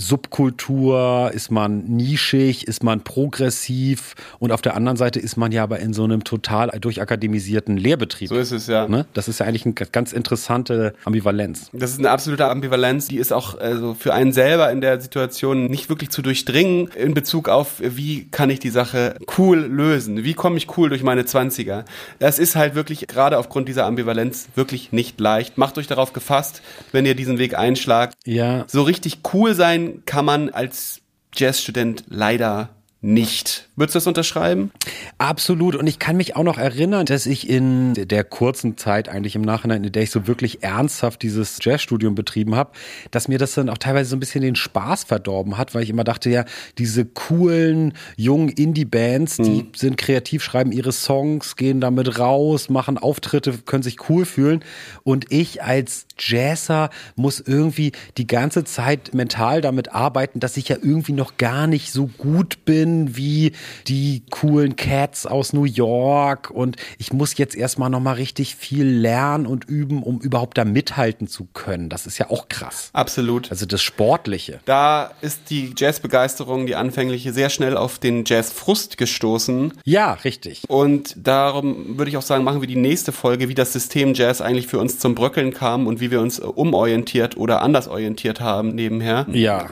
Subkultur, 0.00 1.30
ist 1.34 1.50
man 1.50 1.84
nischig, 1.84 2.66
ist 2.66 2.82
man 2.82 3.02
progressiv 3.02 4.14
und 4.38 4.50
auf 4.50 4.62
der 4.62 4.74
anderen 4.74 4.96
Seite 4.96 5.20
ist 5.20 5.36
man 5.36 5.52
ja 5.52 5.62
aber 5.62 5.78
in 5.80 5.92
so 5.92 6.04
einem 6.04 6.24
total 6.24 6.70
durchakademisierten 6.80 7.76
Lehrbetrieb. 7.76 8.28
So 8.28 8.36
ist 8.36 8.50
es, 8.50 8.66
ja. 8.66 8.88
Ne? 8.88 9.06
Das 9.14 9.28
ist 9.28 9.40
ja 9.40 9.46
eigentlich 9.46 9.66
eine 9.66 9.74
ganz 9.74 10.12
interessante 10.12 10.94
Ambivalenz. 11.04 11.70
Das 11.72 11.90
ist 11.90 11.98
eine 11.98 12.10
absolute 12.10 12.48
Ambivalenz, 12.48 13.08
die 13.08 13.18
ist 13.18 13.32
auch 13.32 13.58
also 13.58 13.94
für 13.94 14.14
einen 14.14 14.32
selber 14.32 14.70
in 14.72 14.80
der 14.80 15.00
Situation 15.00 15.66
nicht 15.66 15.88
wirklich 15.88 16.10
zu 16.10 16.22
durchdringen 16.22 16.88
in 16.96 17.14
Bezug 17.14 17.48
auf, 17.48 17.74
wie 17.80 18.28
kann 18.30 18.50
ich 18.50 18.58
die 18.58 18.70
Sache 18.70 19.16
cool 19.38 19.58
lösen? 19.58 20.24
Wie 20.24 20.34
komme 20.34 20.56
ich 20.56 20.76
cool 20.76 20.88
durch 20.88 21.02
meine 21.02 21.24
Zwanziger? 21.26 21.84
Das 22.18 22.38
ist 22.38 22.56
halt 22.56 22.74
wirklich 22.74 23.06
gerade 23.06 23.38
aufgrund 23.38 23.68
dieser 23.68 23.86
Ambivalenz 23.86 24.48
wirklich 24.54 24.92
nicht 24.92 25.20
leicht. 25.20 25.58
Macht 25.58 25.76
euch 25.78 25.86
darauf 25.86 26.12
gefasst, 26.12 26.62
wenn 26.92 27.04
ihr 27.04 27.14
diesen 27.14 27.38
Weg 27.38 27.56
einschlagt. 27.56 28.14
Ja. 28.24 28.64
So 28.66 28.82
richtig 28.82 29.20
cool 29.32 29.54
sein 29.54 29.89
kann 30.06 30.24
man 30.24 30.50
als 30.50 31.00
Jazzstudent 31.34 32.04
leider 32.08 32.70
nicht. 33.02 33.68
Würdest 33.76 33.94
du 33.94 33.96
das 33.96 34.06
unterschreiben? 34.06 34.72
Absolut. 35.16 35.74
Und 35.74 35.86
ich 35.86 35.98
kann 35.98 36.18
mich 36.18 36.36
auch 36.36 36.42
noch 36.42 36.58
erinnern, 36.58 37.06
dass 37.06 37.24
ich 37.24 37.48
in 37.48 37.94
der 37.94 38.24
kurzen 38.24 38.76
Zeit 38.76 39.08
eigentlich 39.08 39.34
im 39.36 39.40
Nachhinein, 39.40 39.84
in 39.84 39.92
der 39.92 40.02
ich 40.02 40.10
so 40.10 40.26
wirklich 40.26 40.62
ernsthaft 40.62 41.22
dieses 41.22 41.58
Jazzstudium 41.62 42.14
betrieben 42.14 42.56
habe, 42.56 42.72
dass 43.10 43.26
mir 43.26 43.38
das 43.38 43.54
dann 43.54 43.70
auch 43.70 43.78
teilweise 43.78 44.10
so 44.10 44.16
ein 44.16 44.20
bisschen 44.20 44.42
den 44.42 44.54
Spaß 44.54 45.04
verdorben 45.04 45.56
hat, 45.56 45.74
weil 45.74 45.82
ich 45.82 45.88
immer 45.88 46.04
dachte, 46.04 46.28
ja, 46.28 46.44
diese 46.76 47.06
coolen, 47.06 47.94
jungen 48.16 48.50
Indie-Bands, 48.50 49.38
die 49.38 49.66
sind 49.74 49.96
kreativ, 49.96 50.42
schreiben 50.44 50.70
ihre 50.70 50.92
Songs, 50.92 51.56
gehen 51.56 51.80
damit 51.80 52.18
raus, 52.18 52.68
machen 52.68 52.98
Auftritte, 52.98 53.52
können 53.64 53.82
sich 53.82 54.10
cool 54.10 54.26
fühlen. 54.26 54.62
Und 55.04 55.32
ich 55.32 55.62
als 55.62 56.06
Jazzer 56.20 56.90
muss 57.16 57.40
irgendwie 57.40 57.92
die 58.16 58.26
ganze 58.26 58.64
Zeit 58.64 59.14
mental 59.14 59.60
damit 59.60 59.92
arbeiten, 59.92 60.40
dass 60.40 60.56
ich 60.56 60.68
ja 60.68 60.76
irgendwie 60.80 61.12
noch 61.12 61.36
gar 61.36 61.66
nicht 61.66 61.92
so 61.92 62.06
gut 62.06 62.64
bin 62.64 63.16
wie 63.16 63.52
die 63.88 64.22
coolen 64.30 64.76
Cats 64.76 65.26
aus 65.26 65.52
New 65.52 65.64
York 65.64 66.50
und 66.50 66.76
ich 66.98 67.12
muss 67.12 67.36
jetzt 67.36 67.56
erstmal 67.56 67.90
noch 67.90 68.00
mal 68.00 68.14
richtig 68.14 68.56
viel 68.56 68.86
lernen 68.86 69.46
und 69.46 69.64
üben, 69.64 70.02
um 70.02 70.20
überhaupt 70.20 70.58
da 70.58 70.64
mithalten 70.64 71.26
zu 71.26 71.48
können. 71.52 71.88
Das 71.88 72.06
ist 72.06 72.18
ja 72.18 72.30
auch 72.30 72.48
krass. 72.48 72.90
Absolut. 72.92 73.50
Also 73.50 73.66
das 73.66 73.82
Sportliche. 73.82 74.60
Da 74.64 75.12
ist 75.20 75.50
die 75.50 75.72
Jazzbegeisterung, 75.76 76.66
die 76.66 76.76
anfängliche, 76.76 77.32
sehr 77.32 77.50
schnell 77.50 77.76
auf 77.76 77.98
den 77.98 78.24
Jazzfrust 78.26 78.98
gestoßen. 78.98 79.72
Ja, 79.84 80.12
richtig. 80.12 80.62
Und 80.68 81.14
darum 81.16 81.98
würde 81.98 82.10
ich 82.10 82.16
auch 82.16 82.22
sagen, 82.22 82.44
machen 82.44 82.60
wir 82.60 82.68
die 82.68 82.76
nächste 82.76 83.12
Folge, 83.12 83.48
wie 83.48 83.54
das 83.54 83.72
System 83.72 84.14
Jazz 84.14 84.40
eigentlich 84.40 84.66
für 84.66 84.78
uns 84.78 84.98
zum 84.98 85.14
Bröckeln 85.14 85.52
kam 85.52 85.86
und 85.86 86.00
wie 86.00 86.09
wir 86.10 86.20
uns 86.20 86.38
äh, 86.38 86.42
umorientiert 86.42 87.36
oder 87.36 87.62
anders 87.62 87.88
orientiert 87.88 88.40
haben 88.40 88.74
nebenher. 88.74 89.26
Ja. 89.32 89.66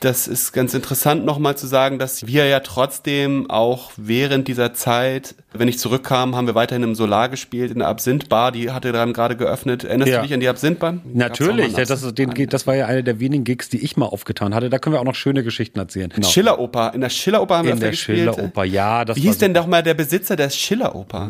Das 0.00 0.26
ist 0.26 0.52
ganz 0.52 0.74
interessant 0.74 1.24
nochmal 1.24 1.56
zu 1.56 1.66
sagen, 1.66 1.98
dass 1.98 2.26
wir 2.26 2.46
ja 2.46 2.60
trotzdem 2.60 3.48
auch 3.48 3.92
während 3.96 4.48
dieser 4.48 4.74
Zeit, 4.74 5.36
wenn 5.54 5.68
ich 5.68 5.78
zurückkam, 5.78 6.34
haben 6.36 6.46
wir 6.46 6.54
weiterhin 6.54 6.82
im 6.82 6.94
Solar 6.94 7.28
gespielt, 7.28 7.70
in 7.72 7.78
der 7.80 7.88
Absinth-Bar, 7.88 8.52
die 8.52 8.70
hatte 8.70 8.92
dann 8.92 9.12
gerade 9.12 9.36
geöffnet. 9.36 9.84
Erinnerst 9.84 10.10
Ja. 10.10 10.16
du 10.18 10.22
dich 10.24 10.34
an 10.34 10.40
die 10.40 10.48
Absinth-Bar? 10.48 10.98
Natürlich, 11.12 11.72
mal 11.72 11.84
das, 11.84 12.02
ist- 12.02 12.18
den, 12.18 12.32
das 12.48 12.66
war 12.66 12.74
ja 12.76 12.86
eine 12.86 13.02
der 13.04 13.20
wenigen 13.20 13.44
Gigs, 13.44 13.68
die 13.68 13.78
ich 13.84 13.96
mal 13.96 14.06
aufgetan 14.06 14.54
hatte. 14.54 14.70
Da 14.70 14.78
können 14.78 14.94
wir 14.94 15.00
auch 15.00 15.04
noch 15.04 15.14
schöne 15.14 15.42
Geschichten 15.44 15.78
erzählen. 15.78 16.10
Genau. 16.14 16.26
Schilleroper. 16.28 16.92
In 16.94 17.00
der 17.00 17.10
Schilleroper 17.10 17.58
haben 17.58 17.64
wir 17.66 17.72
In 17.72 17.76
öfter 17.78 17.84
der 17.86 17.90
gespielt. 17.92 18.18
Schilleroper, 18.18 18.64
ja. 18.64 19.04
Das 19.04 19.16
Wie 19.16 19.20
hieß 19.22 19.38
denn 19.38 19.54
doch 19.54 19.66
mal 19.66 19.82
der 19.82 19.94
Besitzer 19.94 20.36
der 20.36 20.50
Schilleroper? 20.50 21.28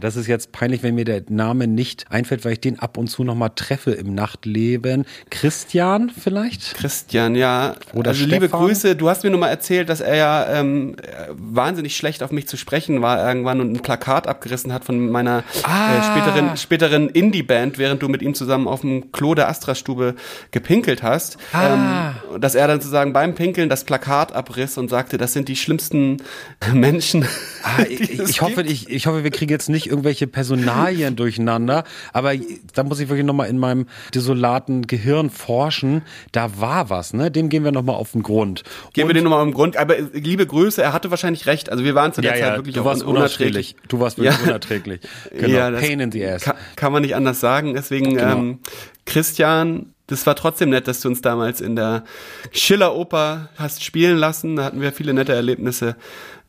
Das 0.00 0.16
ist 0.16 0.26
jetzt 0.26 0.52
peinlich, 0.52 0.82
wenn 0.82 0.94
mir 0.94 1.04
der 1.04 1.22
Name 1.28 1.66
nicht 1.66 2.10
einfällt, 2.10 2.44
weil 2.44 2.52
ich 2.52 2.60
den 2.60 2.78
ab 2.78 2.96
und 2.98 3.08
zu 3.08 3.24
noch 3.24 3.34
mal 3.34 3.48
treffe 3.50 3.92
im 3.92 4.14
Nachtleben. 4.14 5.04
Christian 5.30 6.10
vielleicht? 6.10 6.74
Christian, 6.74 7.34
ja. 7.34 7.74
Oder 7.94 8.10
also 8.10 8.24
liebe? 8.26 8.48
Grüße. 8.48 8.96
Du 8.96 9.08
hast 9.08 9.24
mir 9.24 9.30
nur 9.30 9.40
mal 9.40 9.48
erzählt, 9.48 9.88
dass 9.88 10.00
er 10.00 10.16
ja 10.16 10.60
ähm, 10.60 10.96
wahnsinnig 11.30 11.96
schlecht 11.96 12.22
auf 12.22 12.30
mich 12.32 12.46
zu 12.48 12.56
sprechen 12.56 13.00
war 13.02 13.26
irgendwann 13.26 13.61
und 13.62 13.72
ein 13.72 13.80
Plakat 13.80 14.26
abgerissen 14.26 14.72
hat 14.72 14.84
von 14.84 15.10
meiner 15.10 15.42
Ah. 15.62 15.96
äh, 15.96 16.02
späteren, 16.02 16.56
späteren 16.56 17.08
Indie-Band, 17.08 17.78
während 17.78 18.02
du 18.02 18.08
mit 18.08 18.20
ihm 18.22 18.34
zusammen 18.34 18.68
auf 18.68 18.82
dem 18.82 19.10
Klo 19.12 19.34
der 19.34 19.48
Astra-Stube 19.48 20.14
gepinkelt 20.50 21.02
hast. 21.02 21.38
Ah. 21.52 22.12
Ähm, 22.34 22.40
dass 22.40 22.54
er 22.54 22.66
dann 22.68 22.80
sozusagen 22.80 23.12
beim 23.12 23.34
Pinkeln 23.34 23.68
das 23.68 23.84
Plakat 23.84 24.34
abriss 24.34 24.76
und 24.78 24.88
sagte, 24.90 25.16
das 25.18 25.32
sind 25.32 25.48
die 25.48 25.56
schlimmsten 25.56 26.18
Menschen. 26.72 27.24
Ah, 27.62 27.82
ich, 27.88 28.18
ich, 28.20 28.40
hoffe, 28.42 28.62
ich, 28.62 28.90
ich 28.90 29.06
hoffe, 29.06 29.24
wir 29.24 29.30
kriegen 29.30 29.50
jetzt 29.50 29.68
nicht 29.68 29.86
irgendwelche 29.88 30.26
Personalien 30.26 31.16
durcheinander. 31.16 31.84
Aber 32.12 32.32
da 32.74 32.82
muss 32.82 33.00
ich 33.00 33.08
wirklich 33.08 33.26
nochmal 33.26 33.48
in 33.48 33.58
meinem 33.58 33.86
desolaten 34.14 34.86
Gehirn 34.86 35.30
forschen. 35.30 36.02
Da 36.32 36.50
war 36.60 36.90
was, 36.90 37.14
ne? 37.14 37.30
Dem 37.30 37.48
gehen 37.48 37.64
wir 37.64 37.72
nochmal 37.72 37.96
auf 37.96 38.12
den 38.12 38.22
Grund. 38.22 38.62
Gehen 38.92 39.06
wir 39.08 39.14
den 39.14 39.24
nochmal 39.24 39.42
im 39.46 39.52
Grund. 39.54 39.76
Aber 39.76 39.96
äh, 39.98 40.02
liebe 40.12 40.46
Grüße, 40.46 40.82
er 40.82 40.92
hatte 40.92 41.10
wahrscheinlich 41.10 41.46
recht. 41.46 41.70
Also 41.70 41.84
wir 41.84 41.94
waren 41.94 42.12
zu 42.12 42.20
der 42.20 42.32
ja, 42.36 42.42
Zeit 42.42 42.50
ja, 42.52 42.56
wirklich 42.58 42.74
du 42.74 42.80
auch 42.80 42.84
warst 42.86 43.02
un- 43.04 43.14
unerträglich. 43.56 43.76
Du 43.88 44.00
warst 44.00 44.18
wirklich 44.18 44.36
Ja. 44.38 44.42
unerträglich. 44.44 45.00
Genau. 45.30 45.48
Ja, 45.48 45.70
Pain 45.70 46.00
in 46.00 46.12
the 46.12 46.24
ass. 46.26 46.42
Kann, 46.42 46.56
kann 46.76 46.92
man 46.92 47.02
nicht 47.02 47.14
anders 47.14 47.40
sagen. 47.40 47.74
Deswegen, 47.74 48.16
Genau. 48.16 48.32
ähm, 48.38 48.58
Christian, 49.06 49.92
das 50.06 50.26
war 50.26 50.36
trotzdem 50.36 50.70
nett, 50.70 50.88
dass 50.88 51.00
du 51.00 51.08
uns 51.08 51.22
damals 51.22 51.60
in 51.60 51.76
der 51.76 52.04
Schiller-Oper 52.52 53.48
hast 53.56 53.82
spielen 53.84 54.16
lassen. 54.18 54.56
Da 54.56 54.64
hatten 54.64 54.80
wir 54.80 54.92
viele 54.92 55.14
nette 55.14 55.32
Erlebnisse. 55.32 55.96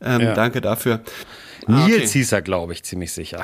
Ähm, 0.02 0.20
Ja. 0.20 0.34
Danke 0.34 0.60
dafür. 0.60 1.00
Ah, 1.66 1.86
Nils 1.86 1.96
okay. 1.96 2.06
hieß 2.18 2.32
er, 2.32 2.42
glaube 2.42 2.72
ich, 2.74 2.82
ziemlich 2.82 3.12
sicher. 3.12 3.42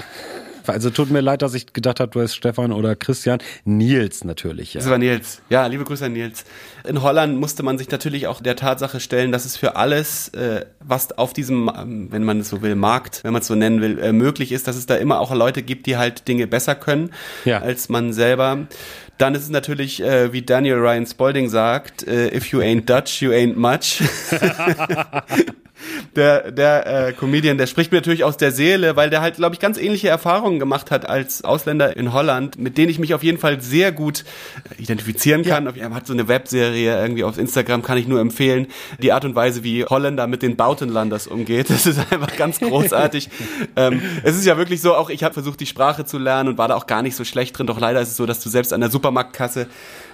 Also 0.70 0.90
tut 0.90 1.10
mir 1.10 1.20
leid, 1.20 1.42
dass 1.42 1.54
ich 1.54 1.72
gedacht 1.72 2.00
habe, 2.00 2.10
du 2.10 2.20
heißt 2.20 2.34
Stefan 2.36 2.72
oder 2.72 2.96
Christian. 2.96 3.38
Nils 3.64 4.24
natürlich, 4.24 4.74
ja. 4.74 4.80
Das 4.80 4.88
war 4.90 4.98
Nils. 4.98 5.42
Ja, 5.50 5.66
liebe 5.66 5.84
Grüße 5.84 6.04
an 6.06 6.12
Nils. 6.12 6.44
In 6.88 7.02
Holland 7.02 7.38
musste 7.38 7.62
man 7.62 7.78
sich 7.78 7.90
natürlich 7.90 8.26
auch 8.26 8.40
der 8.40 8.56
Tatsache 8.56 9.00
stellen, 9.00 9.32
dass 9.32 9.44
es 9.44 9.56
für 9.56 9.76
alles, 9.76 10.28
äh, 10.28 10.64
was 10.80 11.12
auf 11.18 11.32
diesem, 11.32 11.70
ähm, 11.76 12.08
wenn 12.10 12.24
man 12.24 12.40
es 12.40 12.48
so 12.48 12.62
will, 12.62 12.74
Markt, 12.74 13.22
wenn 13.24 13.32
man 13.32 13.42
es 13.42 13.48
so 13.48 13.54
nennen 13.54 13.80
will, 13.80 13.98
äh, 13.98 14.12
möglich 14.12 14.52
ist, 14.52 14.66
dass 14.68 14.76
es 14.76 14.86
da 14.86 14.96
immer 14.96 15.20
auch 15.20 15.34
Leute 15.34 15.62
gibt, 15.62 15.86
die 15.86 15.96
halt 15.96 16.26
Dinge 16.28 16.46
besser 16.46 16.74
können 16.74 17.10
Ja. 17.44 17.58
als 17.60 17.88
man 17.88 18.12
selber. 18.12 18.66
Dann 19.18 19.34
ist 19.34 19.42
es 19.42 19.50
natürlich, 19.50 20.02
äh, 20.02 20.32
wie 20.32 20.40
Daniel 20.40 20.76
Ryan 20.76 21.04
Spalding 21.06 21.50
sagt, 21.50 22.06
äh, 22.06 22.34
if 22.34 22.46
you 22.52 22.60
ain't 22.60 22.88
Dutch, 22.88 23.20
you 23.20 23.32
ain't 23.32 23.56
much. 23.58 24.02
der, 26.16 26.50
der 26.50 27.08
äh, 27.08 27.12
Comedian, 27.12 27.58
der 27.58 27.66
spricht 27.66 27.92
mir 27.92 27.98
natürlich 27.98 28.24
aus 28.24 28.36
der 28.36 28.52
Seele, 28.52 28.96
weil 28.96 29.10
der 29.10 29.20
halt, 29.20 29.36
glaube 29.36 29.54
ich, 29.54 29.60
ganz 29.60 29.78
ähnliche 29.78 30.08
Erfahrungen 30.08 30.58
gemacht 30.58 30.90
hat 30.90 31.08
als 31.08 31.44
Ausländer 31.44 31.96
in 31.96 32.12
Holland, 32.12 32.58
mit 32.58 32.78
denen 32.78 32.90
ich 32.90 32.98
mich 32.98 33.14
auf 33.14 33.22
jeden 33.22 33.38
Fall 33.38 33.60
sehr 33.60 33.92
gut 33.92 34.24
äh, 34.78 34.82
identifizieren 34.82 35.44
kann. 35.44 35.66
Er 35.66 35.90
hat 35.94 36.06
so 36.06 36.12
eine 36.12 36.28
Webserie 36.28 37.00
irgendwie 37.00 37.24
auf 37.24 37.38
Instagram, 37.38 37.82
kann 37.82 37.98
ich 37.98 38.08
nur 38.08 38.20
empfehlen. 38.20 38.66
Die 39.00 39.12
Art 39.12 39.24
und 39.24 39.34
Weise, 39.34 39.64
wie 39.64 39.84
Holländer 39.84 40.26
mit 40.26 40.42
den 40.42 40.56
Bautenlanders 40.56 41.26
umgeht, 41.26 41.70
das 41.70 41.86
ist 41.86 41.98
einfach 41.98 42.36
ganz 42.36 42.60
großartig. 42.60 43.28
ähm, 43.76 44.02
es 44.22 44.36
ist 44.36 44.46
ja 44.46 44.56
wirklich 44.56 44.80
so, 44.80 44.94
auch 44.94 45.10
ich 45.10 45.24
habe 45.24 45.34
versucht, 45.34 45.60
die 45.60 45.66
Sprache 45.66 46.04
zu 46.04 46.18
lernen 46.18 46.50
und 46.50 46.58
war 46.58 46.68
da 46.68 46.76
auch 46.76 46.86
gar 46.86 47.02
nicht 47.02 47.16
so 47.16 47.24
schlecht 47.24 47.58
drin. 47.58 47.66
Doch 47.66 47.80
leider 47.80 48.00
ist 48.00 48.10
es 48.10 48.16
so, 48.16 48.26
dass 48.26 48.40
du 48.40 48.48
selbst 48.48 48.72
an 48.72 48.80
der 48.80 48.90
Supermarktkasse 48.90 49.66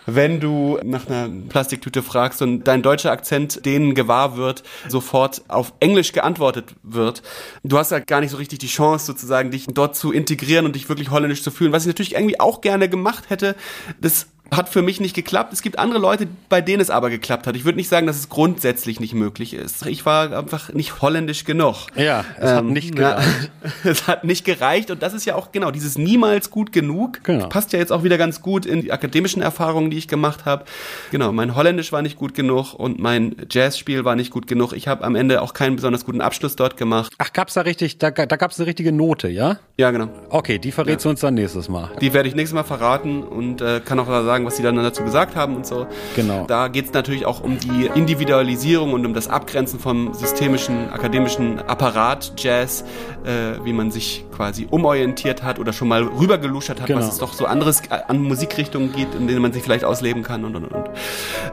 wenn 0.06 0.40
du 0.40 0.78
nach 0.84 1.06
einer 1.06 1.28
Plastiktüte 1.48 2.02
fragst 2.02 2.40
und 2.40 2.64
dein 2.64 2.82
deutscher 2.82 3.10
Akzent 3.10 3.66
denen 3.66 3.94
gewahr 3.94 4.36
wird, 4.36 4.62
sofort 4.88 5.42
auf 5.48 5.72
Englisch 5.80 6.12
geantwortet 6.12 6.74
wird. 6.82 7.22
Du 7.64 7.78
hast 7.78 7.90
ja 7.90 7.98
gar 7.98 8.20
nicht 8.20 8.30
so 8.30 8.36
richtig 8.36 8.60
die 8.60 8.68
Chance, 8.68 9.06
sozusagen 9.06 9.50
dich 9.50 9.66
dort 9.66 9.96
zu 9.96 10.12
integrieren 10.12 10.64
und 10.64 10.76
dich 10.76 10.88
wirklich 10.88 11.10
holländisch 11.10 11.42
zu 11.42 11.50
fühlen, 11.50 11.72
was 11.72 11.82
ich 11.82 11.88
natürlich 11.88 12.14
irgendwie 12.14 12.40
auch 12.40 12.60
gerne 12.60 12.88
gemacht 12.88 13.30
hätte. 13.30 13.56
Das 14.00 14.28
hat 14.50 14.68
für 14.68 14.82
mich 14.82 15.00
nicht 15.00 15.14
geklappt. 15.14 15.52
Es 15.52 15.62
gibt 15.62 15.78
andere 15.78 15.98
Leute, 15.98 16.26
bei 16.48 16.60
denen 16.60 16.80
es 16.80 16.90
aber 16.90 17.10
geklappt 17.10 17.46
hat. 17.46 17.56
Ich 17.56 17.64
würde 17.64 17.76
nicht 17.76 17.88
sagen, 17.88 18.06
dass 18.06 18.16
es 18.16 18.28
grundsätzlich 18.28 19.00
nicht 19.00 19.14
möglich 19.14 19.54
ist. 19.54 19.84
Ich 19.86 20.06
war 20.06 20.36
einfach 20.36 20.72
nicht 20.72 21.02
holländisch 21.02 21.44
genug. 21.44 21.86
Ja, 21.96 22.24
es 22.38 22.50
ähm, 22.50 22.56
hat 22.56 22.64
nicht 22.64 22.96
gereicht. 22.96 23.50
Es 23.84 24.06
hat 24.08 24.24
nicht 24.24 24.44
gereicht 24.44 24.90
und 24.90 25.02
das 25.02 25.12
ist 25.12 25.26
ja 25.26 25.34
auch 25.34 25.52
genau 25.52 25.70
dieses 25.70 25.98
niemals 25.98 26.50
gut 26.50 26.72
genug. 26.72 27.20
Genau. 27.24 27.48
Passt 27.48 27.72
ja 27.72 27.78
jetzt 27.78 27.92
auch 27.92 28.02
wieder 28.02 28.18
ganz 28.18 28.42
gut 28.42 28.66
in 28.66 28.80
die 28.80 28.92
akademischen 28.92 29.42
Erfahrungen, 29.42 29.90
die 29.90 29.98
ich 29.98 30.08
gemacht 30.08 30.44
habe. 30.44 30.64
Genau, 31.10 31.32
mein 31.32 31.54
Holländisch 31.54 31.92
war 31.92 32.02
nicht 32.02 32.16
gut 32.16 32.34
genug 32.34 32.74
und 32.74 32.98
mein 32.98 33.36
Jazzspiel 33.50 34.04
war 34.04 34.16
nicht 34.16 34.30
gut 34.30 34.46
genug. 34.46 34.72
Ich 34.72 34.88
habe 34.88 35.04
am 35.04 35.14
Ende 35.14 35.42
auch 35.42 35.54
keinen 35.54 35.76
besonders 35.76 36.04
guten 36.04 36.20
Abschluss 36.20 36.56
dort 36.56 36.76
gemacht. 36.76 37.12
Ach, 37.18 37.32
gab's 37.32 37.54
da 37.54 37.62
richtig, 37.62 37.98
da, 37.98 38.10
da 38.10 38.36
gab's 38.36 38.58
eine 38.58 38.66
richtige 38.66 38.92
Note, 38.92 39.28
ja? 39.28 39.58
Ja, 39.76 39.90
genau. 39.90 40.08
Okay, 40.30 40.58
die 40.58 40.72
verrätst 40.72 41.04
ja. 41.04 41.08
du 41.08 41.10
uns 41.10 41.20
dann 41.20 41.34
nächstes 41.34 41.68
Mal. 41.68 41.90
Die 42.00 42.12
werde 42.12 42.28
ich 42.28 42.34
nächstes 42.34 42.54
Mal 42.54 42.64
verraten 42.64 43.22
und 43.22 43.60
äh, 43.60 43.80
kann 43.84 43.98
auch 43.98 44.06
sagen, 44.06 44.35
was 44.44 44.56
sie 44.56 44.62
dann 44.62 44.76
dazu 44.76 45.02
gesagt 45.02 45.36
haben 45.36 45.56
und 45.56 45.66
so. 45.66 45.86
Genau. 46.14 46.44
Da 46.46 46.68
geht 46.68 46.86
es 46.86 46.92
natürlich 46.92 47.26
auch 47.26 47.42
um 47.42 47.58
die 47.58 47.88
Individualisierung 47.94 48.92
und 48.92 49.06
um 49.06 49.14
das 49.14 49.28
Abgrenzen 49.28 49.78
vom 49.78 50.14
systemischen, 50.14 50.90
akademischen 50.90 51.60
Apparat 51.60 52.32
Jazz, 52.36 52.84
äh, 53.24 53.64
wie 53.64 53.72
man 53.72 53.90
sich 53.90 54.24
quasi 54.34 54.66
umorientiert 54.70 55.42
hat 55.42 55.58
oder 55.58 55.72
schon 55.72 55.88
mal 55.88 56.02
rübergeluschert 56.02 56.80
hat, 56.80 56.86
genau. 56.88 57.00
was 57.00 57.12
es 57.12 57.18
doch 57.18 57.32
so 57.32 57.46
anderes 57.46 57.82
äh, 57.90 57.98
an 58.08 58.22
Musikrichtungen 58.22 58.92
gibt, 58.92 59.14
in 59.14 59.26
denen 59.26 59.40
man 59.40 59.52
sich 59.52 59.62
vielleicht 59.62 59.84
ausleben 59.84 60.22
kann 60.22 60.44
und 60.44 60.56
und 60.56 60.66
und. 60.66 60.90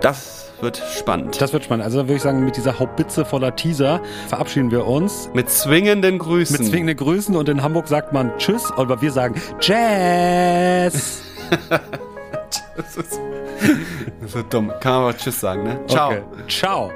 Das 0.01 0.43
wird 0.63 0.81
spannend. 0.97 1.39
Das 1.39 1.53
wird 1.53 1.65
spannend. 1.65 1.85
Also 1.85 1.99
würde 1.99 2.15
ich 2.15 2.21
sagen, 2.21 2.43
mit 2.43 2.57
dieser 2.57 2.79
Hauptbitze 2.79 3.25
voller 3.25 3.55
Teaser 3.55 4.01
verabschieden 4.27 4.71
wir 4.71 4.87
uns. 4.87 5.29
Mit 5.33 5.49
zwingenden 5.49 6.17
Grüßen. 6.17 6.57
Mit 6.57 6.67
zwingenden 6.67 6.97
Grüßen 6.97 7.35
und 7.35 7.49
in 7.49 7.61
Hamburg 7.61 7.87
sagt 7.87 8.13
man 8.13 8.31
Tschüss, 8.37 8.71
aber 8.71 9.01
wir 9.01 9.11
sagen 9.11 9.39
Jazz. 9.59 11.21
das 12.75 12.97
ist 12.97 13.19
so 14.27 14.41
dumm. 14.43 14.71
Kann 14.79 14.93
man 14.93 15.01
aber 15.03 15.17
Tschüss 15.17 15.39
sagen, 15.39 15.63
ne? 15.63 15.79
Ciao. 15.87 16.11
Okay. 16.11 16.23
Ciao. 16.47 16.91